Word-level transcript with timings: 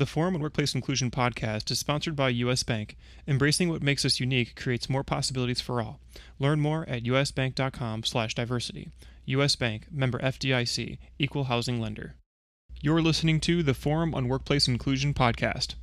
The 0.00 0.06
Forum 0.06 0.34
on 0.34 0.40
Workplace 0.40 0.74
Inclusion 0.74 1.10
podcast 1.10 1.70
is 1.70 1.78
sponsored 1.78 2.16
by 2.16 2.30
US 2.30 2.62
Bank. 2.62 2.96
Embracing 3.28 3.68
what 3.68 3.82
makes 3.82 4.02
us 4.06 4.18
unique 4.18 4.56
creates 4.56 4.88
more 4.88 5.04
possibilities 5.04 5.60
for 5.60 5.82
all. 5.82 6.00
Learn 6.38 6.58
more 6.58 6.88
at 6.88 7.02
usbank.com/diversity. 7.02 8.88
US 9.26 9.56
Bank, 9.56 9.92
member 9.92 10.18
FDIC, 10.20 10.96
equal 11.18 11.44
housing 11.44 11.82
lender. 11.82 12.14
You're 12.80 13.02
listening 13.02 13.40
to 13.40 13.62
the 13.62 13.74
Forum 13.74 14.14
on 14.14 14.26
Workplace 14.26 14.66
Inclusion 14.66 15.12
podcast. 15.12 15.74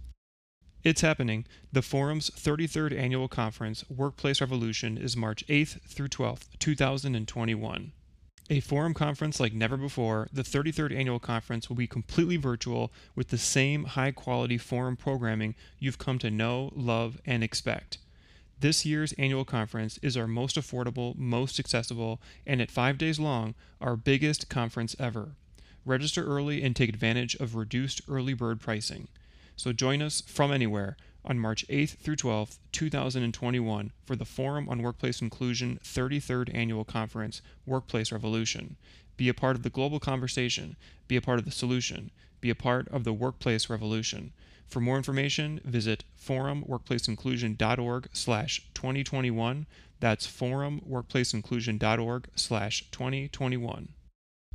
It's 0.84 1.02
happening. 1.02 1.46
The 1.72 1.84
Forum's 1.84 2.32
33rd 2.32 2.94
annual 2.94 3.28
conference, 3.28 3.88
Workplace 3.88 4.42
Revolution, 4.42 4.98
is 4.98 5.16
March 5.16 5.46
8th 5.48 5.80
through 5.84 6.08
12th, 6.08 6.58
2021. 6.58 7.92
A 8.50 8.62
forum 8.62 8.94
conference 8.94 9.42
like 9.42 9.52
never 9.52 9.76
before, 9.76 10.30
the 10.32 10.42
33rd 10.42 10.96
annual 10.96 11.20
conference 11.20 11.68
will 11.68 11.76
be 11.76 11.86
completely 11.86 12.38
virtual 12.38 12.94
with 13.14 13.28
the 13.28 13.38
same 13.38 13.84
high 13.84 14.12
quality 14.12 14.58
forum 14.58 14.96
programming 14.96 15.54
you've 15.80 15.98
come 15.98 16.18
to 16.20 16.32
know, 16.32 16.72
love, 16.74 17.20
and 17.26 17.44
expect. 17.44 17.98
This 18.62 18.86
year's 18.86 19.12
annual 19.14 19.44
conference 19.44 20.00
is 20.02 20.16
our 20.16 20.28
most 20.28 20.56
affordable, 20.56 21.18
most 21.18 21.60
accessible, 21.60 22.22
and 22.46 22.62
at 22.62 22.72
five 22.72 22.98
days 22.98 23.20
long, 23.20 23.54
our 23.82 23.98
biggest 23.98 24.48
conference 24.48 24.96
ever. 24.98 25.32
Register 25.86 26.26
early 26.26 26.64
and 26.64 26.74
take 26.74 26.90
advantage 26.90 27.36
of 27.36 27.54
reduced 27.54 28.02
early 28.08 28.34
bird 28.34 28.62
pricing. 28.62 29.10
So 29.58 29.74
join 29.74 30.02
us 30.02 30.22
from 30.22 30.54
anywhere 30.54 30.96
on 31.28 31.38
March 31.38 31.68
8th 31.68 31.98
through 31.98 32.16
12th, 32.16 32.58
2021, 32.72 33.92
for 34.06 34.16
the 34.16 34.26
Forum 34.26 34.70
on 34.70 34.82
Workplace 34.82 35.22
Inclusion 35.22 35.80
33rd 35.84 36.56
Annual 36.56 36.86
Conference, 36.86 37.42
Workplace 37.66 38.12
Revolution. 38.12 38.78
Be 39.18 39.30
a 39.30 39.34
part 39.34 39.56
of 39.56 39.64
the 39.64 39.70
global 39.70 40.00
conversation, 40.00 40.78
be 41.08 41.16
a 41.16 41.22
part 41.22 41.40
of 41.40 41.46
the 41.46 41.52
solution, 41.52 42.12
be 42.40 42.50
a 42.50 42.56
part 42.56 42.88
of 42.90 43.04
the 43.04 43.14
workplace 43.14 43.70
revolution. 43.70 44.34
For 44.68 44.80
more 44.80 44.98
information, 44.98 45.62
visit 45.64 46.04
forumworkplaceinclusion.org 46.20 48.10
slash 48.14 48.62
2021. 48.74 49.66
That's 50.00 50.28
forumworkplaceinclusion.org 50.28 52.28
slash 52.36 52.92
2021. 52.92 53.90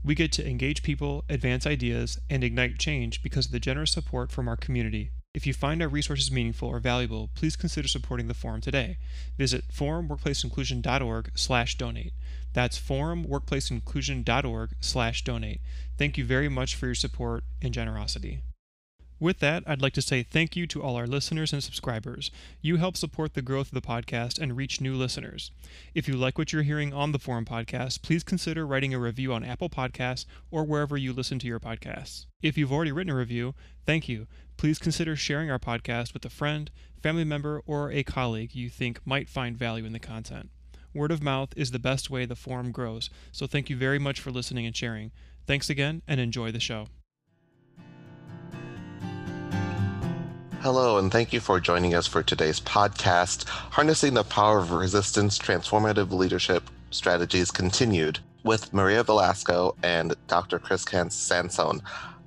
We 0.05 0.15
get 0.15 0.33
to 0.33 0.49
engage 0.49 0.83
people, 0.83 1.25
advance 1.29 1.67
ideas, 1.67 2.19
and 2.29 2.43
ignite 2.43 2.79
change 2.79 3.23
because 3.23 3.47
of 3.47 3.53
the 3.53 3.61
generous 3.61 3.93
support 3.93 4.33
from 4.33 4.49
our 4.49 4.57
community. 4.57 5.11
If 5.35 5.47
you 5.47 5.55
find 5.55 5.81
our 5.81 5.89
resources 5.89 6.31
meaningful 6.31 6.69
or 6.69 6.79
valuable, 6.79 7.31
please 7.35 7.57
consider 7.57 7.89
supporting 7.89 8.29
the 8.29 8.35
forum 8.35 8.61
today. 8.61 8.99
Visit 9.39 9.65
forumworkplaceinclusion.org/donate. 9.73 12.13
That's 12.53 12.79
forumworkplaceinclusion.org/donate. 12.79 15.61
Thank 15.97 16.19
you 16.19 16.25
very 16.27 16.51
much 16.51 16.75
for 16.75 16.85
your 16.85 16.95
support 16.95 17.45
and 17.63 17.73
generosity. 17.73 18.43
With 19.23 19.39
that, 19.39 19.63
I'd 19.69 19.81
like 19.81 19.93
to 19.93 20.03
say 20.03 20.25
thank 20.25 20.57
you 20.57 20.67
to 20.67 20.83
all 20.83 20.97
our 20.97 21.07
listeners 21.07 21.53
and 21.53 21.63
subscribers. 21.63 22.33
You 22.61 22.79
help 22.79 22.97
support 22.97 23.35
the 23.35 23.41
growth 23.41 23.69
of 23.69 23.75
the 23.75 23.81
podcast 23.81 24.37
and 24.37 24.57
reach 24.57 24.81
new 24.81 24.97
listeners. 24.97 25.53
If 25.95 26.09
you 26.09 26.17
like 26.17 26.39
what 26.39 26.53
you're 26.53 26.65
hearing 26.65 26.93
on 26.93 27.13
the 27.13 27.21
Forum 27.21 27.45
podcast, 27.45 28.03
please 28.03 28.25
consider 28.25 28.67
writing 28.67 28.93
a 28.93 28.99
review 28.99 29.33
on 29.33 29.45
Apple 29.45 29.71
Podcasts 29.71 30.25
or 30.51 30.65
wherever 30.65 30.97
you 30.97 31.13
listen 31.13 31.39
to 31.39 31.47
your 31.47 31.61
podcasts. 31.61 32.27
If 32.43 32.59
you've 32.59 32.73
already 32.73 32.91
written 32.91 33.13
a 33.13 33.17
review, 33.17 33.55
thank 33.87 34.09
you. 34.09 34.27
Please 34.57 34.81
consider 34.81 35.15
sharing 35.15 35.53
our 35.53 35.61
podcast 35.61 36.15
with 36.15 36.25
a 36.25 36.29
friend, 36.29 36.69
family 37.01 37.23
member, 37.23 37.63
or 37.65 37.93
a 37.93 38.03
colleague 38.03 38.57
you 38.57 38.69
think 38.69 38.99
might 39.05 39.29
find 39.29 39.57
value 39.57 39.85
in 39.85 39.93
the 39.93 40.01
content. 40.01 40.51
Word 40.93 41.13
of 41.13 41.23
mouth 41.23 41.51
is 41.57 41.71
the 41.71 41.79
best 41.79 42.11
way 42.11 42.25
the 42.25 42.35
forum 42.35 42.73
grows, 42.73 43.09
so 43.31 43.47
thank 43.47 43.71
you 43.71 43.77
very 43.77 44.01
much 44.01 44.19
for 44.19 44.33
listening 44.33 44.67
and 44.67 44.77
sharing. 44.77 45.13
Thanks 45.47 45.71
again, 45.71 46.03
and 46.09 46.19
enjoy 46.19 46.51
the 46.51 46.59
show. 46.59 46.89
Hello, 50.63 50.97
and 50.97 51.11
thank 51.11 51.33
you 51.33 51.41
for 51.41 51.59
joining 51.59 51.93
us 51.93 52.07
for 52.07 52.23
today's 52.23 52.61
podcast, 52.61 53.49
Harnessing 53.49 54.15
the 54.15 54.23
Power 54.23 54.61
of 54.61 54.71
Resistance 54.71 55.37
Transformative 55.37 56.13
Leadership 56.13 56.71
Strategies 56.93 57.51
Continued, 57.51 58.21
with 58.45 58.73
Maria 58.73 59.03
Velasco 59.03 59.75
and 59.83 60.15
Dr. 60.29 60.61
Christopher 60.61 61.11
Sansone. 61.11 61.83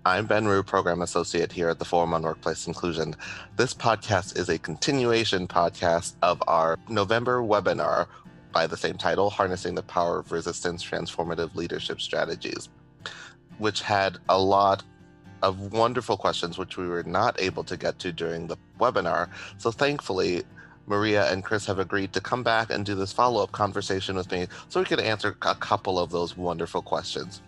I'm 0.05 0.25
Ben 0.25 0.45
Rue, 0.49 0.63
Program 0.63 1.01
Associate 1.01 1.49
here 1.49 1.69
at 1.69 1.79
the 1.79 1.85
Forum 1.85 2.13
on 2.13 2.23
Workplace 2.23 2.67
Inclusion. 2.67 3.15
This 3.55 3.73
podcast 3.73 4.37
is 4.37 4.49
a 4.49 4.59
continuation 4.59 5.47
podcast 5.47 6.15
of 6.21 6.43
our 6.45 6.77
November 6.89 7.41
webinar 7.41 8.07
by 8.51 8.67
the 8.67 8.75
same 8.75 8.97
title, 8.97 9.29
Harnessing 9.29 9.75
the 9.75 9.83
Power 9.83 10.19
of 10.19 10.33
Resistance 10.33 10.83
Transformative 10.83 11.55
Leadership 11.55 12.01
Strategies, 12.01 12.67
which 13.59 13.81
had 13.81 14.17
a 14.27 14.37
lot 14.37 14.83
of 15.45 15.71
wonderful 15.71 16.17
questions, 16.17 16.57
which 16.57 16.75
we 16.75 16.87
were 16.87 17.03
not 17.03 17.39
able 17.39 17.63
to 17.63 17.77
get 17.77 17.99
to 17.99 18.11
during 18.11 18.47
the 18.47 18.57
webinar. 18.79 19.29
So 19.57 19.69
thankfully, 19.69 20.43
Maria 20.87 21.31
and 21.31 21.43
Chris 21.43 21.65
have 21.67 21.79
agreed 21.79 22.13
to 22.13 22.21
come 22.21 22.43
back 22.43 22.71
and 22.71 22.85
do 22.85 22.95
this 22.95 23.13
follow 23.13 23.43
up 23.43 23.51
conversation 23.51 24.15
with 24.15 24.31
me 24.31 24.47
so 24.69 24.79
we 24.79 24.85
could 24.85 24.99
answer 24.99 25.37
a 25.43 25.55
couple 25.55 25.99
of 25.99 26.09
those 26.09 26.35
wonderful 26.35 26.81
questions. 26.81 27.41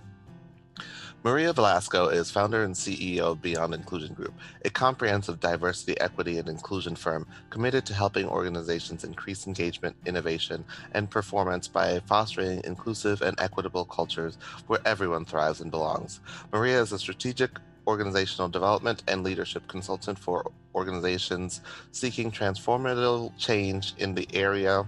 Maria 1.23 1.51
Velasco 1.51 2.07
is 2.07 2.29
founder 2.29 2.63
and 2.63 2.75
CEO 2.75 3.31
of 3.31 3.41
Beyond 3.41 3.73
Inclusion 3.73 4.13
Group, 4.13 4.33
a 4.63 4.69
comprehensive 4.69 5.39
diversity, 5.39 5.99
equity, 5.99 6.37
and 6.37 6.47
inclusion 6.47 6.95
firm 6.95 7.25
committed 7.49 7.85
to 7.87 7.93
helping 7.93 8.27
organizations 8.29 9.03
increase 9.03 9.47
engagement, 9.47 9.95
innovation, 10.05 10.63
and 10.93 11.09
performance 11.09 11.67
by 11.67 11.99
fostering 12.01 12.61
inclusive 12.63 13.23
and 13.23 13.37
equitable 13.41 13.83
cultures 13.83 14.37
where 14.67 14.79
everyone 14.85 15.25
thrives 15.25 15.59
and 15.59 15.71
belongs. 15.71 16.21
Maria 16.53 16.79
is 16.79 16.91
a 16.91 16.99
strategic 16.99 17.59
organizational 17.87 18.49
development 18.49 19.01
and 19.07 19.23
leadership 19.23 19.67
consultant 19.67 20.19
for 20.19 20.51
organizations 20.75 21.61
seeking 21.91 22.29
transformative 22.29 23.31
change 23.37 23.95
in 23.97 24.13
the 24.13 24.27
area 24.33 24.85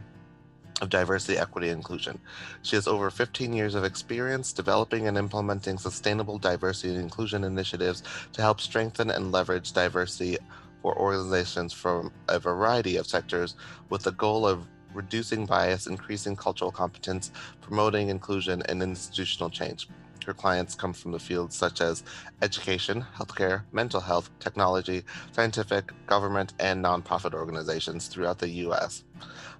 of 0.82 0.90
diversity, 0.90 1.38
equity, 1.38 1.70
and 1.70 1.78
inclusion. 1.78 2.20
She 2.62 2.76
has 2.76 2.88
over 2.88 3.10
15 3.10 3.54
years 3.54 3.76
of 3.76 3.84
experience 3.84 4.54
developing 4.54 5.08
and 5.08 5.18
implementing 5.18 5.78
sustainable 5.78 6.38
diversity 6.38 6.94
and 6.94 7.02
inclusion 7.02 7.44
initiatives 7.44 8.04
to 8.34 8.42
help 8.42 8.62
strengthen 8.62 9.10
and 9.10 9.32
leverage 9.32 9.74
diversity 9.74 10.38
for 10.82 10.98
organizations 10.98 11.74
from 11.74 12.12
a 12.30 12.40
variety 12.40 12.96
of 12.96 13.08
sectors 13.08 13.56
with 13.90 14.04
the 14.04 14.12
goal 14.14 14.48
of 14.48 14.66
reducing 14.94 15.46
bias, 15.46 15.88
increasing 15.88 16.36
cultural 16.36 16.72
competence, 16.72 17.32
promoting 17.62 18.10
inclusion, 18.10 18.64
and 18.70 18.82
institutional 18.82 19.50
change. 19.50 19.88
Her 20.26 20.34
clients 20.34 20.76
come 20.76 20.94
from 20.94 21.12
the 21.12 21.20
fields 21.20 21.56
such 21.56 21.82
as 21.82 22.04
education, 22.42 23.06
healthcare, 23.18 23.64
mental 23.72 24.02
health, 24.02 24.30
technology, 24.40 25.04
scientific, 25.32 25.92
government, 26.08 26.54
and 26.60 26.84
nonprofit 26.84 27.34
organizations 27.34 28.08
throughout 28.08 28.40
the 28.40 28.50
U.S. 28.50 29.04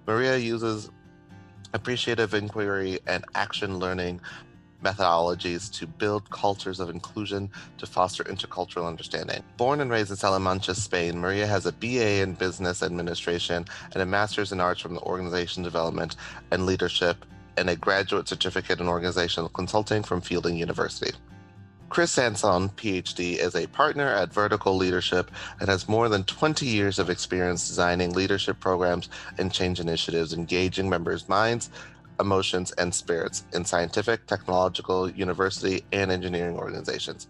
Maria 0.06 0.36
uses 0.36 0.90
appreciative 1.72 2.34
inquiry 2.34 2.98
and 3.06 3.24
action 3.34 3.78
learning 3.78 4.20
methodologies 4.82 5.70
to 5.72 5.86
build 5.86 6.28
cultures 6.30 6.80
of 6.80 6.90
inclusion 6.90 7.50
to 7.78 7.86
foster 7.86 8.24
intercultural 8.24 8.86
understanding. 8.86 9.42
Born 9.56 9.80
and 9.80 9.90
raised 9.90 10.10
in 10.10 10.16
Salamanca, 10.16 10.74
Spain, 10.74 11.18
Maria 11.18 11.46
has 11.46 11.66
a 11.66 11.72
BA 11.72 12.22
in 12.22 12.34
business 12.34 12.82
administration 12.82 13.66
and 13.92 14.02
a 14.02 14.06
master's 14.06 14.52
in 14.52 14.60
arts 14.60 14.80
from 14.80 14.94
the 14.94 15.02
organization 15.02 15.62
development 15.62 16.16
and 16.50 16.66
leadership 16.66 17.24
and 17.60 17.68
a 17.68 17.76
graduate 17.76 18.26
certificate 18.26 18.80
in 18.80 18.88
organizational 18.88 19.50
consulting 19.50 20.02
from 20.02 20.22
Fielding 20.22 20.56
University. 20.56 21.12
Chris 21.90 22.16
Sansone, 22.16 22.70
PhD, 22.70 23.36
is 23.36 23.54
a 23.54 23.66
partner 23.66 24.06
at 24.06 24.32
Verticle 24.32 24.76
Leadership 24.76 25.30
and 25.58 25.68
has 25.68 25.88
more 25.88 26.08
than 26.08 26.24
20 26.24 26.64
years 26.64 26.98
of 26.98 27.10
experience 27.10 27.68
designing 27.68 28.14
leadership 28.14 28.58
programs 28.60 29.10
and 29.38 29.52
change 29.52 29.78
initiatives, 29.78 30.32
engaging 30.32 30.88
members' 30.88 31.28
minds, 31.28 31.68
emotions, 32.18 32.72
and 32.72 32.94
spirits 32.94 33.44
in 33.52 33.64
scientific, 33.64 34.26
technological, 34.26 35.10
university, 35.10 35.84
and 35.92 36.10
engineering 36.10 36.56
organizations. 36.56 37.26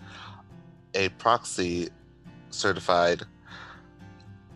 A 0.94 1.08
Prosci 1.10 1.88
certified 2.50 3.22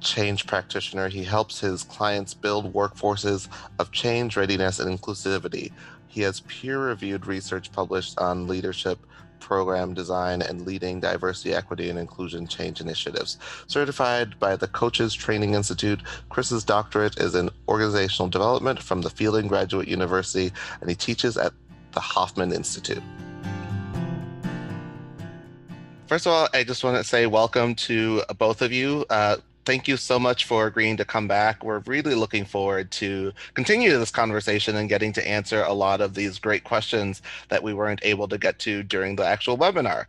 change 0.05 0.47
practitioner. 0.47 1.09
He 1.09 1.25
helps 1.25 1.59
his 1.59 1.83
clients 1.83 2.35
build 2.35 2.73
workforces 2.73 3.49
of 3.79 3.91
change, 3.91 4.37
readiness, 4.37 4.79
and 4.79 4.99
inclusivity. 4.99 5.73
He 6.07 6.21
has 6.21 6.41
peer 6.41 6.79
reviewed 6.79 7.27
research 7.27 7.73
published 7.73 8.19
on 8.19 8.47
leadership, 8.47 8.99
program 9.41 9.93
design, 9.95 10.43
and 10.43 10.65
leading 10.65 11.01
diversity, 11.01 11.55
equity, 11.55 11.91
and 11.91 11.99
inclusion 11.99 12.47
change 12.47 12.81
initiatives. 12.81 13.39
Certified 13.67 14.39
by 14.39 14.57
the 14.57 14.69
Coaches 14.69 15.13
Training 15.13 15.55
Institute, 15.55 16.01
Chris's 16.29 16.65
doctorate 16.65 17.19
is 17.19 17.35
in 17.35 17.51
organizational 17.69 18.29
development 18.29 18.81
from 18.81 19.03
the 19.03 19.11
Fielding 19.11 19.49
Graduate 19.49 19.89
University, 19.89 20.53
and 20.81 20.89
he 20.89 20.95
teaches 20.95 21.37
at 21.37 21.53
the 21.93 22.01
Hoffman 22.01 22.53
Institute. 22.53 23.03
First 26.07 26.27
of 26.27 26.33
all, 26.33 26.49
I 26.53 26.65
just 26.65 26.85
want 26.85 26.97
to 26.97 27.05
say 27.05 27.27
welcome 27.27 27.75
to 27.77 28.23
both 28.39 28.63
of 28.63 28.73
you. 28.73 29.05
Uh, 29.11 29.39
thank 29.65 29.89
you 29.89 29.97
so 29.97 30.19
much 30.19 30.45
for 30.45 30.67
agreeing 30.67 30.97
to 30.99 31.05
come 31.05 31.29
back. 31.29 31.65
We're 31.65 31.81
really 31.81 32.15
looking 32.15 32.45
forward 32.45 32.91
to 32.93 33.33
continue 33.55 33.99
this 33.99 34.11
conversation 34.11 34.77
and 34.77 34.89
getting 34.89 35.13
to 35.15 35.27
answer 35.27 35.63
a 35.63 35.73
lot 35.73 36.01
of 36.01 36.15
these 36.15 36.39
great 36.39 36.65
questions 36.65 37.23
that 37.49 37.63
we 37.63 37.75
weren't 37.75 38.01
able 38.03 38.29
to 38.29 38.39
get 38.39 38.59
to 38.61 38.83
during 38.83 39.17
the 39.17 39.25
actual 39.25 39.59
webinar. 39.59 40.07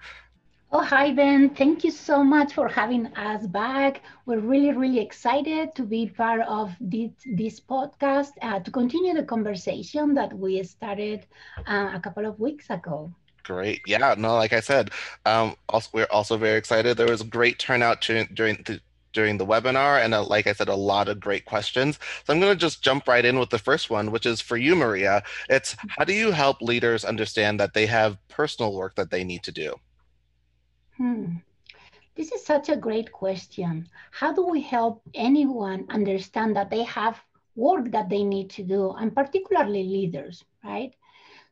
Oh, 0.72 0.81
hi, 0.81 1.13
Ben. 1.13 1.52
Thank 1.52 1.84
you 1.86 1.92
so 1.92 2.22
much 2.24 2.54
for 2.54 2.68
having 2.68 3.06
us 3.16 3.48
back. 3.48 4.02
We're 4.25 4.40
really, 4.40 4.74
really 4.74 5.00
excited 5.00 5.74
to 5.75 5.84
be 5.84 6.08
part 6.08 6.42
of 6.42 6.75
this, 6.81 7.12
this 7.25 7.60
podcast 7.62 8.31
uh, 8.42 8.60
to 8.60 8.72
continue 8.72 9.13
the 9.13 9.24
conversation 9.24 10.13
that 10.16 10.34
we 10.34 10.62
started 10.63 11.28
uh, 11.66 11.92
a 11.94 12.00
couple 12.00 12.25
of 12.25 12.40
weeks 12.40 12.69
ago. 12.69 13.13
Great. 13.44 13.84
Yeah, 13.86 14.16
no, 14.18 14.34
like 14.34 14.54
I 14.54 14.60
said, 14.60 14.90
um, 15.25 15.56
also, 15.69 15.90
we're 15.94 16.08
also 16.12 16.36
very 16.36 16.58
excited. 16.58 16.98
There 16.98 17.08
was 17.08 17.22
a 17.22 17.25
great 17.25 17.60
turnout 17.60 18.01
during, 18.01 18.28
during 18.34 18.56
the 18.66 18.81
during 19.16 19.38
the 19.38 19.46
webinar 19.46 20.04
and 20.04 20.14
uh, 20.14 20.24
like 20.24 20.46
I 20.46 20.54
said, 20.54 20.68
a 20.68 20.76
lot 20.76 21.08
of 21.10 21.20
great 21.20 21.46
questions. 21.46 21.98
So 22.24 22.34
I'm 22.34 22.40
going 22.40 22.54
to 22.54 22.60
just 22.60 22.84
jump 22.84 23.08
right 23.08 23.26
in 23.26 23.40
with 23.40 23.50
the 23.50 23.58
first 23.58 23.90
one, 23.90 24.12
which 24.12 24.28
is 24.28 24.42
for 24.42 24.58
you, 24.58 24.76
Maria. 24.76 25.24
It's 25.50 25.76
how 25.88 26.04
do 26.04 26.14
you 26.14 26.32
help 26.32 26.62
leaders 26.62 27.04
understand 27.04 27.60
that 27.60 27.74
they 27.74 27.88
have 27.88 28.20
personal 28.28 28.76
work 28.76 28.94
that 28.96 29.10
they 29.10 29.24
need 29.24 29.42
to 29.44 29.52
do? 29.52 29.76
Hmm. 30.98 31.26
This 32.16 32.32
is 32.32 32.46
such 32.46 32.70
a 32.70 32.78
great 32.78 33.12
question. 33.12 33.90
How 34.12 34.32
do 34.32 34.46
we 34.46 34.62
help 34.62 35.02
anyone 35.14 35.86
understand 35.90 36.56
that 36.56 36.70
they 36.70 36.84
have 36.84 37.20
work 37.56 37.92
that 37.92 38.10
they 38.10 38.24
need 38.24 38.50
to 38.52 38.64
do, 38.64 38.92
and 38.92 39.16
particularly 39.16 39.84
leaders, 39.84 40.44
right? 40.64 40.94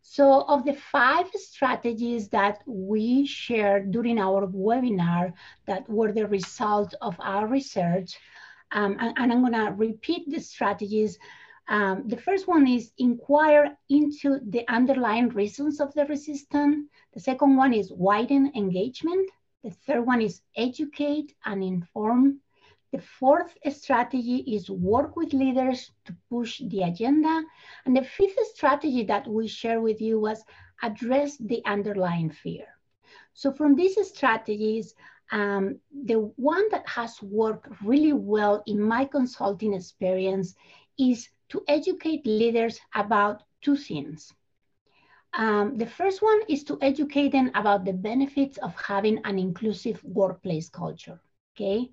So 0.05 0.41
of 0.43 0.65
the 0.65 0.73
five 0.73 1.31
strategies 1.33 2.27
that 2.29 2.61
we 2.67 3.25
shared 3.25 3.91
during 3.91 4.19
our 4.19 4.45
webinar 4.45 5.33
that 5.65 5.89
were 5.89 6.11
the 6.11 6.27
result 6.27 6.93
of 7.01 7.15
our 7.19 7.47
research, 7.47 8.19
um, 8.73 8.97
and, 8.99 9.17
and, 9.17 9.31
I'm 9.31 9.41
gonna 9.41 9.71
repeat 9.71 10.29
the 10.29 10.41
strategies. 10.41 11.17
Um, 11.69 12.07
the 12.07 12.17
first 12.17 12.49
one 12.49 12.67
is 12.67 12.91
inquire 12.97 13.77
into 13.89 14.39
the 14.45 14.67
underlying 14.67 15.29
reasons 15.29 15.79
of 15.79 15.93
the 15.93 16.05
resistance. 16.05 16.89
The 17.13 17.21
second 17.21 17.55
one 17.55 17.73
is 17.73 17.91
widen 17.91 18.51
engagement. 18.55 19.31
The 19.63 19.71
third 19.71 20.05
one 20.05 20.21
is 20.21 20.41
educate 20.57 21.33
and 21.45 21.63
inform. 21.63 22.41
The 22.93 23.01
fourth 23.01 23.57
strategy 23.71 24.37
is 24.47 24.69
work 24.69 25.15
with 25.15 25.33
leaders 25.33 25.91
to 26.05 26.15
push 26.29 26.61
the 26.67 26.83
agenda. 26.83 27.43
And 27.85 27.97
the 27.97 28.03
fifth 28.03 28.37
strategy 28.53 29.03
that 29.05 29.27
we 29.27 29.47
share 29.47 29.81
with 29.81 29.99
you 29.99 30.19
was 30.19 30.45
address 30.83 31.37
the 31.37 31.65
underlying 31.65 32.29
fear. 32.29 32.67
So 33.33 33.51
from 33.51 33.75
these 33.75 33.97
strategies, 34.07 34.93
um, 35.31 35.79
the 36.05 36.19
one 36.37 36.69
that 36.69 36.87
has 36.87 37.19
worked 37.23 37.67
really 37.83 38.13
well 38.13 38.61
in 38.67 38.79
my 38.79 39.05
consulting 39.05 39.73
experience 39.73 40.53
is 40.99 41.29
to 41.49 41.63
educate 41.67 42.27
leaders 42.27 42.79
about 42.93 43.41
two 43.61 43.75
things. 43.75 44.31
Um, 45.33 45.77
the 45.79 45.87
first 45.87 46.21
one 46.21 46.41
is 46.47 46.63
to 46.65 46.77
educate 46.81 47.31
them 47.31 47.49
about 47.55 47.85
the 47.85 47.93
benefits 47.93 48.59
of 48.59 48.75
having 48.75 49.19
an 49.25 49.39
inclusive 49.39 50.03
workplace 50.03 50.69
culture, 50.69 51.19
okay? 51.55 51.91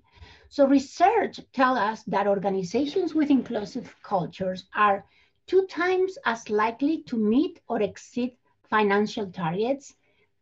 So 0.49 0.67
research 0.67 1.39
tell 1.53 1.77
us 1.77 2.03
that 2.03 2.27
organizations 2.27 3.13
with 3.15 3.29
inclusive 3.29 3.95
cultures 4.03 4.65
are 4.75 5.05
two 5.47 5.65
times 5.67 6.17
as 6.25 6.49
likely 6.49 7.03
to 7.03 7.17
meet 7.17 7.59
or 7.67 7.81
exceed 7.81 8.37
financial 8.69 9.31
targets, 9.31 9.95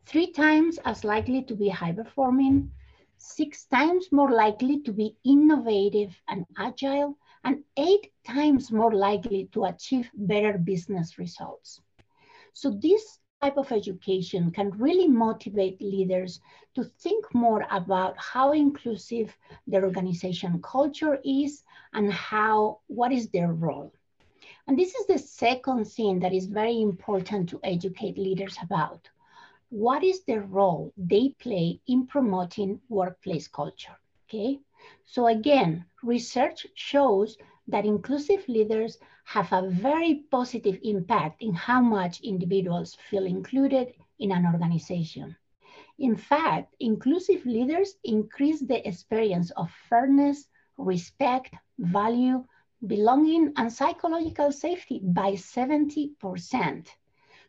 three 0.05 0.31
times 0.31 0.79
as 0.85 1.03
likely 1.03 1.43
to 1.43 1.55
be 1.55 1.69
high 1.69 1.91
performing, 1.91 2.71
six 3.17 3.65
times 3.65 4.11
more 4.11 4.31
likely 4.31 4.81
to 4.81 4.91
be 4.91 5.15
innovative 5.25 6.15
and 6.27 6.45
agile, 6.57 7.17
and 7.43 7.63
eight 7.77 8.11
times 8.25 8.71
more 8.71 8.93
likely 8.93 9.49
to 9.51 9.65
achieve 9.65 10.09
better 10.13 10.57
business 10.57 11.17
results. 11.17 11.81
So 12.53 12.71
this 12.71 13.19
type 13.41 13.57
of 13.57 13.71
education 13.71 14.51
can 14.51 14.71
really 14.71 15.07
motivate 15.07 15.81
leaders 15.81 16.39
to 16.75 16.83
think 16.83 17.25
more 17.33 17.65
about 17.71 18.15
how 18.17 18.51
inclusive 18.51 19.35
their 19.67 19.85
organization 19.85 20.59
culture 20.61 21.19
is 21.23 21.63
and 21.93 22.11
how 22.11 22.79
what 22.87 23.11
is 23.11 23.29
their 23.29 23.51
role. 23.53 23.91
And 24.67 24.77
this 24.77 24.93
is 24.95 25.07
the 25.07 25.17
second 25.17 25.85
thing 25.85 26.19
that 26.19 26.33
is 26.33 26.45
very 26.45 26.81
important 26.81 27.49
to 27.49 27.59
educate 27.63 28.17
leaders 28.17 28.57
about. 28.61 29.09
What 29.69 30.03
is 30.03 30.23
the 30.23 30.41
role 30.41 30.93
they 30.97 31.29
play 31.39 31.81
in 31.87 32.07
promoting 32.07 32.81
workplace 32.89 33.47
culture? 33.47 33.97
Okay. 34.27 34.59
So 35.05 35.27
again, 35.27 35.85
research 36.03 36.67
shows 36.75 37.37
that 37.67 37.85
inclusive 37.85 38.47
leaders 38.47 38.97
have 39.29 39.53
a 39.53 39.69
very 39.69 40.23
positive 40.31 40.79
impact 40.81 41.43
in 41.43 41.53
how 41.53 41.79
much 41.79 42.19
individuals 42.21 42.97
feel 43.11 43.27
included 43.27 43.93
in 44.17 44.31
an 44.31 44.43
organization. 44.43 45.35
In 45.99 46.15
fact, 46.15 46.73
inclusive 46.79 47.45
leaders 47.45 47.93
increase 48.03 48.59
the 48.61 48.87
experience 48.87 49.51
of 49.51 49.69
fairness, 49.87 50.47
respect, 50.77 51.53
value, 51.77 52.43
belonging, 52.87 53.53
and 53.55 53.71
psychological 53.71 54.51
safety 54.51 54.99
by 55.03 55.33
70%. 55.33 56.87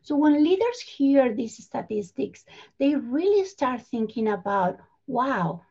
So 0.03 0.15
when 0.15 0.43
leaders 0.43 0.81
hear 0.81 1.33
these 1.33 1.63
statistics, 1.63 2.45
they 2.77 2.93
really 2.93 3.43
start 3.45 3.81
thinking 3.81 4.27
about, 4.27 4.77
wow, 5.07 5.61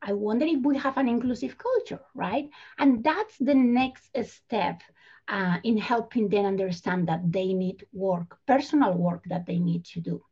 I 0.00 0.14
wonder 0.14 0.46
if 0.46 0.62
we 0.62 0.78
have 0.78 0.96
an 0.96 1.06
inclusive 1.06 1.58
culture, 1.58 2.00
right? 2.14 2.48
And 2.78 3.04
that's 3.04 3.36
the 3.36 3.54
next 3.54 4.16
step 4.22 4.80
uh, 5.30 5.58
in 5.64 5.76
helping 5.78 6.28
them 6.28 6.44
understand 6.44 7.08
that 7.08 7.32
they 7.32 7.54
need 7.54 7.86
work, 7.92 8.38
personal 8.46 8.94
work 8.94 9.24
that 9.28 9.46
they 9.46 9.58
need 9.58 9.84
to 9.84 10.00
do. 10.00 10.22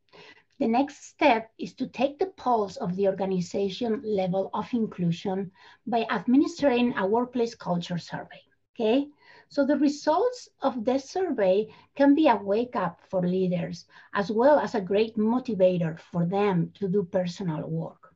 The 0.58 0.68
next 0.68 1.04
step 1.04 1.50
is 1.58 1.74
to 1.74 1.86
take 1.86 2.18
the 2.18 2.26
pulse 2.36 2.76
of 2.76 2.96
the 2.96 3.06
organization 3.06 4.02
level 4.04 4.50
of 4.52 4.66
inclusion 4.72 5.52
by 5.86 6.04
administering 6.10 6.96
a 6.96 7.06
workplace 7.06 7.54
culture 7.54 7.98
survey, 7.98 8.42
okay? 8.74 9.06
So 9.48 9.64
the 9.64 9.78
results 9.78 10.48
of 10.60 10.84
this 10.84 11.08
survey 11.08 11.68
can 11.94 12.14
be 12.14 12.28
a 12.28 12.36
wake 12.36 12.76
up 12.76 13.00
for 13.08 13.26
leaders, 13.26 13.86
as 14.14 14.30
well 14.32 14.58
as 14.58 14.74
a 14.74 14.80
great 14.80 15.16
motivator 15.16 15.98
for 16.00 16.26
them 16.26 16.72
to 16.74 16.88
do 16.88 17.04
personal 17.04 17.68
work. 17.68 18.07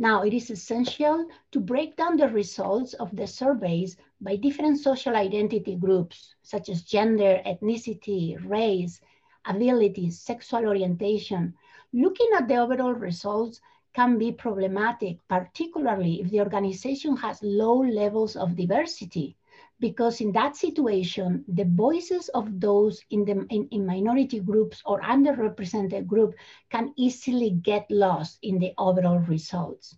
Now, 0.00 0.22
it 0.22 0.32
is 0.32 0.48
essential 0.48 1.26
to 1.50 1.60
break 1.60 1.96
down 1.96 2.16
the 2.16 2.28
results 2.28 2.94
of 2.94 3.16
the 3.16 3.26
surveys 3.26 3.96
by 4.20 4.36
different 4.36 4.78
social 4.78 5.16
identity 5.16 5.74
groups, 5.74 6.36
such 6.42 6.68
as 6.68 6.82
gender, 6.82 7.42
ethnicity, 7.44 8.38
race, 8.48 9.00
abilities, 9.44 10.20
sexual 10.20 10.66
orientation. 10.66 11.54
Looking 11.92 12.30
at 12.36 12.46
the 12.46 12.58
overall 12.58 12.94
results 12.94 13.60
can 13.92 14.18
be 14.18 14.30
problematic, 14.30 15.18
particularly 15.26 16.20
if 16.20 16.30
the 16.30 16.40
organization 16.40 17.16
has 17.16 17.42
low 17.42 17.78
levels 17.78 18.36
of 18.36 18.54
diversity 18.54 19.36
because 19.80 20.20
in 20.20 20.32
that 20.32 20.56
situation, 20.56 21.44
the 21.48 21.64
voices 21.64 22.28
of 22.30 22.60
those 22.60 23.02
in 23.10 23.24
the 23.24 23.46
in, 23.50 23.68
in, 23.70 23.86
minority 23.86 24.40
groups 24.40 24.82
or 24.84 25.00
underrepresented 25.02 26.06
group 26.06 26.34
can 26.70 26.92
easily 26.96 27.50
get 27.50 27.86
lost 27.90 28.38
in 28.42 28.58
the 28.58 28.72
overall 28.78 29.18
results. 29.20 29.96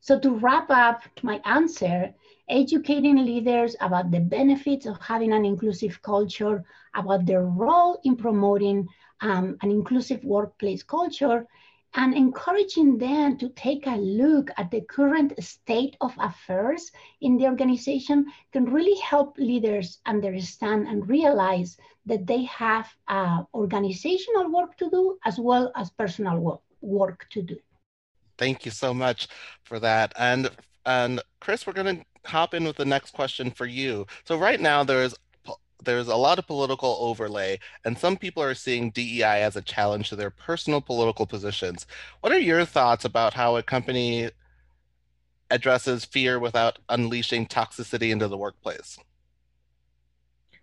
So 0.00 0.18
to 0.18 0.30
wrap 0.36 0.70
up 0.70 1.02
my 1.22 1.40
answer, 1.44 2.14
educating 2.48 3.16
leaders 3.24 3.76
about 3.80 4.10
the 4.10 4.20
benefits 4.20 4.86
of 4.86 5.00
having 5.00 5.32
an 5.32 5.44
inclusive 5.44 6.02
culture, 6.02 6.64
about 6.94 7.26
their 7.26 7.44
role 7.44 8.00
in 8.04 8.16
promoting 8.16 8.88
um, 9.20 9.56
an 9.62 9.70
inclusive 9.70 10.24
workplace 10.24 10.82
culture, 10.82 11.46
and 11.94 12.14
encouraging 12.14 12.98
them 12.98 13.36
to 13.38 13.48
take 13.50 13.86
a 13.86 13.96
look 13.96 14.50
at 14.56 14.70
the 14.70 14.80
current 14.82 15.32
state 15.42 15.96
of 16.00 16.12
affairs 16.18 16.90
in 17.20 17.36
the 17.36 17.46
organization 17.46 18.26
can 18.52 18.64
really 18.64 18.98
help 19.00 19.36
leaders 19.38 20.00
understand 20.06 20.86
and 20.88 21.08
realize 21.08 21.76
that 22.06 22.26
they 22.26 22.44
have 22.44 22.88
uh, 23.08 23.42
organizational 23.54 24.50
work 24.50 24.76
to 24.76 24.90
do 24.90 25.18
as 25.24 25.38
well 25.38 25.70
as 25.76 25.90
personal 25.90 26.38
work, 26.38 26.60
work 26.80 27.26
to 27.30 27.42
do. 27.42 27.56
Thank 28.38 28.64
you 28.64 28.70
so 28.70 28.92
much 28.94 29.28
for 29.62 29.78
that. 29.78 30.12
And 30.18 30.50
and 30.84 31.20
Chris, 31.40 31.64
we're 31.64 31.74
going 31.74 31.98
to 31.98 32.04
hop 32.30 32.54
in 32.54 32.64
with 32.64 32.76
the 32.76 32.84
next 32.84 33.12
question 33.12 33.50
for 33.50 33.66
you. 33.66 34.06
So 34.24 34.36
right 34.36 34.60
now 34.60 34.82
there 34.82 35.02
is 35.02 35.14
there's 35.84 36.08
a 36.08 36.16
lot 36.16 36.38
of 36.38 36.46
political 36.46 36.96
overlay, 37.00 37.58
and 37.84 37.98
some 37.98 38.16
people 38.16 38.42
are 38.42 38.54
seeing 38.54 38.90
DEI 38.90 39.42
as 39.42 39.56
a 39.56 39.62
challenge 39.62 40.08
to 40.08 40.16
their 40.16 40.30
personal 40.30 40.80
political 40.80 41.26
positions. 41.26 41.86
What 42.20 42.32
are 42.32 42.38
your 42.38 42.64
thoughts 42.64 43.04
about 43.04 43.34
how 43.34 43.56
a 43.56 43.62
company 43.62 44.30
addresses 45.50 46.04
fear 46.04 46.38
without 46.38 46.78
unleashing 46.88 47.46
toxicity 47.46 48.10
into 48.10 48.28
the 48.28 48.38
workplace? 48.38 48.98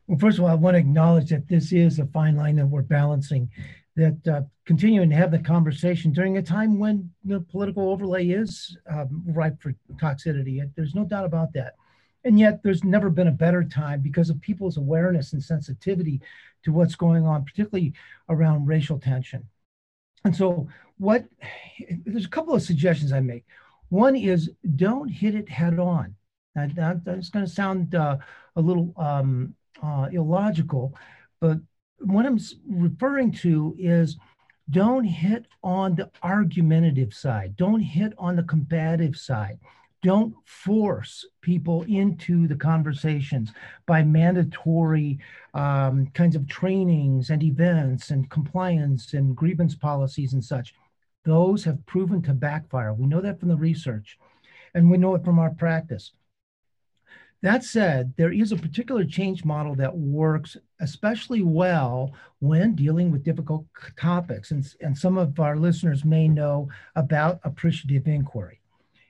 Well, 0.08 0.18
first 0.18 0.40
of 0.40 0.46
all, 0.46 0.50
I 0.50 0.56
want 0.56 0.74
to 0.74 0.80
acknowledge 0.80 1.30
that 1.30 1.48
this 1.48 1.72
is 1.72 2.00
a 2.00 2.06
fine 2.08 2.36
line 2.36 2.56
that 2.56 2.66
we're 2.66 2.82
balancing, 2.82 3.50
that 3.96 4.28
uh, 4.28 4.42
continuing 4.66 5.10
to 5.12 5.16
have 5.16 5.30
the 5.30 5.40
conversation 5.40 6.12
during 6.12 6.38
a 6.38 6.42
time 6.42 6.80
when 6.80 7.12
the 7.24 7.42
political 7.42 7.90
overlay 7.92 8.28
is 8.28 8.76
um, 8.90 9.24
ripe 9.28 9.62
for 9.62 9.76
toxicity. 10.02 10.68
There's 10.76 10.96
no 10.96 11.06
doubt 11.06 11.26
about 11.26 11.54
that. 11.54 11.76
And 12.24 12.40
yet, 12.40 12.62
there's 12.64 12.84
never 12.84 13.10
been 13.10 13.28
a 13.28 13.32
better 13.32 13.64
time 13.64 14.02
because 14.02 14.30
of 14.30 14.42
people's 14.42 14.78
awareness 14.78 15.34
and 15.34 15.44
sensitivity 15.44 16.22
to 16.64 16.74
what's 16.74 16.96
going 16.96 17.26
on, 17.26 17.46
particularly 17.46 17.94
around 18.28 18.68
racial 18.68 19.00
tension. 19.00 19.48
And 20.26 20.36
so, 20.36 20.68
what 20.98 21.26
there's 22.06 22.26
a 22.26 22.30
couple 22.30 22.54
of 22.54 22.62
suggestions 22.62 23.14
I 23.14 23.22
make. 23.22 23.46
One 23.88 24.16
is 24.16 24.52
don't 24.76 25.08
hit 25.08 25.34
it 25.34 25.50
head 25.50 25.80
on. 25.80 26.16
That, 26.56 26.76
that 26.76 27.06
that's 27.06 27.30
going 27.30 27.46
to 27.46 27.52
sound 27.52 27.96
uh, 27.96 28.18
a 28.56 28.62
little 28.62 28.94
um, 28.98 29.56
uh, 29.82 30.10
illogical, 30.12 30.94
but 31.40 31.60
what 32.02 32.26
I'm 32.26 32.40
referring 32.68 33.32
to 33.34 33.76
is 33.78 34.18
don't 34.70 35.04
hit 35.04 35.46
on 35.64 35.96
the 35.96 36.10
argumentative 36.22 37.14
side. 37.14 37.56
Don't 37.56 37.82
hit 37.82 38.14
on 38.18 38.36
the 38.36 38.44
combative 38.44 39.16
side. 39.16 39.60
Don't 40.01 40.34
force 40.46 41.25
people 41.41 41.84
into 41.84 42.48
the 42.48 42.56
conversations 42.56 43.51
by 43.86 44.01
mandatory 44.03 45.20
um, 45.53 46.08
kinds 46.13 46.36
of 46.38 46.48
trainings 46.48 47.29
and 47.29 47.44
events 47.44 48.10
and 48.10 48.29
compliance 48.29 49.13
and 49.13 49.36
grievance 49.36 49.75
policies 49.75 50.34
and 50.34 50.44
such. 50.44 50.74
Those 51.25 51.65
have 51.65 51.86
proven 51.86 52.22
to 52.24 52.34
backfire. 52.34 52.94
We 52.94 53.08
know 53.08 53.20
that 53.20 53.39
from 53.39 53.50
the 53.50 53.58
research 53.58 54.18
and 54.74 54.89
we 54.89 54.98
know 54.98 55.15
it 55.15 55.25
from 55.25 55.38
our 55.38 55.50
practice. 55.50 56.12
That 57.41 57.63
said, 57.63 58.13
there 58.18 58.34
is 58.34 58.51
a 58.51 58.58
particular 58.58 59.06
change 59.06 59.46
model 59.46 59.75
that 59.75 59.96
works 59.96 60.58
especially 60.82 61.41
well 61.41 62.13
when 62.39 62.75
dealing 62.75 63.12
with 63.12 63.24
difficult 63.24 63.65
topics. 63.98 64.51
And, 64.51 64.68
and 64.82 64.98
some 64.98 65.18
of 65.18 65.39
our 65.39 65.56
listeners 65.56 66.03
may 66.03 66.27
know 66.27 66.70
about 66.96 67.39
appreciative 67.44 68.08
inquiry. 68.08 68.59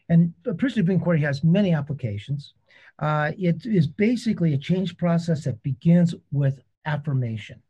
And 0.10 0.34
appreciative 0.46 0.90
inquiry 0.90 1.22
has 1.22 1.44
many 1.44 1.74
applications. 1.74 2.54
Uh, 2.98 3.32
it 3.38 3.66
is 3.66 3.88
basically 3.88 4.54
a 4.54 4.58
change 4.58 4.98
process 4.98 5.44
that 5.44 5.62
begins 5.64 6.16
with 6.32 6.60
affirmation. 6.86 7.62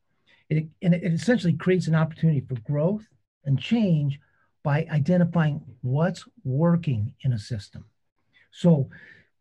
It, 0.49 0.67
and 0.81 0.95
it 0.95 1.13
essentially 1.13 1.53
creates 1.53 1.87
an 1.87 1.95
opportunity 1.95 2.41
for 2.41 2.55
growth 2.61 3.05
and 3.45 3.59
change 3.59 4.19
by 4.63 4.87
identifying 4.89 5.61
what's 5.81 6.25
working 6.43 7.13
in 7.21 7.33
a 7.33 7.39
system. 7.39 7.85
So 8.51 8.89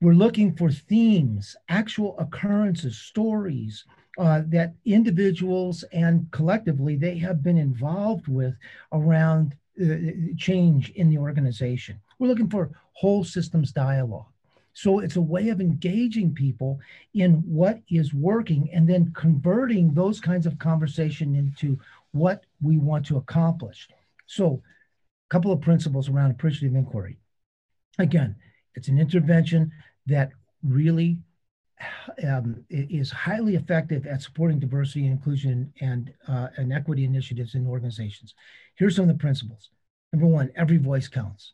we're 0.00 0.12
looking 0.12 0.54
for 0.54 0.70
themes, 0.70 1.56
actual 1.68 2.18
occurrences, 2.18 2.98
stories 2.98 3.84
uh, 4.18 4.42
that 4.48 4.74
individuals 4.84 5.84
and 5.92 6.30
collectively 6.30 6.96
they 6.96 7.16
have 7.18 7.42
been 7.42 7.56
involved 7.56 8.28
with 8.28 8.54
around 8.92 9.56
uh, 9.80 9.94
change 10.36 10.90
in 10.90 11.08
the 11.08 11.18
organization. 11.18 12.00
We're 12.18 12.28
looking 12.28 12.50
for 12.50 12.70
whole 12.98 13.22
systems 13.22 13.70
dialogue. 13.70 14.26
So 14.72 14.98
it's 14.98 15.16
a 15.16 15.20
way 15.20 15.50
of 15.50 15.60
engaging 15.60 16.34
people 16.34 16.80
in 17.14 17.34
what 17.46 17.80
is 17.90 18.12
working 18.12 18.70
and 18.72 18.88
then 18.88 19.12
converting 19.14 19.94
those 19.94 20.20
kinds 20.20 20.46
of 20.46 20.58
conversation 20.58 21.36
into 21.36 21.78
what 22.12 22.44
we 22.60 22.76
want 22.78 23.06
to 23.06 23.16
accomplish. 23.16 23.88
So, 24.26 24.62
a 25.28 25.30
couple 25.30 25.52
of 25.52 25.60
principles 25.60 26.08
around 26.08 26.30
appreciative 26.30 26.74
inquiry. 26.74 27.18
Again, 27.98 28.34
it's 28.74 28.88
an 28.88 28.98
intervention 28.98 29.70
that 30.06 30.30
really 30.64 31.18
um, 32.26 32.64
is 32.70 33.10
highly 33.10 33.54
effective 33.54 34.06
at 34.06 34.22
supporting 34.22 34.58
diversity 34.58 35.04
and 35.06 35.12
inclusion 35.12 35.72
and, 35.80 36.12
uh, 36.26 36.48
and 36.56 36.72
equity 36.72 37.04
initiatives 37.04 37.54
in 37.54 37.66
organizations. 37.66 38.34
Here's 38.76 38.96
some 38.96 39.08
of 39.08 39.16
the 39.16 39.20
principles. 39.20 39.70
Number 40.12 40.26
one, 40.26 40.50
every 40.56 40.78
voice 40.78 41.08
counts. 41.08 41.52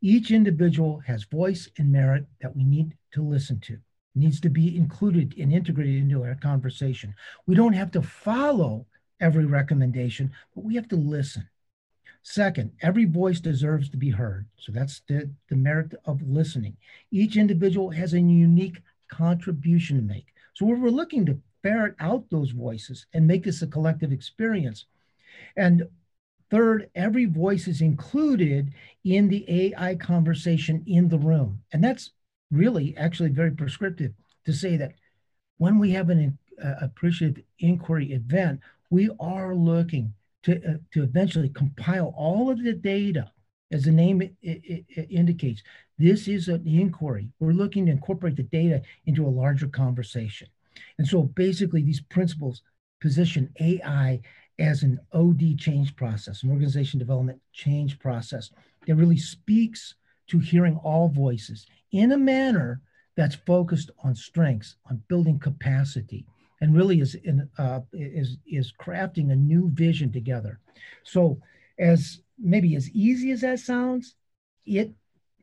Each 0.00 0.30
individual 0.30 1.00
has 1.06 1.24
voice 1.24 1.68
and 1.78 1.90
merit 1.90 2.26
that 2.40 2.54
we 2.54 2.64
need 2.64 2.96
to 3.12 3.22
listen 3.22 3.58
to, 3.60 3.78
needs 4.14 4.40
to 4.40 4.48
be 4.48 4.76
included 4.76 5.34
and 5.38 5.52
integrated 5.52 5.96
into 5.96 6.22
our 6.22 6.36
conversation. 6.36 7.14
We 7.46 7.54
don't 7.54 7.72
have 7.72 7.90
to 7.92 8.02
follow 8.02 8.86
every 9.20 9.44
recommendation, 9.44 10.32
but 10.54 10.64
we 10.64 10.76
have 10.76 10.88
to 10.88 10.96
listen. 10.96 11.48
Second, 12.22 12.72
every 12.82 13.06
voice 13.06 13.40
deserves 13.40 13.88
to 13.88 13.96
be 13.96 14.10
heard. 14.10 14.46
So 14.56 14.70
that's 14.70 15.00
the, 15.08 15.30
the 15.48 15.56
merit 15.56 15.94
of 16.04 16.22
listening. 16.22 16.76
Each 17.10 17.36
individual 17.36 17.90
has 17.90 18.12
a 18.12 18.20
unique 18.20 18.82
contribution 19.08 19.96
to 19.96 20.02
make. 20.02 20.26
So 20.54 20.66
we're 20.66 20.90
looking 20.90 21.24
to 21.26 21.40
ferret 21.62 21.94
out 21.98 22.24
those 22.30 22.50
voices 22.50 23.06
and 23.14 23.26
make 23.26 23.44
this 23.44 23.62
a 23.62 23.66
collective 23.66 24.12
experience. 24.12 24.84
And 25.56 25.88
third, 26.50 26.90
every 26.94 27.24
voice 27.24 27.68
is 27.68 27.80
included 27.80 28.72
in 29.04 29.28
the 29.28 29.44
AI 29.48 29.94
conversation 29.94 30.82
in 30.86 31.08
the 31.08 31.18
room. 31.18 31.62
And 31.72 31.82
that's 31.82 32.10
really 32.50 32.96
actually 32.96 33.30
very 33.30 33.50
prescriptive 33.50 34.12
to 34.46 34.52
say 34.52 34.76
that 34.76 34.92
when 35.58 35.78
we 35.78 35.90
have 35.90 36.10
an 36.10 36.38
uh, 36.62 36.74
appreciative 36.80 37.44
inquiry 37.58 38.12
event, 38.12 38.60
we 38.90 39.10
are 39.20 39.54
looking 39.54 40.14
to, 40.44 40.56
uh, 40.56 40.76
to 40.92 41.02
eventually 41.02 41.50
compile 41.50 42.14
all 42.16 42.50
of 42.50 42.62
the 42.62 42.72
data, 42.72 43.30
as 43.70 43.84
the 43.84 43.92
name 43.92 44.22
it, 44.22 44.34
it, 44.42 44.84
it 44.88 45.08
indicates. 45.10 45.62
This 45.98 46.28
is 46.28 46.48
an 46.48 46.66
inquiry. 46.66 47.28
We're 47.38 47.52
looking 47.52 47.86
to 47.86 47.92
incorporate 47.92 48.36
the 48.36 48.44
data 48.44 48.82
into 49.06 49.26
a 49.26 49.28
larger 49.28 49.68
conversation. 49.68 50.48
And 50.96 51.06
so 51.06 51.24
basically, 51.24 51.82
these 51.82 52.00
principles 52.00 52.62
position 53.00 53.52
AI 53.60 54.20
as 54.58 54.82
an 54.82 54.98
OD 55.12 55.56
change 55.56 55.94
process, 55.94 56.42
an 56.42 56.50
organization 56.50 56.98
development 56.98 57.40
change 57.52 57.98
process 57.98 58.50
that 58.86 58.96
really 58.96 59.16
speaks 59.16 59.94
to 60.28 60.38
hearing 60.38 60.76
all 60.82 61.08
voices 61.08 61.66
in 61.92 62.12
a 62.12 62.18
manner 62.18 62.80
that's 63.16 63.34
focused 63.34 63.90
on 64.04 64.14
strengths, 64.14 64.76
on 64.88 65.02
building 65.08 65.38
capacity, 65.38 66.26
and 66.60 66.74
really 66.74 67.00
is 67.00 67.14
in, 67.16 67.48
uh, 67.58 67.80
is 67.92 68.38
is 68.46 68.72
crafting 68.80 69.30
a 69.30 69.36
new 69.36 69.70
vision 69.70 70.12
together. 70.12 70.58
So, 71.04 71.40
as 71.78 72.20
maybe 72.38 72.74
as 72.76 72.90
easy 72.90 73.30
as 73.30 73.40
that 73.42 73.60
sounds, 73.60 74.16
it 74.66 74.92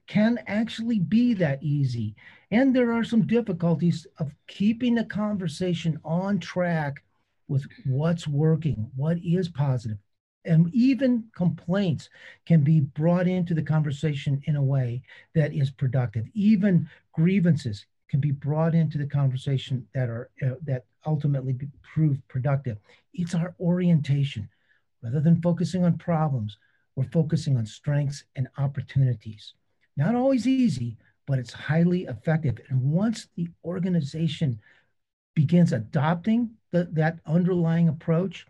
can 0.07 0.39
actually 0.47 0.99
be 0.99 1.33
that 1.35 1.63
easy. 1.63 2.15
And 2.51 2.75
there 2.75 2.91
are 2.93 3.03
some 3.03 3.25
difficulties 3.25 4.05
of 4.19 4.35
keeping 4.47 4.95
the 4.95 5.05
conversation 5.05 5.99
on 6.03 6.39
track 6.39 7.03
with 7.47 7.65
what's 7.85 8.27
working, 8.27 8.89
what 8.95 9.17
is 9.23 9.49
positive. 9.49 9.97
And 10.45 10.69
even 10.73 11.25
complaints 11.35 12.09
can 12.45 12.61
be 12.61 12.79
brought 12.79 13.27
into 13.27 13.53
the 13.53 13.63
conversation 13.63 14.41
in 14.45 14.55
a 14.55 14.63
way 14.63 15.01
that 15.33 15.53
is 15.53 15.71
productive. 15.71 16.25
Even 16.33 16.87
grievances 17.13 17.85
can 18.09 18.19
be 18.19 18.31
brought 18.31 18.75
into 18.75 18.97
the 18.97 19.07
conversation 19.07 19.87
that 19.95 20.09
are 20.09 20.29
uh, 20.45 20.55
that 20.63 20.85
ultimately 21.05 21.57
prove 21.81 22.19
productive. 22.27 22.77
It's 23.13 23.33
our 23.33 23.55
orientation. 23.59 24.49
Rather 25.01 25.19
than 25.19 25.41
focusing 25.41 25.83
on 25.83 25.97
problems, 25.97 26.57
we're 26.95 27.05
focusing 27.05 27.57
on 27.57 27.65
strengths 27.65 28.23
and 28.35 28.47
opportunities. 28.57 29.53
Not 29.97 30.15
always 30.15 30.47
easy, 30.47 30.97
but 31.25 31.39
it's 31.39 31.53
highly 31.53 32.05
effective. 32.05 32.59
And 32.69 32.81
once 32.81 33.27
the 33.35 33.49
organization 33.63 34.59
begins 35.35 35.73
adopting 35.73 36.51
the, 36.75 36.89
that 36.91 37.19
underlying 37.25 37.87
approach, 37.87 38.45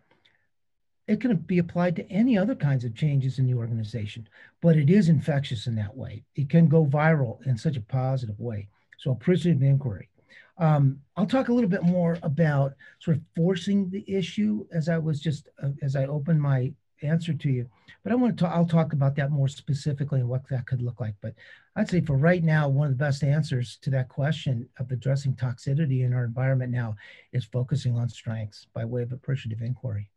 it 1.07 1.21
can 1.21 1.35
be 1.35 1.59
applied 1.59 1.95
to 1.95 2.11
any 2.11 2.35
other 2.35 2.55
kinds 2.55 2.83
of 2.83 2.95
changes 2.95 3.37
in 3.37 3.45
the 3.45 3.53
organization, 3.53 4.27
but 4.63 4.75
it 4.75 4.89
is 4.89 5.09
infectious 5.09 5.67
in 5.67 5.75
that 5.75 5.95
way. 5.95 6.23
It 6.35 6.49
can 6.49 6.67
go 6.67 6.87
viral 6.87 7.45
in 7.45 7.55
such 7.55 7.77
a 7.77 7.81
positive 7.81 8.39
way. 8.39 8.67
So 8.97 9.11
appreciative 9.11 9.61
inquiry. 9.61 10.09
Um, 10.57 11.01
I'll 11.15 11.27
talk 11.27 11.49
a 11.49 11.53
little 11.53 11.69
bit 11.69 11.83
more 11.83 12.17
about 12.23 12.73
sort 12.99 13.17
of 13.17 13.23
forcing 13.35 13.91
the 13.91 14.03
issue 14.07 14.65
as 14.73 14.89
I 14.89 14.97
was 14.97 15.19
just 15.19 15.49
uh, 15.61 15.69
as 15.83 15.95
I 15.95 16.05
opened 16.05 16.41
my 16.41 16.73
answer 17.01 17.33
to 17.33 17.49
you. 17.49 17.69
But 18.03 18.11
I 18.11 18.15
want 18.15 18.37
to 18.37 18.43
talk, 18.43 18.53
I'll 18.53 18.65
talk 18.65 18.93
about 18.93 19.15
that 19.15 19.31
more 19.31 19.47
specifically 19.47 20.19
and 20.19 20.29
what 20.29 20.47
that 20.49 20.67
could 20.67 20.81
look 20.81 20.99
like. 20.99 21.15
But 21.21 21.33
I'd 21.75 21.89
say 21.89 22.01
for 22.01 22.17
right 22.17 22.43
now, 22.43 22.69
one 22.69 22.87
of 22.87 22.93
the 22.97 23.03
best 23.03 23.23
answers 23.23 23.77
to 23.81 23.89
that 23.91 24.09
question 24.09 24.69
of 24.79 24.91
addressing 24.91 25.35
toxicity 25.35 26.05
in 26.05 26.13
our 26.13 26.25
environment 26.25 26.71
now 26.71 26.95
is 27.33 27.45
focusing 27.45 27.97
on 27.97 28.09
strengths 28.09 28.67
by 28.73 28.85
way 28.85 29.01
of 29.01 29.11
appreciative 29.11 29.61
inquiry. 29.61 30.09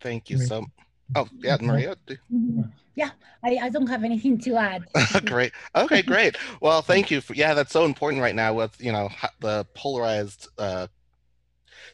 Thank 0.00 0.30
you 0.30 0.38
so 0.38 0.66
Oh, 1.14 1.28
yeah, 1.38 1.58
Maria. 1.60 1.96
Mm-hmm. 2.32 2.62
Yeah, 2.94 3.10
I, 3.44 3.58
I 3.62 3.68
don't 3.68 3.86
have 3.86 4.04
anything 4.04 4.38
to 4.40 4.56
add. 4.56 4.86
great. 5.26 5.52
Okay, 5.74 6.02
great. 6.02 6.36
Well, 6.60 6.82
thank 6.82 7.10
you. 7.10 7.20
For, 7.20 7.34
yeah, 7.34 7.54
that's 7.54 7.72
so 7.72 7.84
important 7.84 8.22
right 8.22 8.34
now 8.34 8.54
with, 8.54 8.74
you 8.80 8.92
know, 8.92 9.10
the 9.40 9.66
polarized 9.74 10.48
uh, 10.58 10.86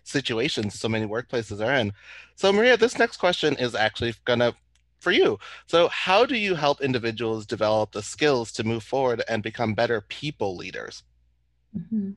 situations 0.08 0.78
so 0.78 0.88
many 0.88 1.06
workplaces 1.06 1.64
are 1.64 1.74
in. 1.74 1.92
So, 2.34 2.52
Maria, 2.52 2.76
this 2.76 2.98
next 2.98 3.18
question 3.18 3.54
is 3.56 3.74
actually 3.74 4.14
going 4.24 4.40
to 4.40 4.54
for 5.00 5.12
you. 5.12 5.38
So, 5.66 5.88
how 5.88 6.26
do 6.26 6.36
you 6.36 6.54
help 6.54 6.80
individuals 6.80 7.46
develop 7.46 7.92
the 7.92 8.02
skills 8.02 8.52
to 8.52 8.64
move 8.64 8.82
forward 8.82 9.22
and 9.28 9.42
become 9.42 9.74
better 9.74 10.00
people 10.00 10.56
leaders? 10.56 11.04
Mm-hmm. 11.76 12.10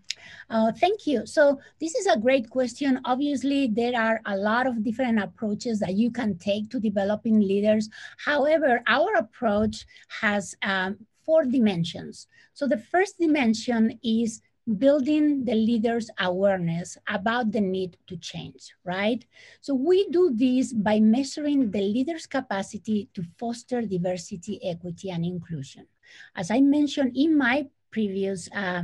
Uh, 0.50 0.72
thank 0.72 1.06
you. 1.06 1.26
So 1.26 1.60
this 1.80 1.96
is 1.96 2.08
a 2.08 2.18
great 2.18 2.50
question. 2.50 3.00
Obviously, 3.06 3.68
there 3.68 4.00
are 4.00 4.22
a 4.26 4.36
lot 4.36 4.66
of 4.66 4.84
different 4.84 5.20
approaches 5.20 5.80
that 5.80 5.96
you 5.96 6.12
can 6.12 6.38
take 6.38 6.70
to 6.70 6.80
developing 6.80 7.40
leaders. 7.40 7.90
However, 8.18 8.82
our 8.88 9.14
approach 9.16 9.86
has 10.22 10.56
um, 10.64 10.98
four 11.26 11.44
dimensions. 11.44 12.28
So 12.54 12.68
the 12.68 12.78
first 12.78 13.20
dimension 13.20 14.00
is 14.04 14.42
building 14.78 15.44
the 15.46 15.56
leaders' 15.56 16.10
awareness 16.20 16.98
about 17.08 17.52
the 17.52 17.62
need 17.62 17.98
to 18.08 18.18
change, 18.18 18.74
right? 18.84 19.26
So 19.60 19.74
we 19.74 20.08
do 20.10 20.32
this 20.34 20.74
by 20.74 21.00
measuring 21.00 21.72
the 21.72 21.82
leaders' 21.82 22.28
capacity 22.28 23.10
to 23.14 23.24
foster 23.38 23.82
diversity, 23.82 24.60
equity, 24.64 25.10
and 25.10 25.26
inclusion. 25.26 25.88
As 26.36 26.52
I 26.52 26.62
mentioned 26.62 27.16
in 27.16 27.38
my 27.38 27.68
previous 27.92 28.50
uh, 28.52 28.84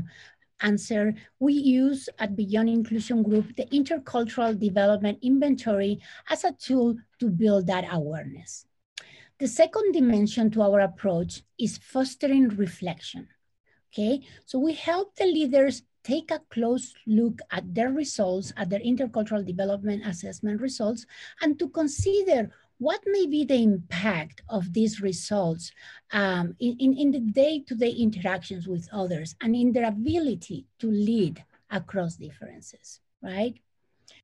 answer, 0.61 1.13
we 1.39 1.53
use 1.53 2.09
at 2.19 2.35
Beyond 2.35 2.69
Inclusion 2.69 3.23
Group 3.23 3.55
the 3.55 3.65
Intercultural 3.67 4.57
Development 4.57 5.17
Inventory 5.21 5.99
as 6.29 6.43
a 6.43 6.53
tool 6.53 6.95
to 7.19 7.29
build 7.29 7.67
that 7.67 7.85
awareness. 7.91 8.65
The 9.39 9.47
second 9.47 9.91
dimension 9.91 10.49
to 10.51 10.63
our 10.63 10.79
approach 10.79 11.43
is 11.59 11.77
fostering 11.77 12.49
reflection. 12.49 13.27
Okay, 13.93 14.21
so 14.45 14.59
we 14.59 14.73
help 14.73 15.15
the 15.15 15.25
leaders 15.25 15.83
take 16.03 16.31
a 16.31 16.41
close 16.49 16.93
look 17.05 17.39
at 17.51 17.63
their 17.73 17.91
results, 17.91 18.53
at 18.55 18.69
their 18.69 18.79
intercultural 18.79 19.45
development 19.45 20.05
assessment 20.05 20.61
results, 20.61 21.05
and 21.41 21.59
to 21.59 21.67
consider 21.69 22.49
what 22.79 23.01
may 23.07 23.25
be 23.25 23.43
the 23.43 23.61
impact 23.61 24.41
of 24.49 24.71
these 24.71 25.01
results 25.01 25.71
um, 26.11 26.55
in, 26.59 26.77
in, 26.79 26.93
in 26.93 27.11
the 27.11 27.19
day-to-day 27.19 27.93
-day 27.93 28.03
interactions 28.07 28.63
with 28.67 28.85
others 29.01 29.35
and 29.41 29.55
in 29.55 29.73
their 29.73 29.87
ability 29.95 30.59
to 30.81 30.87
lead 31.09 31.35
across 31.79 32.11
differences, 32.17 33.01
right? 33.21 33.55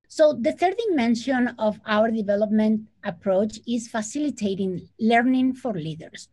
So 0.08 0.24
the 0.46 0.54
third 0.60 0.76
dimension 0.86 1.44
of 1.68 1.74
our 1.96 2.08
development 2.22 2.76
approach 3.12 3.54
is 3.76 3.94
facilitating 3.98 4.72
learning 5.12 5.56
for 5.62 5.74
leaders 5.88 6.30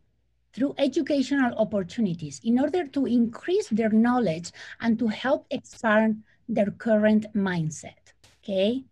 through 0.53 0.75
educational 0.79 1.55
opportunities 1.59 2.41
in 2.45 2.59
order 2.59 2.87
to 2.87 3.07
increase 3.07 3.69
their 3.69 3.91
knowledge 3.91 4.51
and 4.81 4.99
to 4.99 5.09
help 5.09 5.47
expand 5.51 6.23
their 6.49 6.71
current 6.73 7.27
mindset, 7.35 8.13
okay? 8.43 8.83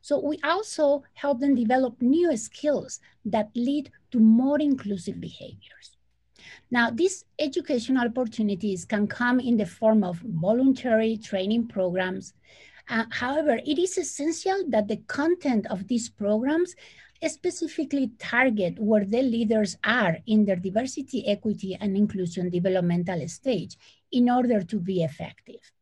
So 0.00 0.18
we 0.18 0.38
also 0.42 1.04
help 1.14 1.40
them 1.40 1.54
develop 1.54 2.00
new 2.00 2.36
skills 2.36 3.00
that 3.24 3.50
lead 3.54 3.90
to 4.10 4.18
more 4.18 4.60
inclusive 4.60 5.20
behaviors. 5.20 5.96
Now, 6.70 6.90
these 6.90 7.24
educational 7.38 8.08
opportunities 8.08 8.84
can 8.84 9.06
come 9.06 9.38
in 9.38 9.56
the 9.56 9.66
form 9.66 10.02
of 10.02 10.18
voluntary 10.24 11.18
training 11.18 11.68
programs. 11.68 12.32
Uh, 12.88 13.04
however, 13.10 13.60
it 13.64 13.78
is 13.78 13.96
essential 13.96 14.64
that 14.68 14.88
the 14.88 14.96
content 15.06 15.66
of 15.66 15.86
these 15.86 16.08
programs 16.08 16.74
specifically 17.26 18.12
target 18.18 18.78
where 18.78 19.04
the 19.04 19.22
leaders 19.22 19.76
are 19.84 20.18
in 20.26 20.44
their 20.44 20.56
diversity, 20.56 21.26
equity, 21.26 21.76
and 21.80 21.96
inclusion 21.96 22.50
developmental 22.50 23.26
stage 23.28 23.76
in 24.10 24.28
order 24.28 24.62
to 24.62 24.80
be 24.80 25.02
effective. 25.02 25.72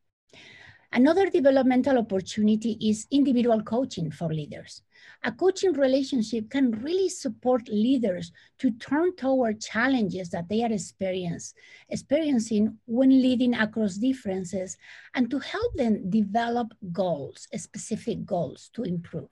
Another 0.92 1.30
developmental 1.30 1.98
opportunity 1.98 2.76
is 2.80 3.06
individual 3.12 3.62
coaching 3.62 4.10
for 4.10 4.34
leaders. 4.34 4.82
A 5.22 5.30
coaching 5.30 5.72
relationship 5.72 6.50
can 6.50 6.72
really 6.72 7.08
support 7.08 7.68
leaders 7.68 8.32
to 8.58 8.72
turn 8.72 9.14
toward 9.14 9.60
challenges 9.60 10.30
that 10.30 10.48
they 10.48 10.64
are 10.64 10.72
experiencing 10.72 12.76
when 12.86 13.22
leading 13.22 13.54
across 13.54 13.98
differences 13.98 14.76
and 15.14 15.30
to 15.30 15.38
help 15.38 15.76
them 15.76 16.10
develop 16.10 16.72
goals, 16.90 17.46
specific 17.54 18.26
goals 18.26 18.68
to 18.74 18.82
improve, 18.82 19.30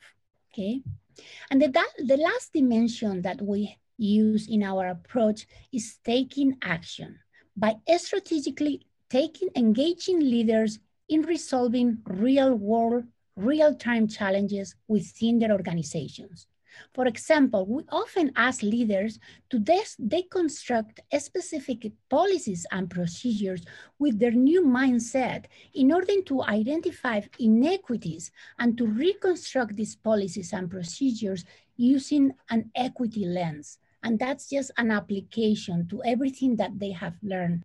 okay? 0.53 0.81
And 1.51 1.61
the, 1.63 1.69
that, 1.69 1.91
the 1.99 2.17
last 2.17 2.53
dimension 2.53 3.23
that 3.23 3.41
we 3.43 3.77
use 3.97 4.49
in 4.49 4.63
our 4.63 4.89
approach 4.89 5.47
is 5.73 5.99
taking 6.05 6.57
action 6.63 7.19
by 7.57 7.77
strategically 7.97 8.87
taking, 9.11 9.49
engaging 9.57 10.21
leaders 10.21 10.79
in 11.09 11.23
resolving 11.23 11.99
real 12.07 12.55
world, 12.55 13.05
real 13.37 13.75
time 13.75 14.07
challenges 14.07 14.75
within 14.87 15.39
their 15.39 15.53
organizations. 15.53 16.47
For 16.95 17.07
example, 17.07 17.67
we 17.67 17.83
often 17.91 18.33
ask 18.37 18.63
leaders 18.63 19.19
to 19.51 19.59
deconstruct 19.59 20.99
specific 21.19 21.93
policies 22.09 22.67
and 22.71 22.91
procedures 22.91 23.65
with 23.99 24.19
their 24.19 24.33
new 24.33 24.65
mindset 24.65 25.45
in 25.75 25.93
order 25.93 26.21
to 26.23 26.43
identify 26.43 27.21
inequities 27.39 28.31
and 28.59 28.77
to 28.79 28.87
reconstruct 28.87 29.77
these 29.77 29.97
policies 29.97 30.53
and 30.53 30.71
procedures 30.71 31.45
using 31.77 32.33
an 32.51 32.71
equity 32.75 33.25
lens. 33.27 33.79
And 34.03 34.19
that's 34.19 34.49
just 34.49 34.71
an 34.77 34.91
application 34.91 35.89
to 35.89 36.03
everything 36.05 36.57
that 36.57 36.79
they 36.79 36.93
have 36.93 37.17
learned 37.23 37.65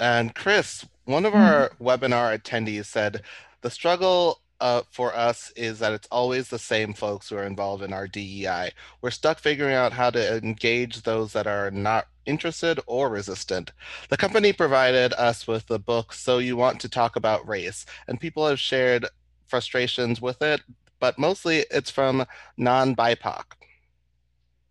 and 0.00 0.34
Chris, 0.34 0.86
one 1.04 1.26
of 1.26 1.34
our 1.34 1.68
mm-hmm. 1.68 1.86
webinar 1.86 2.36
attendees 2.36 2.86
said 2.86 3.22
the 3.60 3.70
struggle 3.70 4.40
uh, 4.60 4.82
for 4.90 5.14
us 5.14 5.52
is 5.56 5.78
that 5.78 5.92
it's 5.92 6.08
always 6.10 6.48
the 6.48 6.58
same 6.58 6.92
folks 6.92 7.28
who 7.28 7.36
are 7.36 7.44
involved 7.44 7.82
in 7.82 7.92
our 7.92 8.06
DEI. 8.06 8.70
We're 9.00 9.10
stuck 9.10 9.38
figuring 9.38 9.74
out 9.74 9.92
how 9.92 10.10
to 10.10 10.36
engage 10.38 11.02
those 11.02 11.32
that 11.32 11.46
are 11.46 11.70
not 11.70 12.06
interested 12.26 12.78
or 12.86 13.08
resistant. 13.08 13.72
The 14.08 14.16
company 14.16 14.52
provided 14.52 15.12
us 15.14 15.46
with 15.46 15.66
the 15.66 15.78
book 15.78 16.12
So 16.12 16.38
You 16.38 16.56
Want 16.56 16.80
to 16.80 16.88
Talk 16.88 17.16
About 17.16 17.46
Race, 17.48 17.86
and 18.08 18.20
people 18.20 18.46
have 18.46 18.60
shared 18.60 19.06
frustrations 19.48 20.20
with 20.20 20.42
it, 20.42 20.60
but 20.98 21.18
mostly 21.18 21.64
it's 21.70 21.90
from 21.90 22.26
non 22.56 22.94
BIPOC. 22.94 23.44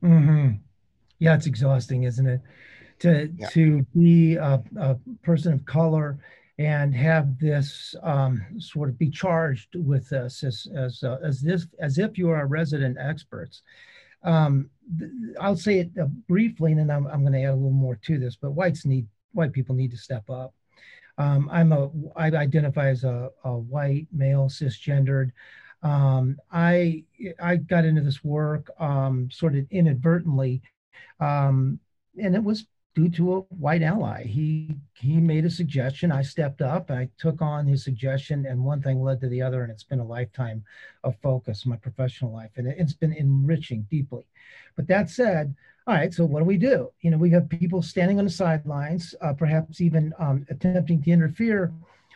Mm-hmm. 0.04 0.50
Yeah, 1.20 1.36
it's 1.36 1.48
exhausting, 1.48 2.04
isn't 2.04 2.28
it? 2.28 2.42
to 3.00 3.32
yeah. 3.38 3.48
to 3.50 3.86
be 3.96 4.36
a, 4.36 4.62
a, 4.78 4.96
person 5.24 5.54
of 5.54 5.66
color 5.66 6.20
and 6.60 6.94
have 6.94 7.40
this 7.40 7.96
um, 8.04 8.46
sort 8.60 8.90
of 8.90 9.00
be 9.00 9.10
charged 9.10 9.76
with 9.76 10.10
this 10.10 10.44
as 10.44 10.68
as 10.76 11.02
uh, 11.04 11.18
as 11.24 11.40
this 11.40 11.66
as 11.80 11.98
if 11.98 12.18
you 12.18 12.30
are 12.30 12.46
resident 12.48 12.98
experts. 13.00 13.64
Um, 14.24 14.70
I'll 15.40 15.56
say 15.56 15.80
it 15.80 15.92
uh, 16.00 16.08
briefly, 16.28 16.72
and 16.72 16.82
then 16.82 16.92
I'm, 16.92 17.08
I'm 17.08 17.22
going 17.22 17.32
to 17.32 17.44
add 17.44 17.52
a 17.52 17.56
little 17.56 17.72
more 17.72 17.98
to 18.04 18.20
this. 18.20 18.36
But 18.36 18.52
whites 18.52 18.86
need 18.86 19.08
white 19.32 19.54
people 19.54 19.74
need 19.74 19.92
to 19.92 19.98
step 19.98 20.30
up. 20.30 20.54
Um, 21.18 21.50
I'm 21.50 21.72
a 21.72 21.90
I 22.18 22.28
identify 22.28 22.90
as 22.90 23.06
a, 23.06 23.30
a 23.46 23.58
white 23.58 24.08
male 24.12 24.50
cisgendered. 24.50 25.32
Um, 25.82 26.38
I 26.52 27.06
I 27.42 27.56
got 27.56 27.86
into 27.86 28.02
this 28.02 28.22
work 28.22 28.70
um, 28.82 29.30
sort 29.32 29.56
of 29.56 29.66
inadvertently, 29.72 30.62
um, 31.22 31.80
and 32.22 32.36
it 32.36 32.44
was 32.44 32.66
due 33.00 33.10
to 33.10 33.36
a 33.36 33.40
white 33.56 33.82
ally. 33.82 34.26
He 34.26 34.76
he 34.94 35.22
made 35.22 35.46
a 35.46 35.50
suggestion. 35.50 36.12
I 36.12 36.22
stepped 36.22 36.62
up. 36.62 36.92
I 36.92 37.08
took 37.18 37.42
on 37.42 37.66
his 37.66 37.84
suggestion, 37.84 38.46
and 38.46 38.64
one 38.64 38.82
thing 38.82 39.02
led 39.02 39.22
to 39.22 39.30
the 39.30 39.42
other, 39.42 39.64
and 39.64 39.72
it's 39.72 39.84
been 39.84 40.02
a 40.02 40.06
lifetime 40.06 40.66
of 41.06 41.16
focus, 41.22 41.66
my 41.66 41.78
professional 41.78 42.34
life, 42.34 42.52
and 42.58 42.68
it's 42.68 42.94
been 42.94 43.14
enriching 43.14 43.88
deeply. 43.90 44.26
But 44.76 44.88
that 44.88 45.10
said, 45.10 45.56
all 45.88 45.94
right. 45.94 46.14
So 46.14 46.26
what 46.26 46.40
do 46.40 46.46
we 46.46 46.58
do? 46.58 46.92
You 47.00 47.12
know, 47.12 47.18
we 47.18 47.30
have 47.32 47.48
people 47.48 47.82
standing 47.82 48.20
on 48.20 48.26
the 48.26 48.32
sidelines, 48.32 49.16
uh, 49.22 49.34
perhaps 49.34 49.80
even 49.80 50.14
um, 50.20 50.46
attempting 50.50 51.02
to 51.04 51.12
interfere. 51.12 51.72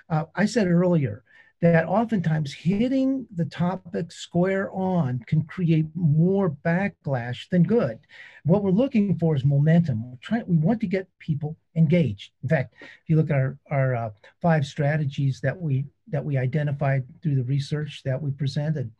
Uh, 0.10 0.26
I 0.36 0.46
said 0.46 0.68
earlier 0.68 1.24
that 1.64 1.88
oftentimes 1.88 2.52
hitting 2.52 3.26
the 3.34 3.46
topic 3.46 4.12
square 4.12 4.70
on 4.74 5.24
can 5.28 5.42
create 5.44 5.86
more 5.96 6.50
backlash 6.50 7.48
than 7.48 7.64
good. 7.64 7.98
What 8.44 8.64
we're 8.64 8.72
looking 8.72 9.18
for 9.18 9.34
is 9.34 9.46
momentum. 9.46 10.12
We're 10.12 10.18
trying, 10.22 10.44
we 10.46 10.58
want 10.58 10.82
to 10.82 10.88
get 10.88 11.08
people 11.20 11.56
engaged. 11.78 12.32
In 12.44 12.50
fact, 12.50 12.74
if 12.82 13.08
you 13.08 13.16
look 13.16 13.30
at 13.30 13.38
our, 13.38 13.58
our 13.72 13.96
uh, 13.96 14.10
five 14.42 14.66
strategies 14.66 15.40
that 15.40 15.58
we 15.58 15.86
that 16.10 16.26
we 16.26 16.38
identified 16.38 17.06
through 17.22 17.36
the 17.36 17.46
research 17.46 18.02
that 18.04 18.22
we 18.22 18.32
presented, 18.32 18.92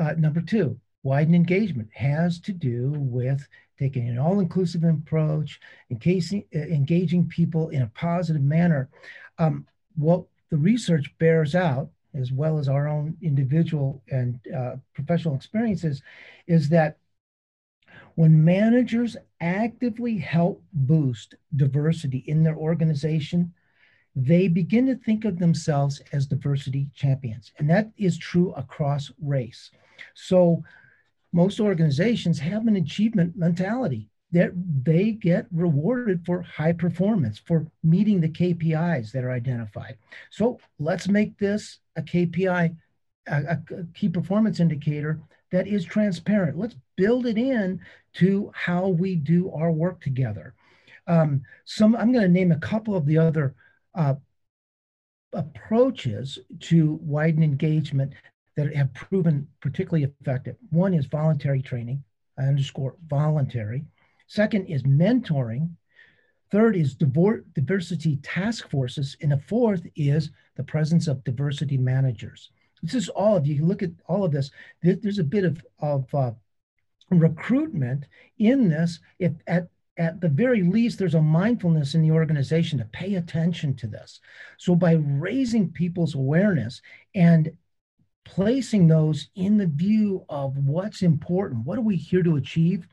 uh, 0.00 0.14
number 0.16 0.40
two, 0.40 0.80
widen 1.02 1.34
engagement 1.34 1.90
has 1.92 2.40
to 2.40 2.54
do 2.54 2.94
with 2.96 3.46
taking 3.78 4.08
an 4.08 4.18
all-inclusive 4.18 4.82
approach, 4.82 5.60
engaging, 5.90 6.42
uh, 6.56 6.60
engaging 6.60 7.28
people 7.28 7.68
in 7.68 7.82
a 7.82 7.88
positive 7.88 8.40
manner. 8.40 8.88
Um, 9.36 9.66
what 9.94 10.24
the 10.50 10.56
research 10.56 11.12
bears 11.18 11.54
out 11.54 11.90
as 12.14 12.32
well 12.32 12.58
as 12.58 12.68
our 12.68 12.88
own 12.88 13.16
individual 13.22 14.02
and 14.10 14.40
uh, 14.56 14.76
professional 14.94 15.34
experiences, 15.34 16.02
is 16.46 16.68
that 16.68 16.98
when 18.14 18.44
managers 18.44 19.16
actively 19.40 20.18
help 20.18 20.62
boost 20.72 21.34
diversity 21.54 22.24
in 22.26 22.42
their 22.42 22.56
organization, 22.56 23.52
they 24.16 24.48
begin 24.48 24.86
to 24.86 24.96
think 24.96 25.24
of 25.24 25.38
themselves 25.38 26.02
as 26.12 26.26
diversity 26.26 26.88
champions. 26.94 27.52
And 27.58 27.70
that 27.70 27.90
is 27.96 28.18
true 28.18 28.52
across 28.54 29.12
race. 29.22 29.70
So 30.14 30.64
most 31.32 31.60
organizations 31.60 32.38
have 32.40 32.66
an 32.66 32.76
achievement 32.76 33.36
mentality 33.36 34.10
that 34.32 34.52
they 34.84 35.12
get 35.12 35.46
rewarded 35.52 36.24
for 36.26 36.42
high 36.42 36.72
performance, 36.72 37.38
for 37.38 37.66
meeting 37.82 38.20
the 38.20 38.28
KPIs 38.28 39.10
that 39.12 39.24
are 39.24 39.30
identified. 39.30 39.96
So 40.30 40.58
let's 40.78 41.08
make 41.08 41.38
this 41.38 41.78
a 41.96 42.02
KPI, 42.02 42.76
a, 43.26 43.36
a 43.36 43.58
key 43.94 44.08
performance 44.08 44.60
indicator 44.60 45.20
that 45.50 45.66
is 45.66 45.84
transparent. 45.84 46.58
Let's 46.58 46.76
build 46.96 47.26
it 47.26 47.38
in 47.38 47.80
to 48.14 48.50
how 48.54 48.88
we 48.88 49.14
do 49.14 49.50
our 49.52 49.70
work 49.70 50.00
together. 50.02 50.54
Um, 51.06 51.42
some 51.64 51.96
I'm 51.96 52.12
going 52.12 52.26
to 52.26 52.32
name 52.32 52.52
a 52.52 52.58
couple 52.58 52.94
of 52.94 53.06
the 53.06 53.16
other 53.16 53.54
uh, 53.94 54.14
approaches 55.32 56.38
to 56.60 56.98
widen 57.02 57.42
engagement 57.42 58.12
that 58.56 58.74
have 58.74 58.92
proven 58.92 59.48
particularly 59.60 60.12
effective. 60.20 60.56
One 60.70 60.92
is 60.92 61.06
voluntary 61.06 61.62
training, 61.62 62.02
I 62.38 62.42
underscore 62.42 62.96
voluntary. 63.08 63.84
Second 64.28 64.66
is 64.66 64.82
mentoring. 64.84 65.70
Third 66.50 66.76
is 66.76 66.94
diversity 66.94 68.16
task 68.22 68.70
forces. 68.70 69.16
And 69.20 69.32
the 69.32 69.38
fourth 69.38 69.86
is 69.96 70.30
the 70.56 70.64
presence 70.64 71.08
of 71.08 71.24
diversity 71.24 71.76
managers. 71.76 72.50
This 72.82 72.94
is 72.94 73.08
all 73.08 73.36
of 73.36 73.46
you 73.46 73.64
look 73.64 73.82
at 73.82 73.90
all 74.06 74.24
of 74.24 74.32
this. 74.32 74.50
There's 74.82 75.18
a 75.18 75.24
bit 75.24 75.44
of, 75.44 75.64
of 75.80 76.14
uh, 76.14 76.32
recruitment 77.10 78.04
in 78.38 78.68
this. 78.68 79.00
If 79.18 79.32
at 79.46 79.68
at 79.98 80.20
the 80.20 80.28
very 80.28 80.62
least, 80.62 80.96
there's 80.96 81.16
a 81.16 81.20
mindfulness 81.20 81.96
in 81.96 82.02
the 82.02 82.12
organization 82.12 82.78
to 82.78 82.84
pay 82.84 83.16
attention 83.16 83.74
to 83.74 83.88
this. 83.88 84.20
So 84.56 84.76
by 84.76 84.92
raising 84.92 85.72
people's 85.72 86.14
awareness 86.14 86.80
and 87.16 87.50
placing 88.24 88.86
those 88.86 89.28
in 89.34 89.56
the 89.56 89.66
view 89.66 90.24
of 90.28 90.56
what's 90.56 91.02
important, 91.02 91.66
what 91.66 91.78
are 91.78 91.82
we 91.82 91.96
here 91.96 92.22
to 92.22 92.36
achieve? 92.36 92.86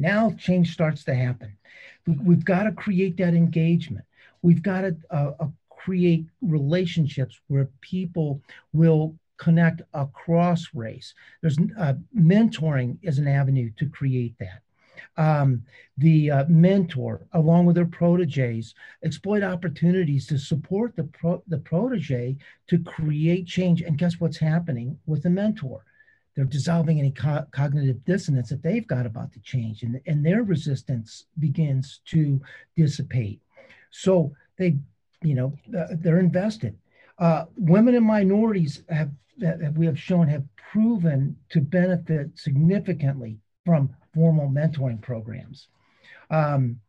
Now 0.00 0.34
change 0.38 0.72
starts 0.72 1.04
to 1.04 1.14
happen. 1.14 1.56
We've 2.06 2.44
got 2.44 2.64
to 2.64 2.72
create 2.72 3.16
that 3.18 3.34
engagement. 3.34 4.04
We've 4.42 4.62
got 4.62 4.82
to 4.82 4.96
uh, 5.10 5.32
uh, 5.38 5.48
create 5.68 6.26
relationships 6.40 7.38
where 7.48 7.68
people 7.80 8.40
will 8.72 9.14
connect 9.36 9.82
across 9.94 10.68
race. 10.74 11.14
There's 11.40 11.58
uh, 11.78 11.94
mentoring 12.16 12.98
is 13.02 13.18
an 13.18 13.28
avenue 13.28 13.70
to 13.76 13.86
create 13.88 14.34
that. 14.38 14.62
Um, 15.16 15.64
the 15.98 16.30
uh, 16.30 16.44
mentor, 16.48 17.26
along 17.32 17.66
with 17.66 17.76
their 17.76 17.86
proteges, 17.86 18.74
exploit 19.02 19.42
opportunities 19.42 20.26
to 20.28 20.38
support 20.38 20.94
the 20.96 21.04
pro- 21.04 21.42
the 21.48 21.58
protege 21.58 22.36
to 22.68 22.78
create 22.78 23.46
change. 23.46 23.82
And 23.82 23.98
guess 23.98 24.20
what's 24.20 24.38
happening 24.38 24.98
with 25.06 25.22
the 25.22 25.30
mentor? 25.30 25.84
They're 26.40 26.46
dissolving 26.46 26.98
any 26.98 27.10
co- 27.10 27.44
cognitive 27.50 28.02
dissonance 28.06 28.48
that 28.48 28.62
they've 28.62 28.86
got 28.86 29.04
about 29.04 29.30
the 29.30 29.40
change, 29.40 29.82
and, 29.82 30.00
and 30.06 30.24
their 30.24 30.42
resistance 30.42 31.26
begins 31.38 32.00
to 32.06 32.40
dissipate. 32.78 33.42
So 33.90 34.32
they, 34.56 34.78
you 35.20 35.34
know, 35.34 35.52
uh, 35.78 35.88
they're 35.90 36.18
invested. 36.18 36.78
Uh, 37.18 37.44
women 37.58 37.94
and 37.94 38.06
minorities 38.06 38.84
have 38.88 39.10
that 39.36 39.74
we 39.74 39.84
have 39.84 39.98
shown 39.98 40.28
have 40.28 40.44
proven 40.56 41.36
to 41.50 41.60
benefit 41.60 42.30
significantly 42.38 43.36
from 43.66 43.94
formal 44.14 44.48
mentoring 44.48 45.02
programs. 45.02 45.68
Um, 46.30 46.80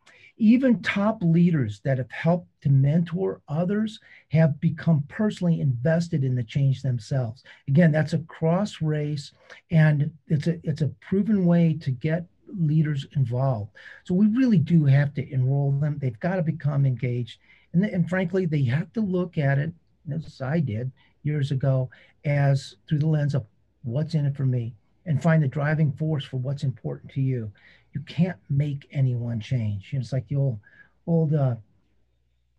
even 0.41 0.81
top 0.81 1.21
leaders 1.21 1.81
that 1.83 1.99
have 1.99 2.09
helped 2.09 2.47
to 2.63 2.69
mentor 2.69 3.41
others 3.47 3.99
have 4.29 4.59
become 4.59 5.03
personally 5.07 5.61
invested 5.61 6.23
in 6.23 6.33
the 6.33 6.43
change 6.43 6.81
themselves. 6.81 7.43
Again, 7.67 7.91
that's 7.91 8.13
a 8.13 8.19
cross 8.19 8.81
race, 8.81 9.33
and 9.69 10.11
it's 10.27 10.47
a 10.47 10.59
it's 10.63 10.81
a 10.81 10.87
proven 10.99 11.45
way 11.45 11.77
to 11.81 11.91
get 11.91 12.25
leaders 12.47 13.05
involved. 13.15 13.69
So 14.03 14.15
we 14.15 14.25
really 14.29 14.57
do 14.57 14.83
have 14.85 15.13
to 15.13 15.31
enroll 15.31 15.73
them. 15.73 15.99
They've 15.99 16.19
got 16.19 16.37
to 16.37 16.41
become 16.41 16.87
engaged, 16.87 17.37
and, 17.73 17.85
and 17.85 18.09
frankly, 18.09 18.47
they 18.47 18.63
have 18.63 18.91
to 18.93 19.01
look 19.01 19.37
at 19.37 19.59
it, 19.59 19.71
as 20.11 20.41
I 20.41 20.59
did 20.59 20.91
years 21.21 21.51
ago, 21.51 21.91
as 22.25 22.77
through 22.89 22.99
the 22.99 23.07
lens 23.07 23.35
of 23.35 23.45
what's 23.83 24.15
in 24.15 24.25
it 24.25 24.35
for 24.35 24.47
me 24.47 24.73
and 25.05 25.21
find 25.21 25.41
the 25.41 25.47
driving 25.47 25.91
force 25.91 26.25
for 26.25 26.37
what's 26.37 26.63
important 26.63 27.11
to 27.11 27.21
you. 27.21 27.51
You 27.93 28.01
can't 28.01 28.37
make 28.49 28.87
anyone 28.91 29.39
change. 29.39 29.89
You 29.91 29.99
know, 29.99 30.01
it's 30.01 30.13
like 30.13 30.27
the 30.27 30.35
old, 30.35 30.59
old 31.07 31.33
uh, 31.33 31.55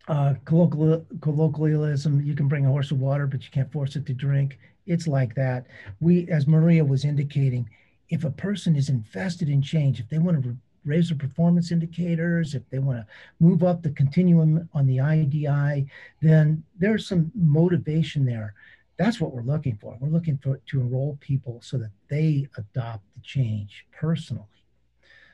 uh, 0.07 0.35
colloquial, 0.45 1.05
colloquialism. 1.21 2.21
You 2.21 2.35
can 2.35 2.47
bring 2.47 2.65
a 2.65 2.69
horse 2.69 2.91
of 2.91 2.99
water, 2.99 3.27
but 3.27 3.43
you 3.43 3.49
can't 3.51 3.71
force 3.71 3.95
it 3.95 4.05
to 4.07 4.13
drink. 4.13 4.59
It's 4.85 5.07
like 5.07 5.33
that. 5.35 5.65
We, 5.99 6.27
as 6.29 6.47
Maria 6.47 6.83
was 6.83 7.05
indicating, 7.05 7.69
if 8.09 8.23
a 8.25 8.31
person 8.31 8.75
is 8.75 8.89
invested 8.89 9.49
in 9.49 9.61
change, 9.61 9.99
if 9.99 10.09
they 10.09 10.17
want 10.17 10.43
to 10.43 10.55
raise 10.85 11.09
their 11.09 11.17
performance 11.17 11.71
indicators, 11.71 12.53
if 12.53 12.69
they 12.69 12.79
want 12.79 12.99
to 12.99 13.07
move 13.39 13.63
up 13.63 13.81
the 13.81 13.91
continuum 13.91 14.69
on 14.73 14.85
the 14.85 14.99
IDI, 14.99 15.87
then 16.21 16.63
there's 16.77 17.07
some 17.07 17.31
motivation 17.33 18.25
there 18.25 18.53
that's 18.97 19.19
what 19.19 19.33
we're 19.33 19.41
looking 19.41 19.77
for. 19.77 19.97
We're 19.99 20.09
looking 20.09 20.37
for 20.37 20.57
to 20.57 20.81
enroll 20.81 21.17
people 21.19 21.59
so 21.61 21.77
that 21.77 21.91
they 22.09 22.47
adopt 22.57 23.03
the 23.15 23.21
change 23.21 23.85
personally. 23.91 24.43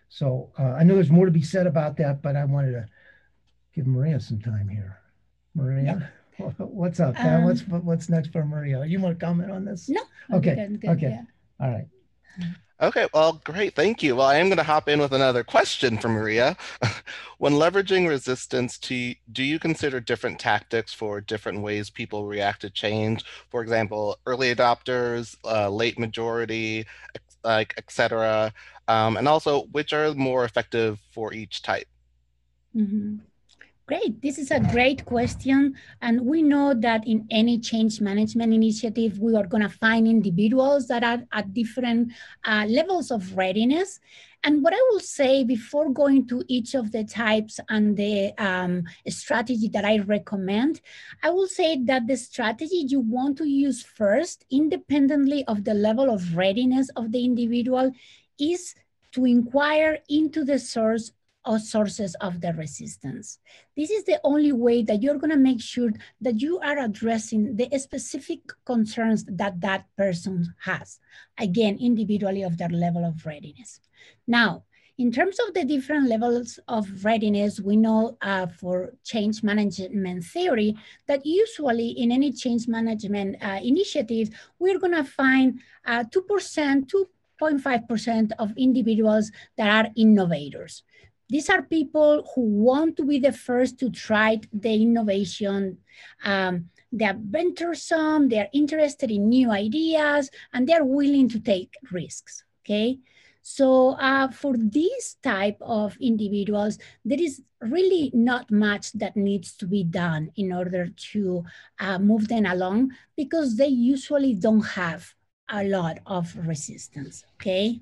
So 0.09 0.51
uh, 0.57 0.73
I 0.73 0.83
know 0.83 0.95
there's 0.95 1.11
more 1.11 1.25
to 1.25 1.31
be 1.31 1.43
said 1.43 1.67
about 1.67 1.95
that, 1.97 2.21
but 2.21 2.35
I 2.35 2.43
wanted 2.45 2.71
to 2.71 2.87
give 3.73 3.87
Maria 3.87 4.19
some 4.19 4.41
time 4.41 4.67
here. 4.67 4.99
Maria, 5.55 6.11
yeah. 6.37 6.49
what's 6.57 6.99
up? 6.99 7.19
Um, 7.23 7.45
what's 7.45 7.61
what's 7.61 8.09
next 8.09 8.31
for 8.31 8.43
Maria? 8.43 8.83
You 8.85 8.99
want 8.99 9.19
to 9.19 9.25
comment 9.25 9.51
on 9.51 9.65
this? 9.65 9.87
No. 9.87 10.01
Okay. 10.33 10.55
Good, 10.55 10.81
good, 10.81 10.89
okay. 10.91 11.09
Yeah. 11.09 11.65
All 11.65 11.71
right. 11.71 11.85
Okay, 12.81 13.07
well, 13.13 13.41
great. 13.43 13.75
Thank 13.75 14.01
you. 14.01 14.15
Well, 14.15 14.27
I 14.27 14.37
am 14.37 14.47
going 14.47 14.57
to 14.57 14.63
hop 14.63 14.87
in 14.87 15.01
with 15.01 15.11
another 15.11 15.43
question 15.43 15.97
for 15.97 16.07
Maria. 16.07 16.55
when 17.37 17.53
leveraging 17.53 18.07
resistance, 18.07 18.77
to, 18.79 19.15
do 19.33 19.43
you 19.43 19.59
consider 19.59 19.99
different 19.99 20.39
tactics 20.39 20.93
for 20.93 21.19
different 21.19 21.59
ways 21.59 21.89
people 21.89 22.25
react 22.25 22.61
to 22.61 22.69
change? 22.69 23.25
For 23.49 23.61
example, 23.61 24.17
early 24.25 24.55
adopters, 24.55 25.35
uh, 25.43 25.69
late 25.69 25.99
majority, 25.99 26.85
like 27.43 27.73
etc. 27.77 28.53
Um, 28.89 29.17
and 29.17 29.27
also, 29.27 29.65
which 29.71 29.93
are 29.93 30.13
more 30.15 30.45
effective 30.45 30.99
for 31.11 31.31
each 31.31 31.61
type? 31.61 31.87
Mm-hmm. 32.75 33.17
Great. 33.85 34.21
This 34.21 34.37
is 34.37 34.51
a 34.51 34.59
great 34.59 35.05
question. 35.05 35.75
And 36.01 36.21
we 36.21 36.41
know 36.41 36.73
that 36.75 37.07
in 37.07 37.27
any 37.31 37.59
change 37.59 38.01
management 38.01 38.53
initiative, 38.53 39.19
we 39.19 39.35
are 39.35 39.45
going 39.45 39.63
to 39.63 39.69
find 39.69 40.07
individuals 40.07 40.87
that 40.87 41.03
are 41.03 41.21
at 41.31 41.53
different 41.53 42.11
uh, 42.45 42.65
levels 42.67 43.09
of 43.11 43.35
readiness. 43.37 43.99
And 44.43 44.63
what 44.63 44.73
I 44.73 44.81
will 44.89 44.99
say 44.99 45.43
before 45.43 45.89
going 45.89 46.27
to 46.27 46.43
each 46.47 46.73
of 46.73 46.91
the 46.91 47.03
types 47.03 47.59
and 47.67 47.97
the 47.97 48.31
um, 48.37 48.83
strategy 49.07 49.69
that 49.69 49.85
I 49.85 49.99
recommend, 49.99 50.81
I 51.23 51.29
will 51.31 51.47
say 51.47 51.83
that 51.85 52.07
the 52.07 52.15
strategy 52.15 52.85
you 52.87 53.01
want 53.01 53.37
to 53.39 53.45
use 53.45 53.83
first, 53.83 54.45
independently 54.51 55.45
of 55.45 55.63
the 55.63 55.73
level 55.73 56.09
of 56.09 56.37
readiness 56.37 56.89
of 56.95 57.11
the 57.11 57.25
individual, 57.25 57.91
is 58.39 58.75
to 59.11 59.25
inquire 59.25 59.99
into 60.09 60.43
the 60.43 60.59
source 60.59 61.11
or 61.45 61.57
sources 61.57 62.15
of 62.21 62.41
the 62.41 62.53
resistance. 62.53 63.39
This 63.75 63.89
is 63.89 64.03
the 64.03 64.19
only 64.23 64.51
way 64.51 64.83
that 64.83 65.01
you're 65.01 65.17
going 65.17 65.31
to 65.31 65.37
make 65.37 65.61
sure 65.61 65.91
that 66.21 66.41
you 66.41 66.59
are 66.59 66.77
addressing 66.77 67.55
the 67.55 67.69
specific 67.79 68.39
concerns 68.65 69.25
that 69.25 69.59
that 69.61 69.85
person 69.97 70.53
has, 70.63 70.99
again, 71.39 71.77
individually 71.79 72.43
of 72.43 72.57
their 72.57 72.69
level 72.69 73.05
of 73.05 73.25
readiness. 73.25 73.79
Now, 74.27 74.63
in 74.99 75.13
terms 75.13 75.39
of 75.39 75.53
the 75.53 75.63
different 75.63 76.09
levels 76.09 76.59
of 76.67 77.05
readiness, 77.05 77.61
we 77.61 77.77
know 77.77 78.17
uh, 78.21 78.47
for 78.47 78.91
change 79.05 79.41
management 79.41 80.25
theory 80.25 80.75
that 81.07 81.25
usually 81.25 81.91
in 81.91 82.11
any 82.11 82.33
change 82.33 82.67
management 82.67 83.37
uh, 83.41 83.61
initiative, 83.63 84.29
we're 84.59 84.77
going 84.77 84.93
to 84.93 85.05
find 85.05 85.61
uh, 85.85 86.03
2%, 86.03 86.89
2.5% 87.41 88.31
of 88.39 88.53
individuals 88.57 89.31
that 89.57 89.85
are 89.85 89.91
innovators. 89.95 90.83
These 91.29 91.49
are 91.49 91.61
people 91.61 92.27
who 92.33 92.41
want 92.41 92.97
to 92.97 93.05
be 93.05 93.19
the 93.19 93.31
first 93.31 93.79
to 93.79 93.91
try 93.91 94.39
the 94.51 94.73
innovation. 94.73 95.77
Um, 96.25 96.69
they're 96.91 97.17
venturesome, 97.19 98.29
they're 98.29 98.49
interested 98.51 99.11
in 99.11 99.29
new 99.29 99.51
ideas, 99.51 100.31
and 100.53 100.67
they're 100.67 100.83
willing 100.83 101.29
to 101.29 101.39
take 101.39 101.75
risks, 101.91 102.43
okay? 102.65 102.97
So 103.43 103.91
uh, 103.99 104.29
for 104.29 104.55
these 104.57 105.17
type 105.21 105.57
of 105.61 105.97
individuals, 106.01 106.79
there 107.05 107.21
is 107.21 107.41
really 107.61 108.11
not 108.13 108.49
much 108.51 108.91
that 108.93 109.15
needs 109.15 109.55
to 109.57 109.67
be 109.67 109.83
done 109.83 110.31
in 110.35 110.51
order 110.51 110.87
to 111.11 111.43
uh, 111.79 111.99
move 111.99 112.27
them 112.27 112.45
along 112.45 112.91
because 113.15 113.55
they 113.55 113.67
usually 113.67 114.33
don't 114.33 114.65
have 114.65 115.13
a 115.51 115.63
lot 115.63 115.99
of 116.05 116.35
resistance, 116.47 117.25
okay? 117.35 117.79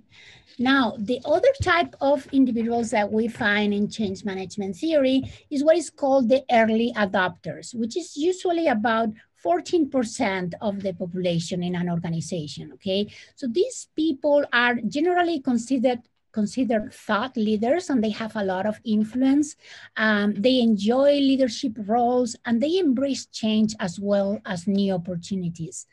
Now, 0.59 0.95
the 0.97 1.21
other 1.25 1.53
type 1.61 1.95
of 2.01 2.27
individuals 2.31 2.89
that 2.91 3.11
we 3.11 3.27
find 3.27 3.73
in 3.73 3.89
change 3.89 4.25
management 4.25 4.75
theory 4.75 5.21
is 5.51 5.63
what 5.63 5.77
is 5.77 5.89
called 5.89 6.29
the 6.29 6.43
early 6.51 6.91
adopters, 6.95 7.75
which 7.75 7.95
is 7.95 8.17
usually 8.17 8.67
about 8.67 9.09
14% 9.45 10.53
of 10.61 10.81
the 10.81 10.93
population 10.93 11.61
in 11.61 11.75
an 11.75 11.89
organization, 11.89 12.71
okay? 12.73 13.07
So 13.35 13.47
these 13.47 13.87
people 13.95 14.45
are 14.51 14.75
generally 14.75 15.39
considered 15.39 16.01
considered 16.33 16.93
thought 16.93 17.35
leaders 17.35 17.89
and 17.89 18.03
they 18.03 18.11
have 18.11 18.35
a 18.35 18.43
lot 18.43 18.67
of 18.67 18.79
influence. 18.85 19.55
Um, 19.95 20.35
they 20.35 20.59
enjoy 20.59 21.13
leadership 21.13 21.73
roles 21.87 22.35
and 22.45 22.61
they 22.61 22.77
embrace 22.77 23.25
change 23.25 23.73
as 23.79 23.99
well 23.99 24.39
as 24.45 24.67
new 24.67 24.93
opportunities. 24.93 25.87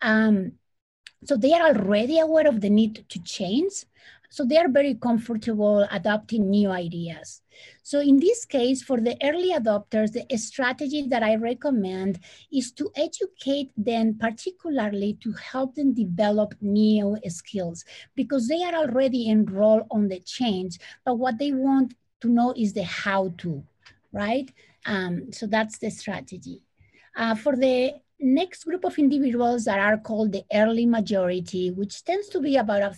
Um, 0.00 0.52
so 1.24 1.36
they 1.36 1.52
are 1.52 1.68
already 1.68 2.18
aware 2.18 2.46
of 2.46 2.60
the 2.60 2.70
need 2.70 3.04
to 3.08 3.22
change 3.22 3.84
So 4.30 4.44
they 4.44 4.58
are 4.58 4.68
very 4.68 4.94
comfortable 4.94 5.86
adopting 5.90 6.50
new 6.50 6.70
ideas. 6.70 7.42
So 7.82 8.00
in 8.00 8.18
this 8.20 8.44
case, 8.46 8.82
for 8.82 9.00
the 9.00 9.16
early 9.22 9.52
adopters, 9.52 10.12
the 10.12 10.24
strategy 10.38 11.06
that 11.08 11.22
I 11.22 11.34
recommend 11.34 12.20
is 12.52 12.72
to 12.78 12.90
educate 12.96 13.72
them 13.76 14.16
particularly 14.18 15.18
to 15.24 15.32
help 15.32 15.74
them 15.74 15.94
develop 15.94 16.54
new 16.60 17.18
skills 17.28 17.84
because 18.14 18.46
they 18.46 18.62
are 18.62 18.74
already 18.74 19.28
enrolled 19.28 19.86
on 19.90 20.08
the 20.08 20.20
change, 20.20 20.78
but 21.04 21.16
what 21.16 21.38
they 21.38 21.52
want 21.52 21.94
to 22.20 22.28
know 22.28 22.54
is 22.56 22.72
the 22.72 22.84
how 22.84 23.34
to, 23.38 23.64
right? 24.12 24.48
Um, 24.86 25.32
so 25.32 25.46
that's 25.46 25.78
the 25.78 25.90
strategy. 25.90 26.62
Uh, 27.16 27.34
for 27.34 27.56
the 27.56 27.94
next 28.20 28.64
group 28.64 28.84
of 28.84 28.98
individuals 28.98 29.64
that 29.64 29.78
are 29.78 29.98
called 29.98 30.32
the 30.32 30.44
early 30.52 30.86
majority, 30.86 31.70
which 31.70 32.04
tends 32.04 32.28
to 32.28 32.40
be 32.40 32.56
about 32.56 32.82
a 32.82 32.94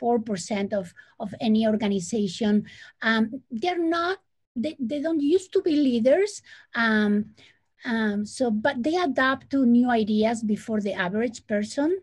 34% 0.00 0.72
of, 0.72 0.92
of 1.20 1.34
any 1.40 1.66
organization. 1.66 2.66
Um, 3.02 3.42
they're 3.50 3.78
not, 3.78 4.18
they, 4.54 4.76
they 4.78 5.00
don't 5.00 5.20
used 5.20 5.52
to 5.52 5.62
be 5.62 5.76
leaders. 5.76 6.42
Um, 6.74 7.34
um, 7.84 8.24
so, 8.26 8.50
but 8.50 8.82
they 8.82 8.96
adapt 8.96 9.50
to 9.50 9.66
new 9.66 9.90
ideas 9.90 10.42
before 10.42 10.80
the 10.80 10.94
average 10.94 11.46
person. 11.46 12.00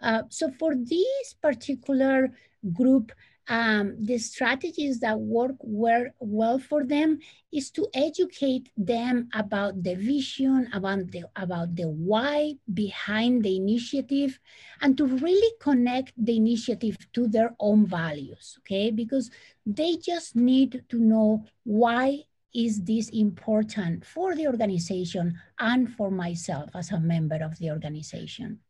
Uh, 0.00 0.22
so 0.28 0.50
for 0.50 0.74
this 0.74 1.34
particular 1.40 2.32
group, 2.72 3.12
um, 3.48 3.96
the 3.98 4.18
strategies 4.18 5.00
that 5.00 5.18
work 5.18 5.56
well 5.60 6.58
for 6.58 6.84
them 6.84 7.18
is 7.52 7.70
to 7.72 7.86
educate 7.94 8.70
them 8.76 9.28
about 9.34 9.82
the 9.82 9.94
vision, 9.94 10.68
about 10.72 11.10
the, 11.10 11.24
about 11.36 11.74
the 11.76 11.88
why 11.88 12.54
behind 12.72 13.42
the 13.42 13.56
initiative, 13.56 14.38
and 14.80 14.96
to 14.96 15.06
really 15.06 15.52
connect 15.60 16.12
the 16.16 16.36
initiative 16.36 16.96
to 17.12 17.28
their 17.28 17.54
own 17.60 17.86
values, 17.86 18.56
okay? 18.60 18.90
Because 18.90 19.30
they 19.66 19.96
just 19.96 20.36
need 20.36 20.84
to 20.88 20.98
know 20.98 21.44
why 21.64 22.20
is 22.54 22.82
this 22.84 23.08
important 23.10 24.06
for 24.06 24.34
the 24.34 24.46
organization 24.46 25.38
and 25.58 25.92
for 25.92 26.10
myself 26.10 26.70
as 26.74 26.92
a 26.92 27.00
member 27.00 27.42
of 27.42 27.58
the 27.58 27.70
organization. 27.70 28.60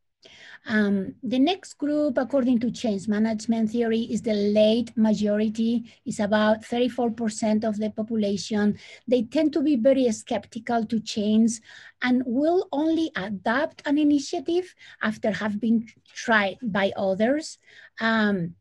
Um, 0.67 1.15
the 1.21 1.37
next 1.37 1.77
group, 1.77 2.17
according 2.17 2.59
to 2.59 2.71
change 2.71 3.07
management 3.07 3.69
theory, 3.71 4.01
is 4.01 4.21
the 4.21 4.33
late 4.33 4.95
majority. 4.97 5.91
It's 6.05 6.19
about 6.19 6.63
34% 6.63 7.63
of 7.63 7.77
the 7.77 7.91
population. 7.91 8.77
They 9.07 9.23
tend 9.23 9.53
to 9.53 9.61
be 9.61 9.75
very 9.75 10.11
skeptical 10.11 10.85
to 10.85 10.99
change 10.99 11.61
and 12.01 12.23
will 12.25 12.67
only 12.71 13.11
adopt 13.15 13.83
an 13.85 13.97
initiative 13.97 14.73
after 15.01 15.31
have 15.31 15.59
been 15.59 15.87
tried 16.13 16.57
by 16.61 16.91
others. 16.97 17.59
Um, 17.99 18.55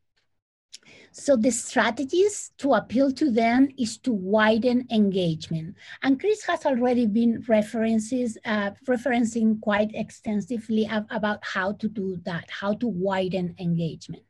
so 1.17 1.37
the 1.37 1.51
strategies 1.53 2.51
to 2.59 2.75
appeal 2.75 3.13
to 3.13 3.31
them 3.31 3.69
is 3.79 3.99
to 3.99 4.13
widen 4.13 4.85
engagement. 4.91 5.77
And 6.03 6.19
Chris 6.19 6.43
has 6.45 6.67
already 6.67 7.07
been 7.07 7.45
references, 7.47 8.37
uh, 8.45 8.73
referencing 8.89 9.61
quite 9.61 9.93
extensively 9.95 10.91
about 11.11 11.39
how 11.45 11.73
to 11.75 11.89
do 11.89 12.17
that, 12.25 12.51
how 12.51 12.75
to 12.75 12.89
widen 12.89 13.55
engagement. 13.61 14.25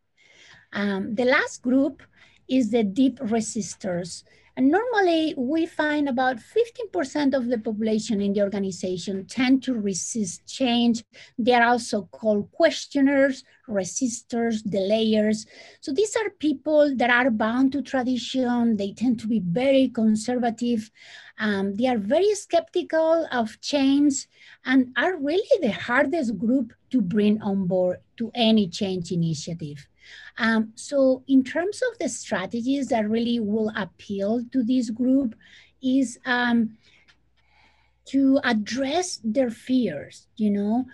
Um, 0.74 1.14
the 1.14 1.24
last 1.24 1.62
group 1.62 2.02
is 2.48 2.70
the 2.70 2.84
deep 2.84 3.18
resistors. 3.20 4.24
And 4.56 4.70
normally 4.70 5.34
we 5.36 5.66
find 5.66 6.08
about 6.08 6.36
15% 6.36 7.34
of 7.34 7.48
the 7.48 7.58
population 7.58 8.20
in 8.20 8.34
the 8.34 8.42
organization 8.42 9.26
tend 9.26 9.64
to 9.64 9.74
resist 9.74 10.46
change. 10.46 11.02
They 11.36 11.54
are 11.54 11.66
also 11.66 12.02
called 12.12 12.52
questioners, 12.52 13.42
resistors, 13.68 14.62
delayers. 14.62 15.46
So 15.80 15.92
these 15.92 16.14
are 16.14 16.30
people 16.38 16.94
that 16.96 17.10
are 17.10 17.32
bound 17.32 17.72
to 17.72 17.82
tradition. 17.82 18.76
They 18.76 18.92
tend 18.92 19.18
to 19.20 19.26
be 19.26 19.40
very 19.40 19.88
conservative. 19.88 20.88
Um, 21.36 21.74
they 21.74 21.88
are 21.88 21.98
very 21.98 22.32
skeptical 22.36 23.26
of 23.32 23.60
change 23.60 24.28
and 24.64 24.92
are 24.96 25.16
really 25.16 25.58
the 25.62 25.72
hardest 25.72 26.38
group 26.38 26.72
to 26.90 27.00
bring 27.00 27.42
on 27.42 27.66
board 27.66 27.98
to 28.18 28.30
any 28.36 28.68
change 28.68 29.10
initiative. 29.10 29.88
Um, 30.38 30.72
so 30.74 31.22
in 31.28 31.44
terms 31.44 31.82
of 31.82 31.98
the 31.98 32.08
strategies 32.08 32.88
that 32.88 33.08
really 33.08 33.40
will 33.40 33.72
appeal 33.76 34.44
to 34.52 34.62
this 34.62 34.90
group 34.90 35.34
is 35.82 36.18
um, 36.24 36.76
to 38.06 38.40
address 38.44 39.20
their 39.24 39.50
fears, 39.50 40.26
you 40.36 40.50
know, 40.50 40.86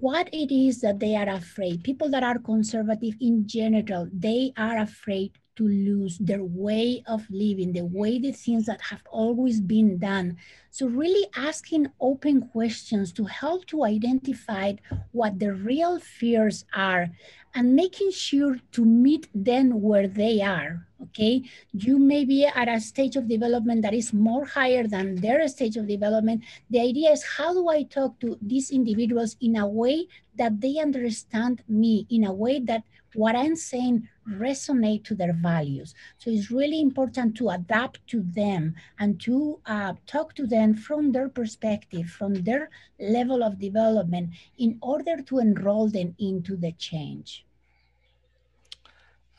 what 0.00 0.28
it 0.32 0.54
is 0.54 0.80
that 0.80 1.00
they 1.00 1.16
are 1.16 1.28
afraid. 1.28 1.82
People 1.82 2.08
that 2.10 2.22
are 2.22 2.38
conservative 2.38 3.14
in 3.20 3.46
general, 3.46 4.08
they 4.12 4.52
are 4.56 4.78
afraid 4.78 5.32
to 5.56 5.68
lose 5.68 6.18
their 6.18 6.42
way 6.42 7.02
of 7.06 7.26
living, 7.30 7.72
the 7.72 7.84
way 7.84 8.18
the 8.18 8.32
things 8.32 8.64
that 8.66 8.80
have 8.80 9.02
always 9.10 9.60
been 9.60 9.98
done. 9.98 10.36
So 10.70 10.86
really 10.86 11.26
asking 11.36 11.88
open 12.00 12.48
questions 12.48 13.12
to 13.12 13.24
help 13.24 13.66
to 13.66 13.84
identify 13.84 14.74
what 15.12 15.38
the 15.38 15.52
real 15.52 15.98
fears 15.98 16.64
are 16.74 17.10
and 17.54 17.74
making 17.76 18.10
sure 18.10 18.58
to 18.72 18.84
meet 18.84 19.28
them 19.34 19.80
where 19.80 20.08
they 20.08 20.40
are 20.40 20.86
okay? 21.02 21.42
You 21.72 21.98
may 21.98 22.24
be 22.24 22.46
at 22.46 22.68
a 22.68 22.80
stage 22.80 23.16
of 23.16 23.28
development 23.28 23.82
that 23.82 23.94
is 23.94 24.12
more 24.12 24.44
higher 24.44 24.86
than 24.86 25.16
their 25.16 25.46
stage 25.48 25.76
of 25.76 25.86
development. 25.86 26.42
The 26.70 26.80
idea 26.80 27.10
is 27.10 27.24
how 27.24 27.52
do 27.52 27.68
i 27.68 27.82
talk 27.82 28.18
to 28.20 28.38
these 28.40 28.70
individuals 28.70 29.36
in 29.40 29.56
a 29.56 29.66
way 29.66 30.06
that 30.36 30.60
they 30.60 30.78
understand 30.78 31.62
me 31.68 32.06
in 32.10 32.24
a 32.24 32.32
way 32.32 32.60
that 32.60 32.84
what 33.14 33.36
i'm 33.36 33.56
saying 33.56 34.08
resonate 34.28 35.04
to 35.04 35.14
their 35.14 35.32
values. 35.32 35.94
So 36.18 36.30
it's 36.30 36.50
really 36.50 36.80
important 36.80 37.36
to 37.38 37.50
adapt 37.50 38.06
to 38.08 38.22
them 38.22 38.74
and 38.98 39.20
to 39.22 39.60
uh, 39.66 39.94
talk 40.06 40.34
to 40.36 40.46
them 40.46 40.74
from 40.74 41.12
their 41.12 41.28
perspective 41.28 42.08
from 42.08 42.34
their 42.34 42.70
level 43.00 43.42
of 43.42 43.58
development 43.58 44.30
in 44.58 44.78
order 44.82 45.20
to 45.22 45.38
enroll 45.38 45.88
them 45.88 46.14
into 46.18 46.56
the 46.56 46.72
change 46.72 47.44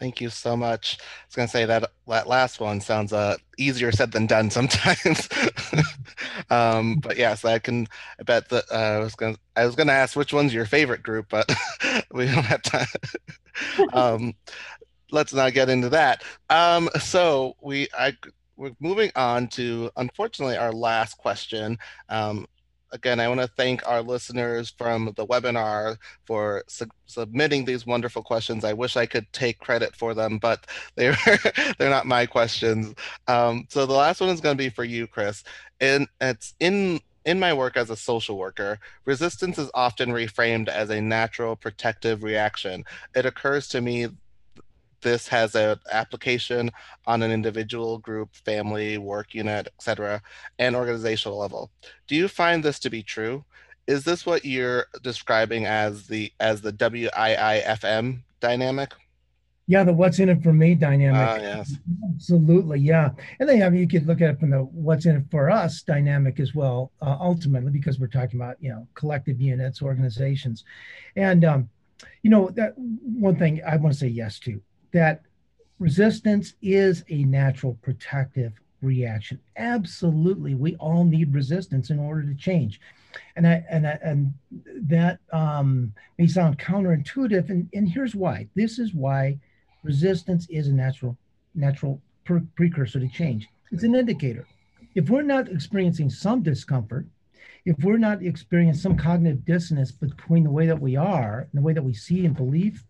Thank 0.04 0.20
you 0.20 0.30
so 0.30 0.58
much. 0.58 0.98
I 1.00 1.04
was 1.28 1.36
going 1.38 1.48
to 1.48 1.52
say 1.54 1.64
that 1.64 1.90
that 2.10 2.28
last 2.28 2.60
one 2.60 2.82
sounds 2.82 3.14
uh, 3.14 3.38
easier 3.58 3.94
said 3.94 4.12
than 4.12 4.28
done 4.28 4.50
sometimes. 4.50 5.30
um, 6.50 6.96
but 6.96 7.16
yes, 7.16 7.46
I 7.46 7.58
can. 7.60 7.88
I 8.20 8.24
bet 8.24 8.50
that 8.50 8.66
uh, 8.70 8.76
I 8.76 9.00
was 9.00 9.16
going. 9.16 9.38
I 9.56 9.66
was 9.66 9.76
going 9.76 9.88
to 9.88 9.94
ask 9.94 10.18
which 10.18 10.34
one's 10.34 10.54
your 10.54 10.66
favorite 10.66 11.04
group, 11.04 11.28
but 11.30 11.50
we 12.12 12.26
don't 12.26 12.44
have 12.44 12.62
time. 12.64 12.86
um, 13.94 14.34
let's 15.12 15.34
not 15.34 15.54
get 15.54 15.70
into 15.70 15.88
that. 15.88 16.22
Um, 16.50 16.90
so 17.00 17.56
we, 17.62 17.88
I, 17.98 18.12
we're 18.58 18.76
moving 18.82 19.12
on 19.16 19.48
to 19.52 19.90
unfortunately 19.96 20.58
our 20.58 20.74
last 20.74 21.18
question. 21.18 21.78
Um, 22.10 22.46
again, 22.94 23.20
I 23.20 23.28
want 23.28 23.42
to 23.42 23.48
thank 23.48 23.86
our 23.88 24.02
listeners 24.02 24.70
from 24.70 25.12
the 25.18 25.26
webinar 25.26 25.98
for 26.26 26.64
su 26.68 26.86
submitting 27.06 27.66
these 27.66 27.86
wonderful 27.86 28.24
questions. 28.24 28.64
I 28.64 28.74
wish 28.74 28.96
I 28.96 29.06
could 29.06 29.32
take 29.34 29.60
credit 29.60 29.96
for 29.96 30.14
them, 30.14 30.38
but 30.38 30.66
they're 30.96 31.18
they're 31.78 31.90
not 31.90 32.06
my 32.06 32.26
questions. 32.26 32.94
Um, 33.28 33.68
so 33.70 33.86
the 33.86 33.94
last 33.94 34.22
one 34.22 34.30
is 34.30 34.42
going 34.42 34.56
to 34.56 34.64
be 34.64 34.70
for 34.70 34.84
you, 34.84 35.08
Chris, 35.08 35.44
and 35.82 36.08
it's 36.22 36.54
in 36.60 37.02
in 37.26 37.40
my 37.40 37.54
work 37.54 37.78
as 37.78 37.90
a 37.90 37.96
social 37.96 38.38
worker, 38.38 38.80
resistance 39.06 39.58
is 39.58 39.72
often 39.74 40.10
reframed 40.10 40.68
as 40.68 40.90
a 40.90 41.02
natural 41.02 41.56
protective 41.56 42.22
reaction. 42.22 42.84
It 43.16 43.26
occurs 43.26 43.68
to 43.70 43.82
me 43.82 44.10
this 45.04 45.28
has 45.28 45.56
an 45.56 45.78
application 45.92 46.72
on 47.06 47.22
an 47.22 47.32
individual, 47.32 48.00
group, 48.00 48.34
family, 48.36 48.98
work 48.98 49.34
unit, 49.34 49.68
etc., 49.78 50.22
and 50.58 50.76
organizational 50.76 51.38
level. 51.38 51.70
Do 52.08 52.16
you 52.16 52.28
find 52.28 52.64
this 52.64 52.80
to 52.80 52.90
be 52.90 53.04
true? 53.04 53.46
Is 53.86 54.04
this 54.04 54.26
what 54.26 54.46
you're 54.46 54.88
describing 55.02 55.66
as 55.66 56.08
the 56.08 56.32
as 56.40 56.62
the 56.62 56.72
WIIFM 56.72 58.22
dynamic? 58.40 58.94
Yeah, 59.66 59.86
the 59.86 59.94
what's 59.94 60.20
in 60.20 60.28
it 60.28 60.44
for 60.44 60.52
me 60.52 60.76
dynamic. 60.76 61.22
Uh, 61.22 61.42
yes. 61.42 61.78
Absolutely, 62.14 62.80
yeah. 62.80 63.12
And 63.40 63.48
then 63.48 63.64
I 63.64 63.70
mean, 63.70 63.80
you 63.80 63.88
could 63.88 64.06
look 64.06 64.22
at 64.22 64.32
it 64.32 64.40
from 64.40 64.50
the 64.50 64.60
what's 64.60 65.06
in 65.06 65.16
it 65.16 65.24
for 65.32 65.50
us 65.50 65.82
dynamic 65.84 66.40
as 66.40 66.54
well, 66.54 66.92
uh, 67.02 67.16
ultimately, 67.20 67.72
because 67.72 68.00
we're 68.00 68.08
talking 68.08 68.40
about, 68.40 68.58
you 68.60 68.70
know, 68.70 68.88
collective 68.94 69.40
units, 69.40 69.82
organizations. 69.82 70.66
And, 71.16 71.46
um, 71.46 71.70
you 72.24 72.30
know, 72.30 72.50
that 72.52 72.74
one 72.78 73.38
thing 73.38 73.62
I 73.66 73.78
want 73.78 73.94
to 73.94 74.00
say 74.00 74.08
yes 74.08 74.38
to 74.40 74.62
that 74.94 75.22
resistance 75.80 76.54
is 76.62 77.04
a 77.10 77.24
natural 77.24 77.78
protective 77.82 78.54
reaction. 78.82 79.40
Absolutely, 79.58 80.54
we 80.56 80.76
all 80.76 81.04
need 81.04 81.34
resistance 81.34 81.90
in 81.90 82.00
order 82.00 82.24
to 82.24 82.36
change, 82.36 82.80
and 83.36 83.48
I, 83.48 83.64
and 83.70 83.88
I, 83.88 83.98
and 84.04 84.34
that 84.88 85.20
um, 85.32 85.94
may 86.18 86.28
sound 86.28 86.60
counterintuitive, 86.60 87.50
and, 87.50 87.70
and 87.74 87.90
here's 87.90 88.16
why. 88.16 88.48
This 88.56 88.80
is 88.80 88.94
why 88.94 89.40
resistance 89.84 90.48
is 90.50 90.68
a 90.68 90.74
natural 90.74 91.18
natural 91.56 92.02
pre- 92.26 92.42
precursor 92.56 93.00
to 93.00 93.08
change. 93.08 93.48
It's 93.72 93.84
an 93.84 93.96
indicator. 93.96 94.48
If 94.96 95.10
we're 95.10 95.24
not 95.24 95.50
experiencing 95.50 96.10
some 96.10 96.44
discomfort, 96.44 97.06
if 97.66 97.78
we're 97.84 97.98
not 97.98 98.22
experiencing 98.22 98.82
some 98.82 98.98
cognitive 98.98 99.46
dissonance 99.46 99.92
between 99.92 100.44
the 100.44 100.52
way 100.52 100.68
that 100.68 100.80
we 100.80 100.96
are 100.96 101.40
and 101.40 101.52
the 101.54 101.62
way 101.62 101.74
that 101.74 101.84
we 101.84 101.94
see 101.94 102.26
and 102.26 102.36
believe, 102.36 102.84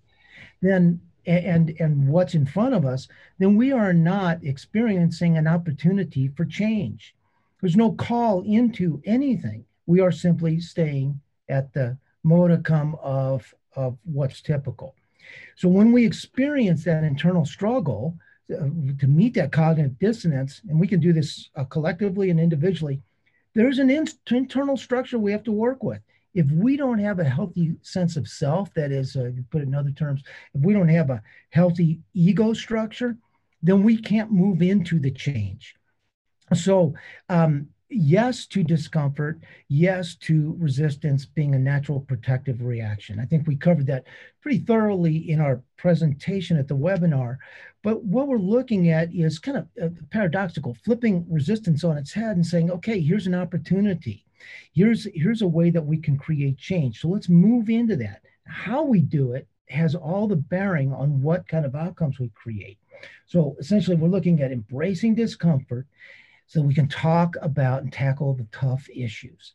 then 0.61 0.99
and 1.25 1.75
and 1.79 2.07
what's 2.07 2.35
in 2.35 2.45
front 2.45 2.73
of 2.73 2.85
us, 2.85 3.07
then 3.39 3.55
we 3.55 3.71
are 3.71 3.93
not 3.93 4.43
experiencing 4.43 5.37
an 5.37 5.47
opportunity 5.47 6.27
for 6.27 6.45
change. 6.45 7.15
There's 7.61 7.77
no 7.77 7.93
call 7.93 8.41
into 8.41 9.01
anything. 9.05 9.65
We 9.85 10.01
are 10.01 10.11
simply 10.11 10.59
staying 10.59 11.21
at 11.49 11.73
the 11.73 11.97
modicum 12.23 12.95
of, 13.01 13.53
of 13.75 13.97
what's 14.03 14.41
typical. 14.41 14.95
So 15.55 15.69
when 15.69 15.91
we 15.91 16.05
experience 16.05 16.83
that 16.83 17.03
internal 17.03 17.45
struggle 17.45 18.17
uh, 18.53 18.67
to 18.99 19.07
meet 19.07 19.33
that 19.35 19.51
cognitive 19.51 19.97
dissonance, 19.99 20.61
and 20.67 20.79
we 20.79 20.87
can 20.87 20.99
do 20.99 21.13
this 21.13 21.49
uh, 21.55 21.63
collectively 21.63 22.29
and 22.29 22.39
individually, 22.39 23.01
there's 23.53 23.79
an 23.79 23.89
in- 23.89 24.07
internal 24.29 24.75
structure 24.75 25.19
we 25.19 25.31
have 25.31 25.43
to 25.43 25.51
work 25.51 25.83
with. 25.83 26.01
If 26.33 26.49
we 26.51 26.77
don't 26.77 26.99
have 26.99 27.19
a 27.19 27.23
healthy 27.23 27.75
sense 27.81 28.15
of 28.17 28.27
self, 28.27 28.73
that 28.73 28.91
is, 28.91 29.15
uh, 29.15 29.31
put 29.51 29.61
it 29.61 29.67
in 29.67 29.75
other 29.75 29.91
terms, 29.91 30.23
if 30.53 30.61
we 30.61 30.73
don't 30.73 30.89
have 30.89 31.09
a 31.09 31.21
healthy 31.49 32.01
ego 32.13 32.53
structure, 32.53 33.17
then 33.61 33.83
we 33.83 33.97
can't 33.97 34.31
move 34.31 34.61
into 34.61 34.99
the 34.99 35.11
change. 35.11 35.75
So, 36.53 36.95
um, 37.29 37.67
yes 37.89 38.47
to 38.47 38.63
discomfort, 38.63 39.39
yes 39.69 40.15
to 40.15 40.55
resistance 40.59 41.25
being 41.25 41.53
a 41.53 41.59
natural 41.59 41.99
protective 42.01 42.61
reaction. 42.61 43.19
I 43.19 43.25
think 43.25 43.47
we 43.47 43.55
covered 43.55 43.87
that 43.87 44.05
pretty 44.41 44.59
thoroughly 44.59 45.29
in 45.29 45.39
our 45.39 45.61
presentation 45.77 46.57
at 46.57 46.67
the 46.67 46.75
webinar. 46.75 47.37
But 47.83 48.03
what 48.03 48.27
we're 48.27 48.37
looking 48.37 48.89
at 48.89 49.13
is 49.13 49.39
kind 49.39 49.57
of 49.57 49.67
uh, 49.81 49.89
paradoxical, 50.09 50.75
flipping 50.83 51.25
resistance 51.29 51.83
on 51.83 51.97
its 51.97 52.13
head 52.13 52.35
and 52.35 52.45
saying, 52.45 52.71
okay, 52.71 52.99
here's 52.99 53.27
an 53.27 53.35
opportunity. 53.35 54.25
Here's, 54.73 55.07
here's 55.13 55.41
a 55.41 55.47
way 55.47 55.69
that 55.69 55.85
we 55.85 55.97
can 55.97 56.17
create 56.17 56.57
change. 56.57 57.01
So 57.01 57.09
let's 57.09 57.29
move 57.29 57.69
into 57.69 57.95
that. 57.97 58.21
How 58.45 58.83
we 58.83 59.01
do 59.01 59.33
it 59.33 59.47
has 59.69 59.95
all 59.95 60.27
the 60.27 60.35
bearing 60.35 60.93
on 60.93 61.21
what 61.21 61.47
kind 61.47 61.65
of 61.65 61.75
outcomes 61.75 62.19
we 62.19 62.29
create. 62.29 62.77
So 63.25 63.55
essentially, 63.59 63.95
we're 63.95 64.07
looking 64.07 64.41
at 64.41 64.51
embracing 64.51 65.15
discomfort 65.15 65.87
so 66.45 66.61
we 66.61 66.73
can 66.73 66.87
talk 66.87 67.35
about 67.41 67.83
and 67.83 67.91
tackle 67.91 68.33
the 68.33 68.47
tough 68.51 68.87
issues. 68.93 69.53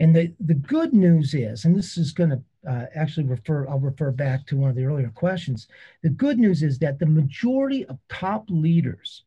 And 0.00 0.14
the, 0.16 0.32
the 0.40 0.54
good 0.54 0.92
news 0.92 1.34
is, 1.34 1.64
and 1.64 1.76
this 1.76 1.96
is 1.96 2.12
going 2.12 2.30
to 2.30 2.42
uh, 2.68 2.86
actually 2.94 3.26
refer, 3.26 3.68
I'll 3.68 3.78
refer 3.78 4.10
back 4.10 4.46
to 4.46 4.56
one 4.56 4.70
of 4.70 4.76
the 4.76 4.84
earlier 4.84 5.10
questions. 5.10 5.68
The 6.02 6.10
good 6.10 6.38
news 6.38 6.62
is 6.62 6.78
that 6.78 6.98
the 6.98 7.06
majority 7.06 7.84
of 7.86 7.98
top 8.08 8.46
leaders 8.48 9.24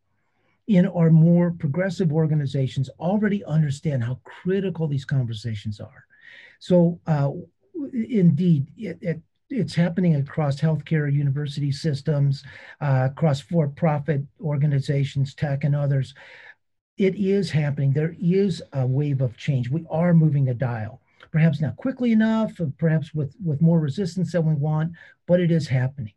in 0.68 0.88
our 0.88 1.10
more 1.10 1.52
progressive 1.52 2.12
organizations 2.12 2.90
already 3.00 3.44
understand 3.46 4.04
how 4.04 4.20
critical 4.24 4.88
these 4.88 5.06
conversations 5.06 5.80
are. 5.80 6.06
So, 6.60 7.00
uh, 7.06 7.32
indeed, 7.94 8.68
it, 8.78 8.98
it, 9.02 9.22
it's 9.50 9.76
happening 9.76 10.16
across 10.16 10.60
healthcare, 10.60 11.12
university 11.12 11.72
systems, 11.72 12.44
uh, 12.82 13.10
across 13.12 13.40
for 13.42 13.68
profit 13.68 14.24
organizations, 14.42 15.36
tech, 15.36 15.64
and 15.64 15.76
others 15.76 16.16
it 16.98 17.16
is 17.16 17.52
happening. 17.52 17.92
There 17.92 18.16
is 18.20 18.64
a 18.74 18.86
wave 18.86 19.22
of 19.22 19.38
change. 19.38 19.70
We 19.70 19.86
are 19.90 20.14
moving 20.14 20.50
a 20.50 20.54
dial, 20.54 21.02
perhaps 21.32 21.60
not 21.60 21.76
quickly 21.76 22.12
enough, 22.12 22.60
perhaps 22.78 23.14
with, 23.14 23.36
with 23.44 23.62
more 23.62 23.80
resistance 23.80 24.32
than 24.32 24.46
we 24.46 24.54
want, 24.54 24.94
but 25.28 25.40
it 25.40 25.52
is 25.52 25.68
happening. 25.68 26.14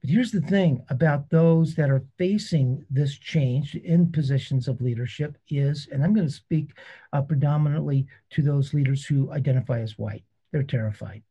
But 0.00 0.10
here's 0.10 0.30
the 0.30 0.40
thing 0.40 0.84
about 0.88 1.30
those 1.30 1.74
that 1.74 1.90
are 1.90 2.04
facing 2.18 2.84
this 2.90 3.16
change 3.18 3.74
in 3.74 4.12
positions 4.12 4.68
of 4.68 4.80
leadership 4.80 5.36
is, 5.48 5.88
and 5.90 6.02
I'm 6.02 6.14
going 6.14 6.26
to 6.26 6.32
speak 6.32 6.70
uh, 7.12 7.22
predominantly 7.22 8.06
to 8.30 8.42
those 8.42 8.74
leaders 8.74 9.04
who 9.04 9.32
identify 9.32 9.80
as 9.80 9.98
white. 9.98 10.24
They're 10.52 10.62
terrified. 10.62 11.22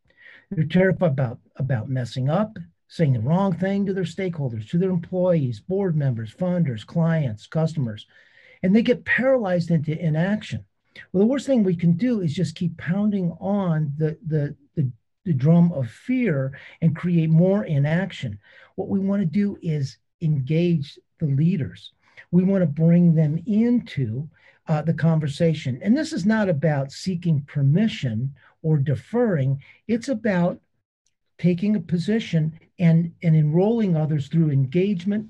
They're 0.51 0.65
terrified 0.65 1.11
about, 1.11 1.39
about 1.55 1.89
messing 1.89 2.29
up, 2.29 2.57
saying 2.87 3.13
the 3.13 3.19
wrong 3.21 3.53
thing 3.53 3.85
to 3.85 3.93
their 3.93 4.03
stakeholders, 4.03 4.69
to 4.69 4.77
their 4.77 4.89
employees, 4.89 5.59
board 5.59 5.95
members, 5.95 6.33
funders, 6.33 6.85
clients, 6.85 7.47
customers 7.47 8.05
and 8.63 8.73
they 8.73 8.81
get 8.81 9.05
paralyzed 9.05 9.69
into 9.69 9.99
inaction. 9.99 10.65
Well, 11.11 11.21
the 11.21 11.27
worst 11.27 11.45
thing 11.45 11.63
we 11.63 11.75
can 11.75 11.93
do 11.93 12.21
is 12.21 12.33
just 12.33 12.55
keep 12.55 12.77
pounding 12.77 13.31
on 13.39 13.93
the, 13.97 14.17
the, 14.25 14.55
the, 14.75 14.89
the 15.25 15.33
drum 15.33 15.71
of 15.71 15.89
fear 15.89 16.57
and 16.81 16.95
create 16.95 17.29
more 17.29 17.65
inaction. 17.65 18.39
What 18.75 18.89
we 18.89 18.99
want 18.99 19.21
to 19.21 19.25
do 19.25 19.57
is 19.61 19.97
engage 20.21 20.99
the 21.19 21.27
leaders. 21.27 21.91
We 22.31 22.43
want 22.43 22.61
to 22.61 22.67
bring 22.67 23.15
them 23.15 23.41
into 23.45 24.29
uh, 24.67 24.81
the 24.81 24.93
conversation. 24.93 25.79
And 25.81 25.95
this 25.95 26.13
is 26.13 26.25
not 26.25 26.49
about 26.49 26.91
seeking 26.91 27.41
permission 27.41 28.33
or 28.61 28.77
deferring, 28.77 29.61
it's 29.87 30.07
about 30.07 30.59
taking 31.37 31.75
a 31.75 31.81
position 31.81 32.57
and, 32.79 33.13
and 33.21 33.35
enrolling 33.35 33.97
others 33.97 34.27
through 34.27 34.51
engagement, 34.51 35.27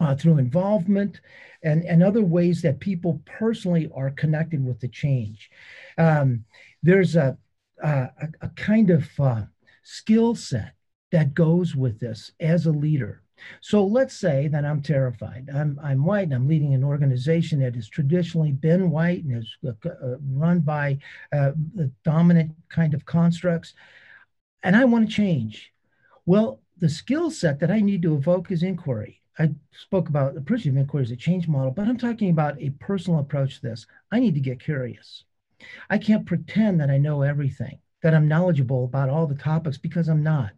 uh, 0.00 0.14
through 0.16 0.38
involvement, 0.38 1.20
and, 1.62 1.84
and 1.84 2.02
other 2.02 2.22
ways 2.22 2.62
that 2.62 2.80
people 2.80 3.22
personally 3.24 3.88
are 3.94 4.10
connected 4.10 4.64
with 4.64 4.80
the 4.80 4.88
change. 4.88 5.50
Um, 5.96 6.44
there's 6.82 7.14
a, 7.14 7.38
a, 7.82 8.10
a, 8.40 8.48
kind 8.50 8.90
of 8.90 9.08
uh, 9.18 9.42
skill 9.82 10.34
set 10.34 10.74
that 11.12 11.34
goes 11.34 11.74
with 11.74 11.98
this 12.00 12.32
as 12.40 12.66
a 12.66 12.72
leader. 12.72 13.22
So 13.60 13.86
let's 13.86 14.14
say 14.14 14.48
that 14.48 14.64
I'm 14.64 14.82
terrified. 14.82 15.48
I'm, 15.54 15.78
I'm 15.82 16.04
white 16.04 16.24
and 16.24 16.34
I'm 16.34 16.48
leading 16.48 16.74
an 16.74 16.84
organization 16.84 17.60
that 17.60 17.74
has 17.76 17.88
traditionally 17.88 18.52
been 18.52 18.90
white 18.90 19.24
and 19.24 19.38
is 19.38 19.56
uh, 19.66 19.88
uh 19.88 20.16
run 20.32 20.60
by 20.60 20.98
uh, 21.32 21.52
the 21.74 21.90
dominant 22.04 22.52
kind 22.68 22.94
of 22.94 23.04
constructs, 23.04 23.74
and 24.62 24.74
I 24.74 24.84
want 24.84 25.08
to 25.08 25.14
change. 25.14 25.72
Well, 26.26 26.60
the 26.78 26.88
skill 26.88 27.30
set 27.30 27.60
that 27.60 27.70
I 27.70 27.80
need 27.80 28.02
to 28.02 28.14
evoke 28.14 28.50
is 28.50 28.62
inquiry. 28.62 29.22
I 29.38 29.50
spoke 29.72 30.08
about 30.08 30.36
appreciative 30.36 30.76
inquiry 30.76 31.04
as 31.04 31.10
a 31.12 31.16
change 31.16 31.46
model, 31.46 31.70
but 31.70 31.86
I'm 31.86 31.96
talking 31.96 32.30
about 32.30 32.60
a 32.60 32.70
personal 32.70 33.20
approach 33.20 33.56
to 33.56 33.62
this. 33.62 33.86
I 34.10 34.18
need 34.18 34.34
to 34.34 34.40
get 34.40 34.60
curious. 34.60 35.24
I 35.90 35.98
can't 35.98 36.26
pretend 36.26 36.80
that 36.80 36.90
I 36.90 36.98
know 36.98 37.22
everything, 37.22 37.78
that 38.02 38.14
I'm 38.14 38.28
knowledgeable 38.28 38.84
about 38.84 39.08
all 39.08 39.26
the 39.26 39.34
topics 39.34 39.78
because 39.78 40.08
I'm 40.08 40.22
not. 40.22 40.52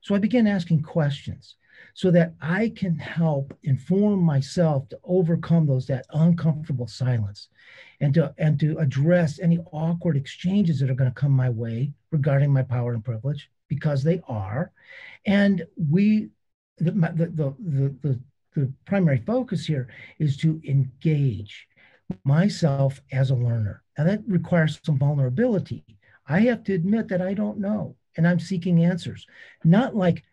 So 0.00 0.14
I 0.14 0.18
began 0.18 0.46
asking 0.46 0.82
questions 0.82 1.56
so 1.94 2.10
that 2.10 2.34
I 2.40 2.72
can 2.76 2.96
help 2.96 3.56
inform 3.62 4.20
myself 4.20 4.88
to 4.90 4.98
overcome 5.04 5.66
those 5.66 5.86
that 5.86 6.06
uncomfortable 6.12 6.86
silence 6.86 7.48
and 8.00 8.12
to 8.14 8.34
and 8.38 8.60
to 8.60 8.76
address 8.78 9.38
any 9.40 9.58
awkward 9.72 10.16
exchanges 10.16 10.80
that 10.80 10.90
are 10.90 10.94
going 10.94 11.10
to 11.10 11.20
come 11.20 11.32
my 11.32 11.50
way 11.50 11.92
regarding 12.10 12.52
my 12.52 12.62
power 12.62 12.92
and 12.92 13.04
privilege 13.04 13.50
because 13.68 14.02
they 14.02 14.20
are. 14.28 14.72
And 15.26 15.66
we 15.90 16.28
the, 16.78 16.90
the, 16.92 17.54
the, 17.58 17.96
the, 18.02 18.20
the 18.54 18.72
primary 18.84 19.22
focus 19.26 19.64
here 19.64 19.88
is 20.18 20.36
to 20.38 20.60
engage 20.66 21.66
myself 22.24 23.00
as 23.12 23.30
a 23.30 23.34
learner. 23.34 23.82
And 23.96 24.08
that 24.08 24.22
requires 24.26 24.80
some 24.82 24.98
vulnerability. 24.98 25.84
I 26.26 26.40
have 26.40 26.64
to 26.64 26.74
admit 26.74 27.08
that 27.08 27.22
I 27.22 27.34
don't 27.34 27.58
know 27.58 27.96
and 28.16 28.26
I'm 28.26 28.40
seeking 28.40 28.84
answers. 28.84 29.26
Not 29.64 29.94
like 29.94 30.24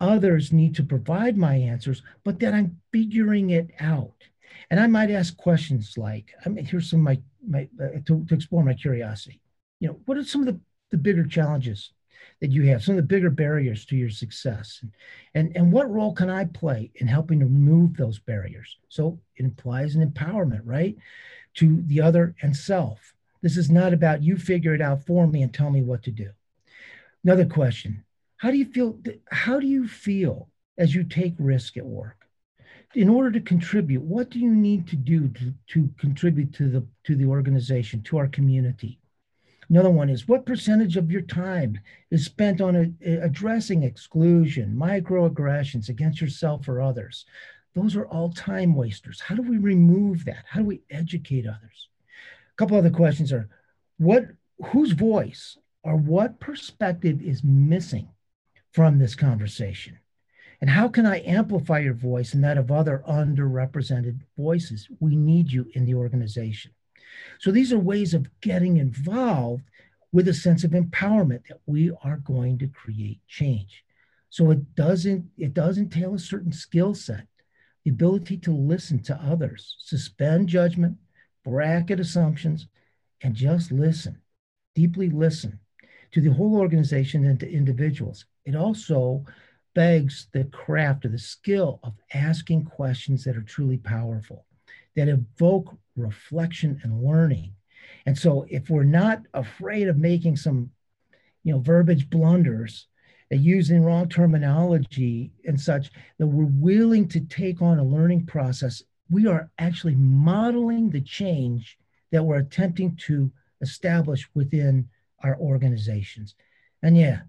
others 0.00 0.52
need 0.52 0.74
to 0.76 0.82
provide 0.82 1.36
my 1.36 1.54
answers, 1.54 2.02
but 2.24 2.40
that 2.40 2.54
I'm 2.54 2.80
figuring 2.92 3.50
it 3.50 3.70
out. 3.80 4.14
And 4.70 4.80
I 4.80 4.86
might 4.86 5.10
ask 5.10 5.36
questions 5.36 5.94
like, 5.96 6.32
I 6.44 6.48
mean, 6.48 6.64
here's 6.64 6.90
some 6.90 7.00
of 7.00 7.04
my, 7.04 7.20
my 7.46 7.68
uh, 7.82 8.00
to, 8.06 8.24
to 8.24 8.34
explore 8.34 8.64
my 8.64 8.74
curiosity. 8.74 9.40
You 9.80 9.88
know, 9.88 10.00
what 10.06 10.16
are 10.16 10.24
some 10.24 10.46
of 10.46 10.46
the, 10.46 10.60
the 10.90 10.98
bigger 10.98 11.24
challenges 11.24 11.92
that 12.42 12.50
you 12.50 12.64
have, 12.64 12.82
some 12.82 12.94
of 12.94 12.96
the 12.96 13.06
bigger 13.06 13.30
barriers 13.30 13.86
to 13.86 13.96
your 13.96 14.10
success. 14.10 14.84
And, 15.32 15.56
and, 15.56 15.70
what 15.70 15.88
role 15.88 16.12
can 16.12 16.28
I 16.28 16.46
play 16.46 16.90
in 16.96 17.06
helping 17.06 17.38
to 17.38 17.46
remove 17.46 17.96
those 17.96 18.18
barriers? 18.18 18.78
So 18.88 19.20
it 19.36 19.44
implies 19.44 19.94
an 19.94 20.10
empowerment, 20.10 20.62
right? 20.64 20.96
To 21.54 21.80
the 21.86 22.00
other 22.00 22.34
and 22.42 22.54
self. 22.54 23.14
This 23.42 23.56
is 23.56 23.70
not 23.70 23.92
about 23.92 24.24
you 24.24 24.36
figure 24.36 24.74
it 24.74 24.80
out 24.80 25.06
for 25.06 25.28
me 25.28 25.42
and 25.42 25.54
tell 25.54 25.70
me 25.70 25.82
what 25.82 26.02
to 26.02 26.10
do. 26.10 26.30
Another 27.22 27.46
question. 27.46 28.02
How 28.38 28.50
do 28.50 28.56
you 28.56 28.64
feel? 28.64 28.98
How 29.30 29.60
do 29.60 29.68
you 29.68 29.86
feel 29.86 30.48
as 30.76 30.96
you 30.96 31.04
take 31.04 31.34
risk 31.38 31.76
at 31.76 31.86
work? 31.86 32.26
In 32.96 33.08
order 33.08 33.30
to 33.30 33.40
contribute, 33.40 34.02
what 34.02 34.30
do 34.30 34.40
you 34.40 34.50
need 34.50 34.88
to 34.88 34.96
do 34.96 35.28
to, 35.28 35.54
to 35.68 35.90
contribute 35.96 36.52
to 36.54 36.68
the 36.68 36.84
to 37.04 37.14
the 37.14 37.26
organization, 37.26 38.02
to 38.02 38.18
our 38.18 38.26
community? 38.26 38.98
Another 39.68 39.90
one 39.90 40.10
is 40.10 40.28
what 40.28 40.46
percentage 40.46 40.96
of 40.96 41.10
your 41.10 41.22
time 41.22 41.78
is 42.10 42.24
spent 42.24 42.60
on 42.60 42.76
a, 42.76 43.12
addressing 43.22 43.82
exclusion, 43.82 44.74
microaggressions 44.76 45.88
against 45.88 46.20
yourself 46.20 46.68
or 46.68 46.80
others? 46.80 47.24
Those 47.74 47.96
are 47.96 48.06
all 48.06 48.30
time 48.32 48.74
wasters. 48.74 49.20
How 49.20 49.34
do 49.34 49.42
we 49.42 49.58
remove 49.58 50.24
that? 50.26 50.44
How 50.48 50.60
do 50.60 50.66
we 50.66 50.82
educate 50.90 51.46
others? 51.46 51.88
A 52.52 52.56
couple 52.56 52.76
other 52.76 52.90
questions 52.90 53.32
are 53.32 53.48
what 53.98 54.26
whose 54.66 54.92
voice 54.92 55.56
or 55.82 55.96
what 55.96 56.40
perspective 56.40 57.22
is 57.22 57.42
missing 57.42 58.08
from 58.72 58.98
this 58.98 59.14
conversation? 59.14 59.98
And 60.60 60.70
how 60.70 60.88
can 60.88 61.06
I 61.06 61.22
amplify 61.26 61.80
your 61.80 61.94
voice 61.94 62.34
and 62.34 62.44
that 62.44 62.58
of 62.58 62.70
other 62.70 63.02
underrepresented 63.08 64.20
voices? 64.36 64.88
We 65.00 65.16
need 65.16 65.50
you 65.50 65.66
in 65.74 65.84
the 65.84 65.94
organization. 65.94 66.72
So 67.38 67.50
these 67.50 67.72
are 67.72 67.78
ways 67.78 68.14
of 68.14 68.28
getting 68.40 68.76
involved 68.76 69.64
with 70.12 70.28
a 70.28 70.34
sense 70.34 70.62
of 70.64 70.72
empowerment 70.72 71.46
that 71.48 71.60
we 71.66 71.90
are 72.02 72.18
going 72.18 72.58
to 72.58 72.68
create 72.68 73.20
change. 73.26 73.84
So 74.30 74.50
it 74.50 74.74
doesn't 74.74 75.30
it 75.36 75.54
does 75.54 75.78
entail 75.78 76.14
a 76.14 76.18
certain 76.18 76.52
skill 76.52 76.94
set, 76.94 77.26
the 77.84 77.90
ability 77.90 78.38
to 78.38 78.52
listen 78.52 79.02
to 79.04 79.16
others, 79.16 79.76
suspend 79.78 80.48
judgment, 80.48 80.96
bracket 81.44 82.00
assumptions, 82.00 82.66
and 83.22 83.34
just 83.34 83.72
listen, 83.72 84.20
deeply 84.74 85.10
listen 85.10 85.58
to 86.12 86.20
the 86.20 86.32
whole 86.32 86.56
organization 86.56 87.24
and 87.24 87.40
to 87.40 87.50
individuals. 87.50 88.26
It 88.44 88.54
also 88.54 89.24
begs 89.74 90.28
the 90.32 90.44
craft 90.44 91.04
or 91.04 91.08
the 91.08 91.18
skill 91.18 91.80
of 91.82 91.94
asking 92.12 92.64
questions 92.64 93.24
that 93.24 93.36
are 93.36 93.42
truly 93.42 93.78
powerful, 93.78 94.44
that 94.96 95.08
evoke 95.08 95.76
reflection 95.96 96.80
and 96.82 97.02
learning. 97.02 97.54
And 98.06 98.16
so 98.16 98.46
if 98.48 98.70
we're 98.70 98.84
not 98.84 99.22
afraid 99.34 99.88
of 99.88 99.96
making 99.96 100.36
some, 100.36 100.70
you 101.44 101.52
know, 101.52 101.60
verbiage 101.60 102.08
blunders, 102.10 102.86
and 103.30 103.42
using 103.42 103.82
wrong 103.82 104.08
terminology 104.08 105.32
and 105.46 105.58
such, 105.58 105.90
that 106.18 106.26
we're 106.26 106.44
willing 106.44 107.08
to 107.08 107.20
take 107.20 107.62
on 107.62 107.78
a 107.78 107.84
learning 107.84 108.26
process, 108.26 108.82
we 109.10 109.26
are 109.26 109.50
actually 109.58 109.94
modeling 109.94 110.90
the 110.90 111.00
change 111.00 111.78
that 112.10 112.22
we're 112.22 112.36
attempting 112.36 112.94
to 112.96 113.32
establish 113.62 114.28
within 114.34 114.86
our 115.24 115.36
organizations. 115.38 116.34
And 116.82 116.96
yeah, 116.96 117.20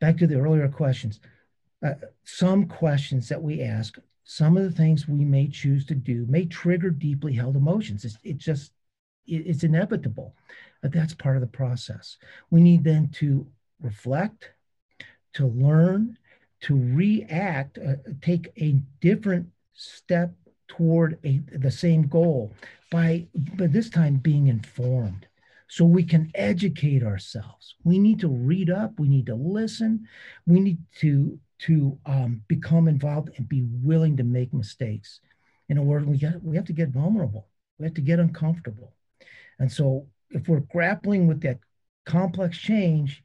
back 0.00 0.16
to 0.18 0.26
the 0.26 0.40
earlier 0.40 0.68
questions. 0.68 1.20
Uh, 1.84 1.94
some 2.24 2.66
questions 2.66 3.28
that 3.28 3.42
we 3.42 3.60
ask, 3.60 3.98
some 4.24 4.56
of 4.56 4.62
the 4.62 4.70
things 4.70 5.08
we 5.08 5.24
may 5.24 5.48
choose 5.48 5.84
to 5.86 5.94
do 5.94 6.26
may 6.28 6.46
trigger 6.46 6.90
deeply 6.90 7.34
held 7.34 7.56
emotions. 7.56 8.04
It's, 8.04 8.18
it 8.22 8.38
just, 8.38 8.72
it, 9.26 9.46
it's 9.46 9.64
inevitable, 9.64 10.34
but 10.80 10.92
that's 10.92 11.14
part 11.14 11.36
of 11.36 11.40
the 11.40 11.48
process. 11.48 12.18
We 12.50 12.60
need 12.60 12.84
then 12.84 13.08
to 13.14 13.46
reflect, 13.80 14.50
to 15.34 15.46
learn, 15.46 16.18
to 16.62 16.76
react, 16.76 17.78
uh, 17.78 17.96
take 18.20 18.52
a 18.56 18.80
different 19.00 19.48
step 19.74 20.32
toward 20.68 21.18
a, 21.24 21.40
the 21.56 21.70
same 21.70 22.06
goal 22.06 22.54
by, 22.90 23.26
by 23.56 23.66
this 23.66 23.90
time 23.90 24.16
being 24.16 24.46
informed 24.46 25.26
so 25.68 25.84
we 25.84 26.04
can 26.04 26.30
educate 26.34 27.02
ourselves. 27.02 27.74
We 27.82 27.98
need 27.98 28.20
to 28.20 28.28
read 28.28 28.70
up, 28.70 29.00
we 29.00 29.08
need 29.08 29.26
to 29.26 29.34
listen, 29.34 30.06
we 30.46 30.60
need 30.60 30.78
to 31.00 31.38
to 31.62 31.96
um, 32.06 32.42
become 32.48 32.88
involved 32.88 33.30
and 33.36 33.48
be 33.48 33.64
willing 33.82 34.16
to 34.16 34.24
make 34.24 34.52
mistakes. 34.52 35.20
In 35.68 35.78
a 35.78 35.82
word, 35.82 36.06
we 36.06 36.20
we 36.42 36.56
have 36.56 36.66
to 36.66 36.72
get 36.72 36.88
vulnerable. 36.88 37.48
We 37.78 37.86
have 37.86 37.94
to 37.94 38.00
get 38.00 38.18
uncomfortable. 38.18 38.92
And 39.58 39.70
so 39.70 40.06
if 40.30 40.48
we're 40.48 40.60
grappling 40.60 41.26
with 41.26 41.40
that 41.42 41.58
complex 42.04 42.58
change, 42.58 43.22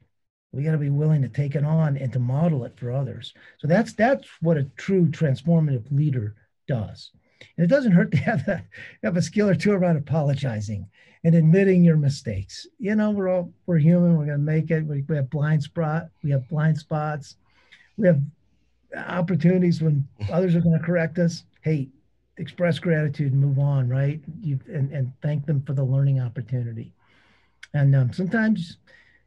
we 0.52 0.62
got 0.62 0.72
to 0.72 0.78
be 0.78 0.90
willing 0.90 1.22
to 1.22 1.28
take 1.28 1.56
it 1.56 1.64
on 1.64 1.96
and 1.96 2.12
to 2.12 2.18
model 2.20 2.64
it 2.64 2.78
for 2.78 2.92
others. 2.92 3.34
So 3.58 3.66
that's 3.66 3.92
that's 3.94 4.28
what 4.40 4.56
a 4.56 4.70
true 4.76 5.06
transformative 5.08 5.90
leader 5.90 6.36
does. 6.68 7.10
And 7.56 7.64
it 7.64 7.68
doesn't 7.68 7.92
hurt 7.92 8.12
to 8.12 8.18
have 8.18 8.46
that 8.46 8.64
have 9.02 9.16
a 9.16 9.22
skill 9.22 9.48
or 9.48 9.54
two 9.56 9.72
around 9.72 9.96
apologizing 9.96 10.88
and 11.24 11.34
admitting 11.34 11.82
your 11.82 11.96
mistakes. 11.96 12.68
You 12.78 12.94
know, 12.94 13.10
we're 13.10 13.28
all 13.28 13.52
we're 13.66 13.78
human. 13.78 14.16
We're 14.16 14.26
gonna 14.26 14.38
make 14.38 14.70
it. 14.70 14.86
We, 14.86 15.02
we 15.08 15.16
have 15.16 15.28
blind 15.28 15.64
spot. 15.64 16.06
We 16.22 16.30
have 16.30 16.48
blind 16.48 16.78
spots 16.78 17.36
we 17.98 18.06
have 18.06 18.22
opportunities 18.96 19.82
when 19.82 20.08
others 20.32 20.54
are 20.54 20.60
going 20.60 20.78
to 20.78 20.84
correct 20.84 21.18
us. 21.18 21.44
Hey, 21.60 21.88
express 22.38 22.78
gratitude 22.78 23.32
and 23.32 23.40
move 23.40 23.58
on, 23.58 23.88
right? 23.88 24.20
You 24.40 24.58
and, 24.72 24.90
and 24.92 25.12
thank 25.20 25.44
them 25.44 25.62
for 25.62 25.74
the 25.74 25.84
learning 25.84 26.20
opportunity. 26.20 26.92
And 27.74 27.94
um, 27.94 28.12
sometimes 28.12 28.78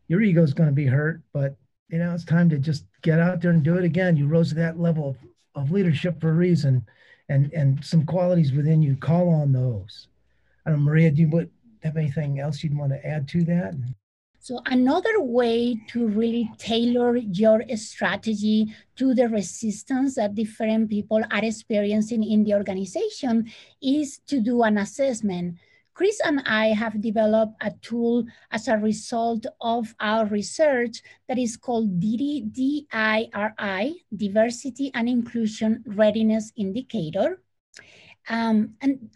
your 0.07 0.21
ego 0.21 0.41
is 0.41 0.53
going 0.53 0.69
to 0.69 0.75
be 0.75 0.87
hurt, 0.87 1.21
but 1.33 1.55
you 1.89 1.99
know 1.99 2.13
it's 2.13 2.25
time 2.25 2.49
to 2.49 2.57
just 2.57 2.85
get 3.01 3.19
out 3.19 3.41
there 3.41 3.51
and 3.51 3.61
do 3.61 3.77
it 3.77 3.83
again. 3.83 4.17
You 4.17 4.27
rose 4.27 4.49
to 4.49 4.55
that 4.55 4.79
level 4.79 5.09
of, 5.09 5.17
of 5.63 5.71
leadership 5.71 6.19
for 6.19 6.29
a 6.29 6.33
reason, 6.33 6.85
and 7.29 7.51
and 7.53 7.83
some 7.83 8.05
qualities 8.05 8.53
within 8.53 8.81
you. 8.81 8.95
Call 8.95 9.29
on 9.29 9.51
those. 9.51 10.07
I 10.65 10.71
don't 10.71 10.79
know, 10.79 10.85
Maria. 10.85 11.11
Do 11.11 11.21
you 11.21 11.49
have 11.83 11.97
anything 11.97 12.39
else 12.39 12.63
you'd 12.63 12.77
want 12.77 12.93
to 12.93 13.05
add 13.05 13.27
to 13.29 13.43
that? 13.43 13.75
So 14.41 14.59
another 14.65 15.21
way 15.21 15.77
to 15.89 16.07
really 16.07 16.49
tailor 16.57 17.15
your 17.15 17.61
strategy 17.75 18.73
to 18.95 19.13
the 19.13 19.29
resistance 19.29 20.15
that 20.15 20.33
different 20.33 20.89
people 20.89 21.21
are 21.29 21.45
experiencing 21.45 22.23
in 22.23 22.43
the 22.43 22.55
organization 22.55 23.51
is 23.83 24.17
to 24.25 24.41
do 24.41 24.63
an 24.63 24.79
assessment. 24.79 25.59
Chris 25.93 26.19
and 26.25 26.41
I 26.47 26.69
have 26.69 26.99
developed 26.99 27.53
a 27.61 27.69
tool 27.83 28.25
as 28.49 28.67
a 28.67 28.79
result 28.79 29.45
of 29.61 29.93
our 29.99 30.25
research 30.25 31.03
that 31.27 31.37
is 31.37 31.55
called 31.55 31.99
DIRI, 31.99 33.29
Diversity 34.17 34.91
and 34.95 35.07
Inclusion 35.07 35.83
Readiness 35.85 36.51
Indicator. 36.55 37.43
Um, 38.27 38.73
and 38.81 39.11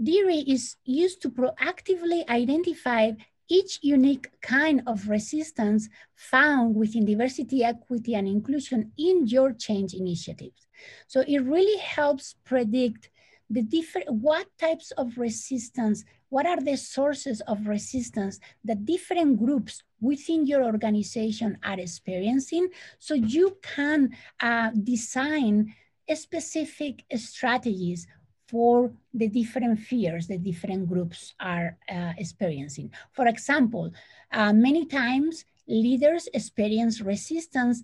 DIRI 0.00 0.44
is 0.46 0.76
used 0.84 1.20
to 1.22 1.30
proactively 1.30 2.28
identify 2.28 3.12
each 3.48 3.78
unique 3.82 4.30
kind 4.40 4.82
of 4.86 5.08
resistance 5.08 5.88
found 6.14 6.74
within 6.74 7.04
diversity, 7.04 7.64
equity, 7.64 8.14
and 8.14 8.28
inclusion 8.28 8.92
in 8.98 9.26
your 9.26 9.52
change 9.52 9.94
initiatives. 9.94 10.66
So 11.06 11.24
it 11.26 11.38
really 11.38 11.78
helps 11.78 12.36
predict 12.44 13.10
the 13.50 13.62
different, 13.62 14.10
what 14.12 14.46
types 14.58 14.90
of 14.92 15.16
resistance, 15.16 16.04
what 16.28 16.46
are 16.46 16.60
the 16.60 16.76
sources 16.76 17.40
of 17.42 17.66
resistance 17.66 18.38
that 18.64 18.84
different 18.84 19.38
groups 19.38 19.82
within 20.00 20.46
your 20.46 20.64
organization 20.64 21.56
are 21.64 21.80
experiencing 21.80 22.68
so 22.98 23.14
you 23.14 23.56
can 23.62 24.10
uh, 24.40 24.70
design 24.84 25.74
specific 26.14 27.04
strategies 27.16 28.06
for 28.48 28.90
the 29.12 29.28
different 29.28 29.78
fears 29.78 30.26
that 30.26 30.42
different 30.42 30.88
groups 30.88 31.34
are 31.38 31.76
uh, 31.90 32.12
experiencing. 32.16 32.90
For 33.12 33.26
example, 33.26 33.92
uh, 34.32 34.52
many 34.52 34.86
times 34.86 35.44
leaders 35.66 36.28
experience 36.32 37.00
resistance 37.00 37.82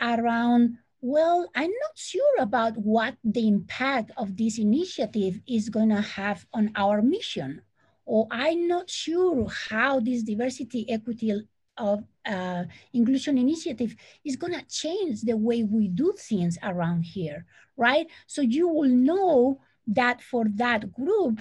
around, 0.00 0.78
well, 1.02 1.48
I'm 1.54 1.70
not 1.70 1.94
sure 1.96 2.36
about 2.40 2.76
what 2.78 3.16
the 3.24 3.46
impact 3.46 4.10
of 4.16 4.36
this 4.36 4.58
initiative 4.58 5.40
is 5.46 5.68
going 5.68 5.90
to 5.90 6.00
have 6.00 6.46
on 6.54 6.72
our 6.76 7.02
mission, 7.02 7.60
or 8.06 8.26
I'm 8.30 8.66
not 8.66 8.88
sure 8.88 9.46
how 9.68 10.00
this 10.00 10.22
diversity, 10.22 10.88
equity, 10.90 11.46
of 11.78 12.04
uh, 12.24 12.64
inclusion 12.94 13.36
initiative 13.36 13.94
is 14.24 14.36
going 14.36 14.54
to 14.54 14.64
change 14.64 15.22
the 15.22 15.36
way 15.36 15.62
we 15.62 15.88
do 15.88 16.14
things 16.18 16.56
around 16.62 17.02
here, 17.02 17.44
right? 17.76 18.06
So 18.26 18.40
you 18.40 18.66
will 18.66 18.88
know 18.88 19.60
that 19.86 20.20
for 20.22 20.44
that 20.54 20.92
group, 20.92 21.40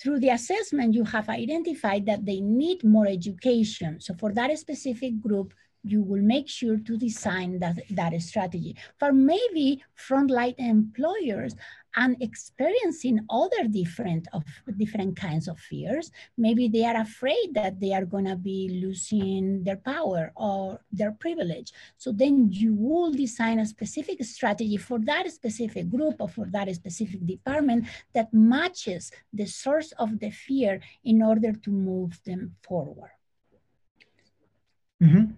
through 0.00 0.18
the 0.18 0.30
assessment, 0.30 0.94
you 0.94 1.04
have 1.04 1.28
identified 1.28 2.06
that 2.06 2.26
they 2.26 2.40
need 2.40 2.82
more 2.82 3.06
education. 3.06 4.00
So 4.00 4.14
for 4.14 4.32
that 4.32 4.56
specific 4.58 5.20
group, 5.20 5.54
you 5.84 6.02
will 6.02 6.22
make 6.22 6.48
sure 6.48 6.78
to 6.78 6.96
design 6.96 7.58
that, 7.60 7.78
that 7.90 8.20
strategy. 8.22 8.76
For 8.98 9.12
maybe 9.12 9.82
frontline 9.96 10.54
employers, 10.58 11.54
and 11.96 12.16
experiencing 12.20 13.20
other 13.28 13.68
different 13.68 14.26
of 14.32 14.44
different 14.78 15.16
kinds 15.16 15.48
of 15.48 15.58
fears 15.58 16.10
maybe 16.38 16.68
they 16.68 16.84
are 16.84 17.00
afraid 17.00 17.52
that 17.52 17.78
they 17.80 17.92
are 17.92 18.04
going 18.04 18.24
to 18.24 18.36
be 18.36 18.80
losing 18.82 19.62
their 19.64 19.76
power 19.76 20.32
or 20.36 20.80
their 20.90 21.12
privilege 21.12 21.72
so 21.98 22.12
then 22.12 22.48
you 22.50 22.74
will 22.74 23.12
design 23.12 23.58
a 23.58 23.66
specific 23.66 24.22
strategy 24.24 24.76
for 24.76 24.98
that 25.00 25.30
specific 25.30 25.90
group 25.90 26.16
or 26.18 26.28
for 26.28 26.46
that 26.46 26.72
specific 26.74 27.24
department 27.26 27.84
that 28.14 28.32
matches 28.32 29.12
the 29.32 29.46
source 29.46 29.92
of 29.98 30.18
the 30.18 30.30
fear 30.30 30.80
in 31.04 31.22
order 31.22 31.52
to 31.52 31.70
move 31.70 32.18
them 32.24 32.54
forward 32.62 33.10
mm-hmm. 35.02 35.32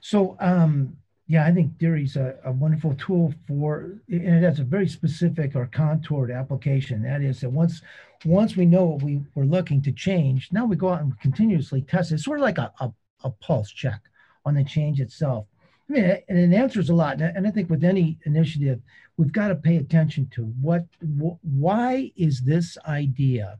So 0.00 0.36
um 0.40 0.96
yeah, 1.28 1.44
I 1.44 1.52
think 1.52 1.72
is 1.80 2.14
a, 2.16 2.36
a 2.44 2.52
wonderful 2.52 2.94
tool 2.94 3.34
for, 3.48 3.98
and 4.08 4.22
it 4.22 4.42
has 4.44 4.60
a 4.60 4.64
very 4.64 4.88
specific 4.88 5.56
or 5.56 5.66
contoured 5.66 6.30
application. 6.30 7.02
That 7.02 7.20
is 7.20 7.40
that 7.40 7.50
once 7.50 7.82
once 8.24 8.56
we 8.56 8.64
know 8.64 8.84
what 8.84 9.02
we 9.02 9.22
were 9.34 9.44
looking 9.44 9.82
to 9.82 9.92
change, 9.92 10.50
now 10.52 10.64
we 10.64 10.76
go 10.76 10.90
out 10.90 11.00
and 11.00 11.18
continuously 11.20 11.82
test 11.82 12.12
it. 12.12 12.14
It's 12.14 12.24
sort 12.24 12.38
of 12.38 12.44
like 12.44 12.58
a, 12.58 12.72
a, 12.80 12.92
a 13.24 13.30
pulse 13.30 13.70
check 13.70 14.00
on 14.44 14.54
the 14.54 14.64
change 14.64 15.00
itself. 15.00 15.46
I 15.90 15.92
mean, 15.92 16.04
and 16.28 16.38
it 16.38 16.56
answers 16.56 16.90
a 16.90 16.94
lot. 16.94 17.20
And 17.20 17.46
I 17.46 17.50
think 17.50 17.70
with 17.70 17.84
any 17.84 18.18
initiative, 18.24 18.80
we've 19.16 19.32
got 19.32 19.48
to 19.48 19.54
pay 19.54 19.76
attention 19.76 20.28
to 20.34 20.44
what, 20.60 20.84
wh- 21.20 21.44
why 21.44 22.12
is 22.16 22.40
this 22.40 22.78
idea 22.86 23.58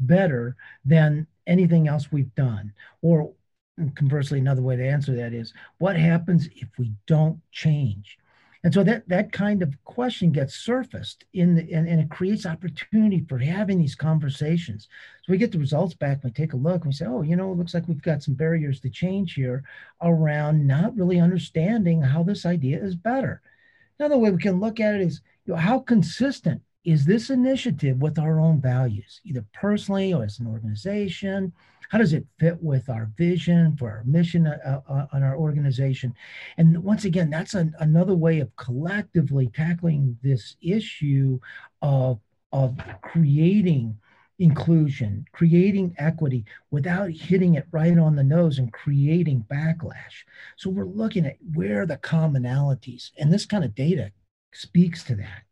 better 0.00 0.56
than 0.84 1.26
anything 1.46 1.88
else 1.88 2.10
we've 2.10 2.34
done, 2.34 2.72
or 3.02 3.32
and 3.78 3.94
conversely, 3.96 4.38
another 4.38 4.62
way 4.62 4.76
to 4.76 4.86
answer 4.86 5.14
that 5.16 5.32
is 5.32 5.54
what 5.78 5.96
happens 5.96 6.48
if 6.56 6.68
we 6.78 6.92
don't 7.06 7.40
change? 7.52 8.18
And 8.64 8.74
so 8.74 8.82
that 8.84 9.08
that 9.08 9.32
kind 9.32 9.62
of 9.62 9.72
question 9.84 10.32
gets 10.32 10.56
surfaced 10.56 11.24
in 11.32 11.54
the, 11.54 11.72
and, 11.72 11.88
and 11.88 12.00
it 12.00 12.10
creates 12.10 12.44
opportunity 12.44 13.24
for 13.28 13.38
having 13.38 13.78
these 13.78 13.94
conversations. 13.94 14.88
So 15.24 15.30
we 15.30 15.38
get 15.38 15.52
the 15.52 15.60
results 15.60 15.94
back, 15.94 16.24
we 16.24 16.30
take 16.30 16.54
a 16.54 16.56
look, 16.56 16.82
and 16.82 16.86
we 16.86 16.92
say, 16.92 17.06
oh, 17.06 17.22
you 17.22 17.36
know, 17.36 17.52
it 17.52 17.56
looks 17.56 17.72
like 17.72 17.86
we've 17.86 18.02
got 18.02 18.22
some 18.22 18.34
barriers 18.34 18.80
to 18.80 18.90
change 18.90 19.34
here 19.34 19.62
around 20.02 20.66
not 20.66 20.96
really 20.96 21.20
understanding 21.20 22.02
how 22.02 22.24
this 22.24 22.44
idea 22.44 22.82
is 22.82 22.96
better. 22.96 23.40
Another 23.98 24.18
way 24.18 24.30
we 24.30 24.42
can 24.42 24.60
look 24.60 24.80
at 24.80 24.96
it 24.96 25.02
is 25.02 25.20
you 25.46 25.54
know, 25.54 25.60
how 25.60 25.78
consistent 25.78 26.60
is 26.84 27.04
this 27.04 27.30
initiative 27.30 27.98
with 27.98 28.18
our 28.18 28.40
own 28.40 28.60
values, 28.60 29.20
either 29.24 29.44
personally 29.52 30.12
or 30.12 30.24
as 30.24 30.40
an 30.40 30.46
organization? 30.46 31.52
How 31.88 31.98
does 31.98 32.12
it 32.12 32.26
fit 32.38 32.62
with 32.62 32.88
our 32.88 33.10
vision 33.16 33.76
for 33.76 33.90
our 33.90 34.04
mission 34.04 34.46
uh, 34.46 34.80
uh, 34.88 35.06
on 35.12 35.22
our 35.22 35.36
organization? 35.36 36.14
And 36.58 36.82
once 36.84 37.04
again, 37.04 37.30
that's 37.30 37.54
an, 37.54 37.74
another 37.80 38.14
way 38.14 38.40
of 38.40 38.54
collectively 38.56 39.48
tackling 39.54 40.18
this 40.22 40.56
issue 40.60 41.40
of, 41.82 42.20
of 42.52 42.78
creating 43.02 43.98
inclusion, 44.38 45.24
creating 45.32 45.94
equity 45.98 46.44
without 46.70 47.10
hitting 47.10 47.54
it 47.54 47.66
right 47.72 47.98
on 47.98 48.14
the 48.14 48.22
nose 48.22 48.58
and 48.58 48.72
creating 48.72 49.44
backlash. 49.50 50.24
So 50.56 50.70
we're 50.70 50.84
looking 50.84 51.26
at 51.26 51.36
where 51.54 51.86
the 51.86 51.96
commonalities, 51.96 53.10
and 53.18 53.32
this 53.32 53.46
kind 53.46 53.64
of 53.64 53.74
data 53.74 54.12
speaks 54.52 55.02
to 55.04 55.16
that. 55.16 55.42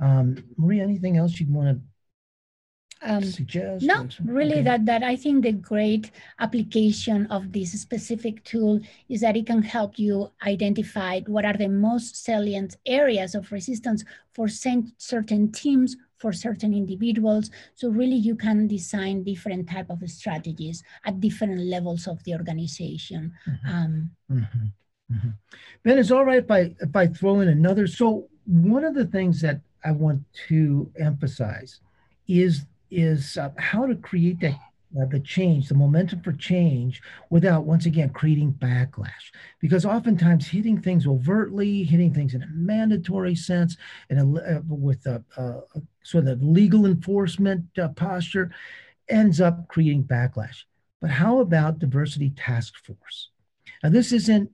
Um, 0.00 0.44
Maria, 0.56 0.82
anything 0.82 1.16
else 1.16 1.38
you'd 1.38 1.52
want 1.52 1.76
to 1.76 1.82
um, 3.02 3.22
suggest? 3.22 3.84
No, 3.84 4.08
really, 4.24 4.54
okay. 4.54 4.62
that 4.62 4.86
that 4.86 5.02
I 5.02 5.16
think 5.16 5.42
the 5.42 5.52
great 5.52 6.10
application 6.40 7.26
of 7.26 7.52
this 7.52 7.72
specific 7.80 8.44
tool 8.44 8.80
is 9.08 9.20
that 9.20 9.36
it 9.36 9.46
can 9.46 9.62
help 9.62 9.98
you 9.98 10.30
identify 10.46 11.20
what 11.26 11.44
are 11.44 11.56
the 11.56 11.68
most 11.68 12.24
salient 12.24 12.76
areas 12.86 13.34
of 13.34 13.50
resistance 13.52 14.04
for 14.32 14.48
certain 14.48 15.52
teams, 15.52 15.96
for 16.18 16.32
certain 16.32 16.74
individuals. 16.74 17.50
So 17.74 17.88
really, 17.88 18.16
you 18.16 18.34
can 18.34 18.66
design 18.66 19.22
different 19.22 19.68
type 19.68 19.90
of 19.90 20.02
strategies 20.10 20.82
at 21.04 21.20
different 21.20 21.60
levels 21.60 22.06
of 22.06 22.22
the 22.24 22.34
organization. 22.34 23.32
Mm-hmm. 23.48 23.68
Um, 23.68 24.10
mm-hmm. 24.30 24.66
Mm-hmm. 25.12 25.28
Ben, 25.82 25.98
is 25.98 26.12
all 26.12 26.24
right 26.24 26.44
if 26.44 26.50
I 26.50 26.74
if 26.80 26.94
I 26.94 27.06
throw 27.06 27.40
in 27.40 27.48
another. 27.48 27.86
So 27.86 28.28
one 28.46 28.84
of 28.84 28.94
the 28.94 29.06
things 29.06 29.40
that 29.40 29.60
I 29.84 29.92
want 29.92 30.22
to 30.48 30.90
emphasize 30.98 31.80
is 32.26 32.66
is 32.90 33.36
uh, 33.36 33.50
how 33.58 33.86
to 33.86 33.94
create 33.94 34.40
that 34.40 34.58
uh, 34.98 35.04
the 35.04 35.20
change, 35.20 35.68
the 35.68 35.74
momentum 35.74 36.20
for 36.22 36.32
change, 36.32 37.02
without 37.30 37.64
once 37.64 37.86
again 37.86 38.08
creating 38.10 38.52
backlash. 38.54 39.30
Because 39.60 39.84
oftentimes 39.84 40.46
hitting 40.46 40.80
things 40.80 41.06
overtly, 41.06 41.84
hitting 41.84 42.12
things 42.14 42.34
in 42.34 42.42
a 42.42 42.48
mandatory 42.52 43.34
sense, 43.34 43.76
and 44.08 44.38
uh, 44.38 44.60
with 44.66 45.04
a, 45.06 45.22
a, 45.36 45.60
sort 46.02 46.26
of 46.26 46.42
legal 46.42 46.86
enforcement 46.86 47.66
uh, 47.78 47.88
posture, 47.88 48.50
ends 49.08 49.40
up 49.40 49.68
creating 49.68 50.04
backlash. 50.04 50.64
But 51.00 51.10
how 51.10 51.40
about 51.40 51.78
diversity 51.78 52.30
task 52.30 52.74
force? 52.84 53.30
Now, 53.82 53.90
this 53.90 54.12
isn't 54.12 54.50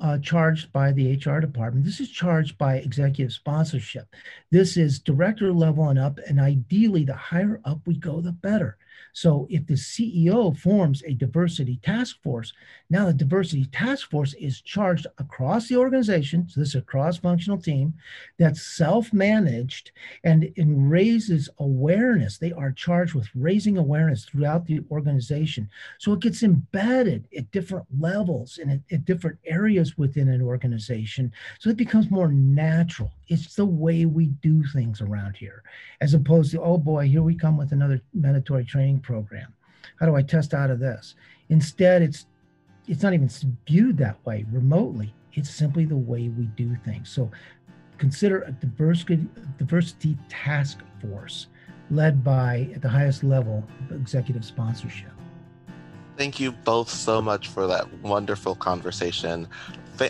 uh, 0.00 0.18
charged 0.18 0.72
by 0.72 0.92
the 0.92 1.14
HR 1.14 1.40
department. 1.40 1.84
This 1.84 2.00
is 2.00 2.10
charged 2.10 2.58
by 2.58 2.76
executive 2.76 3.32
sponsorship. 3.32 4.14
This 4.50 4.76
is 4.76 4.98
director 4.98 5.52
level 5.52 5.88
and 5.88 5.98
up, 5.98 6.18
and 6.26 6.40
ideally, 6.40 7.04
the 7.04 7.14
higher 7.14 7.60
up 7.64 7.80
we 7.86 7.96
go, 7.96 8.20
the 8.20 8.32
better. 8.32 8.76
So 9.12 9.46
if 9.50 9.66
the 9.66 9.74
CEO 9.74 10.56
forms 10.56 11.02
a 11.02 11.14
diversity 11.14 11.78
task 11.82 12.22
force, 12.22 12.52
now 12.88 13.06
the 13.06 13.12
diversity 13.12 13.66
task 13.66 14.10
force 14.10 14.34
is 14.34 14.60
charged 14.60 15.06
across 15.18 15.68
the 15.68 15.76
organization. 15.76 16.48
So 16.48 16.60
this 16.60 16.70
is 16.70 16.74
a 16.76 16.82
cross-functional 16.82 17.58
team 17.58 17.94
that's 18.38 18.62
self-managed 18.62 19.92
and, 20.24 20.52
and 20.56 20.90
raises 20.90 21.48
awareness. 21.58 22.38
They 22.38 22.52
are 22.52 22.72
charged 22.72 23.14
with 23.14 23.28
raising 23.34 23.78
awareness 23.78 24.24
throughout 24.24 24.66
the 24.66 24.80
organization. 24.90 25.68
So 25.98 26.12
it 26.12 26.20
gets 26.20 26.42
embedded 26.42 27.28
at 27.36 27.50
different 27.50 27.86
levels 27.98 28.58
and 28.58 28.70
at, 28.70 28.80
at 28.90 29.04
different 29.04 29.38
areas 29.44 29.96
within 29.98 30.28
an 30.28 30.42
organization. 30.42 31.32
So 31.58 31.70
it 31.70 31.76
becomes 31.76 32.10
more 32.10 32.28
natural. 32.28 33.12
It's 33.28 33.54
the 33.54 33.64
way 33.64 34.06
we 34.06 34.26
do 34.26 34.64
things 34.64 35.00
around 35.00 35.36
here, 35.36 35.62
as 36.00 36.14
opposed 36.14 36.50
to, 36.52 36.60
oh 36.60 36.78
boy, 36.78 37.06
here 37.06 37.22
we 37.22 37.36
come 37.36 37.56
with 37.56 37.70
another 37.70 38.00
mandatory 38.12 38.64
training 38.64 38.89
program. 38.98 39.54
How 39.98 40.06
do 40.06 40.16
I 40.16 40.22
test 40.22 40.54
out 40.54 40.70
of 40.70 40.80
this? 40.80 41.14
Instead, 41.48 42.02
it's 42.02 42.26
it's 42.88 43.02
not 43.02 43.14
even 43.14 43.30
viewed 43.68 43.98
that 43.98 44.24
way 44.26 44.44
remotely. 44.50 45.14
It's 45.34 45.50
simply 45.50 45.84
the 45.84 45.96
way 45.96 46.28
we 46.28 46.46
do 46.56 46.74
things. 46.84 47.08
So 47.08 47.30
consider 47.98 48.42
a 48.42 48.52
diversity 48.52 49.26
diversity 49.58 50.16
task 50.28 50.78
force 51.00 51.48
led 51.90 52.24
by 52.24 52.70
at 52.74 52.82
the 52.82 52.88
highest 52.88 53.22
level 53.22 53.64
executive 53.90 54.44
sponsorship. 54.44 55.12
Thank 56.16 56.40
you 56.40 56.52
both 56.52 56.90
so 56.90 57.22
much 57.22 57.48
for 57.48 57.66
that 57.66 57.92
wonderful 58.02 58.54
conversation 58.54 59.48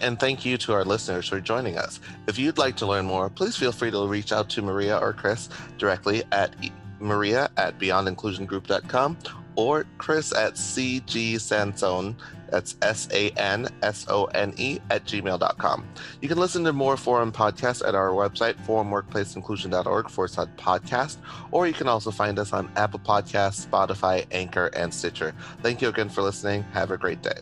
and 0.03 0.21
thank 0.21 0.45
you 0.45 0.57
to 0.59 0.73
our 0.73 0.85
listeners 0.85 1.29
for 1.29 1.41
joining 1.41 1.77
us. 1.77 2.01
If 2.29 2.39
you'd 2.39 2.59
like 2.59 2.77
to 2.77 2.87
learn 2.87 3.07
more, 3.07 3.29
please 3.29 3.57
feel 3.57 3.73
free 3.73 3.91
to 3.91 4.07
reach 4.07 4.33
out 4.33 4.49
to 4.51 4.63
Maria 4.63 4.97
or 4.97 5.13
Chris 5.13 5.49
directly 5.79 6.23
at 6.31 6.55
maria 7.01 7.51
at 7.57 7.79
beyondinclusiongroup.com 7.79 9.17
or 9.57 9.85
chris 9.99 10.33
at 10.33 10.55
cgsansone, 10.55 12.15
that's 12.51 12.77
S-A-N-S-O-N-E 12.83 14.79
at 14.91 15.05
gmail.com. 15.05 15.89
You 16.21 16.29
can 16.29 16.39
listen 16.39 16.65
to 16.65 16.73
more 16.73 16.97
Forum 16.97 17.31
podcasts 17.33 17.87
at 17.87 17.95
our 17.95 18.09
website, 18.11 18.55
forumworkplaceinclusion.org 18.67 20.11
forward 20.11 20.29
slash 20.29 20.49
podcast, 20.57 21.19
or 21.53 21.67
you 21.67 21.73
can 21.73 21.89
also 21.89 22.11
find 22.11 22.39
us 22.39 22.53
on 22.53 22.71
Apple 22.77 23.01
Podcasts, 23.01 23.67
Spotify, 23.67 24.27
Anchor, 24.33 24.67
and 24.75 24.93
Stitcher. 24.93 25.35
Thank 25.63 25.81
you 25.81 25.89
again 25.89 26.09
for 26.09 26.23
listening. 26.23 26.65
Have 26.73 26.91
a 26.91 26.97
great 26.97 27.23
day. 27.23 27.41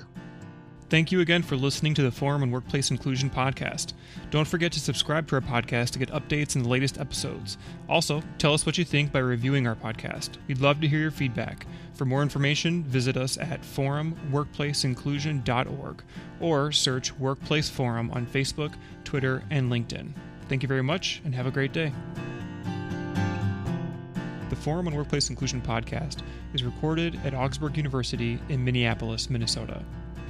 Thank 0.91 1.13
you 1.13 1.21
again 1.21 1.43
for 1.43 1.55
listening 1.55 1.93
to 1.95 2.03
the 2.03 2.11
Forum 2.11 2.43
and 2.43 2.51
Workplace 2.51 2.91
Inclusion 2.91 3.29
podcast. 3.29 3.93
Don't 4.31 4.49
forget 4.49 4.73
to 4.73 4.81
subscribe 4.81 5.29
to 5.29 5.35
our 5.35 5.43
podcast 5.43 5.91
to 5.91 5.99
get 5.99 6.09
updates 6.13 6.57
and 6.57 6.65
the 6.65 6.71
latest 6.71 6.99
episodes. 6.99 7.59
Also, 7.91 8.23
tell 8.39 8.55
us 8.55 8.65
what 8.65 8.79
you 8.79 8.87
think 8.87 9.13
by 9.13 9.19
reviewing 9.19 9.67
our 9.67 9.75
podcast. 9.75 10.39
We'd 10.47 10.63
love 10.63 10.81
to 10.81 10.89
hear 10.89 11.01
your 11.01 11.11
feedback. 11.11 11.67
For 11.93 12.07
more 12.07 12.23
information, 12.23 12.85
visit 12.85 13.19
us 13.19 13.37
at 13.37 13.61
forumworkplaceinclusion.org 13.61 16.03
or 16.41 16.73
search 16.73 17.15
Workplace 17.19 17.69
Forum 17.69 18.11
on 18.13 18.27
Facebook, 18.27 18.73
Twitter, 19.05 19.43
and 19.51 19.71
LinkedIn. 19.71 20.15
Thank 20.49 20.63
you 20.63 20.69
very 20.69 20.83
much 20.83 21.21
and 21.27 21.35
have 21.35 21.47
a 21.47 21.51
great 21.51 21.75
day. 21.75 21.93
The 24.49 24.57
Forum 24.57 24.87
on 24.87 24.95
Workplace 24.95 25.29
Inclusion 25.29 25.61
podcast 25.61 26.23
is 26.55 26.65
recorded 26.65 27.21
at 27.27 27.35
Augsburg 27.35 27.77
University 27.77 28.39
in 28.49 28.65
Minneapolis, 28.65 29.29
Minnesota. 29.29 29.85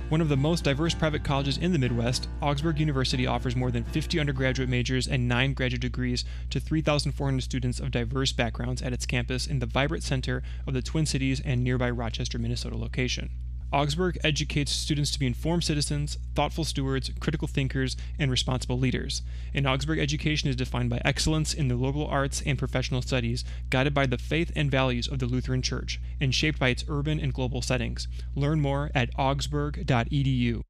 One 0.08 0.22
of 0.22 0.30
the 0.30 0.38
most 0.38 0.64
diverse 0.64 0.94
private 0.94 1.22
colleges 1.22 1.58
in 1.58 1.72
the 1.72 1.78
Midwest, 1.78 2.28
Augsburg 2.40 2.80
University 2.80 3.26
offers 3.26 3.54
more 3.54 3.70
than 3.70 3.84
50 3.84 4.18
undergraduate 4.18 4.70
majors 4.70 5.06
and 5.06 5.28
9 5.28 5.52
graduate 5.52 5.82
degrees 5.82 6.24
to 6.48 6.58
3,400 6.58 7.42
students 7.42 7.78
of 7.78 7.90
diverse 7.90 8.32
backgrounds 8.32 8.80
at 8.80 8.94
its 8.94 9.04
campus 9.04 9.46
in 9.46 9.58
the 9.58 9.66
vibrant 9.66 10.02
center 10.02 10.42
of 10.66 10.72
the 10.72 10.80
Twin 10.80 11.04
Cities 11.04 11.42
and 11.44 11.62
nearby 11.62 11.90
Rochester, 11.90 12.38
Minnesota 12.38 12.78
location. 12.78 13.28
Augsburg 13.70 14.16
educates 14.24 14.72
students 14.72 15.10
to 15.10 15.18
be 15.18 15.26
informed 15.26 15.62
citizens, 15.62 16.16
thoughtful 16.34 16.64
stewards, 16.64 17.10
critical 17.20 17.46
thinkers, 17.46 17.96
and 18.18 18.30
responsible 18.30 18.78
leaders. 18.78 19.20
And 19.52 19.66
Augsburg 19.66 19.98
education 19.98 20.48
is 20.48 20.56
defined 20.56 20.88
by 20.88 21.02
excellence 21.04 21.52
in 21.52 21.68
the 21.68 21.76
liberal 21.76 22.06
arts 22.06 22.42
and 22.46 22.58
professional 22.58 23.02
studies, 23.02 23.44
guided 23.68 23.92
by 23.92 24.06
the 24.06 24.16
faith 24.16 24.50
and 24.56 24.70
values 24.70 25.06
of 25.06 25.18
the 25.18 25.26
Lutheran 25.26 25.60
Church, 25.60 26.00
and 26.18 26.34
shaped 26.34 26.58
by 26.58 26.70
its 26.70 26.84
urban 26.88 27.20
and 27.20 27.34
global 27.34 27.60
settings. 27.60 28.08
Learn 28.34 28.60
more 28.60 28.90
at 28.94 29.10
augsburg.edu. 29.18 30.62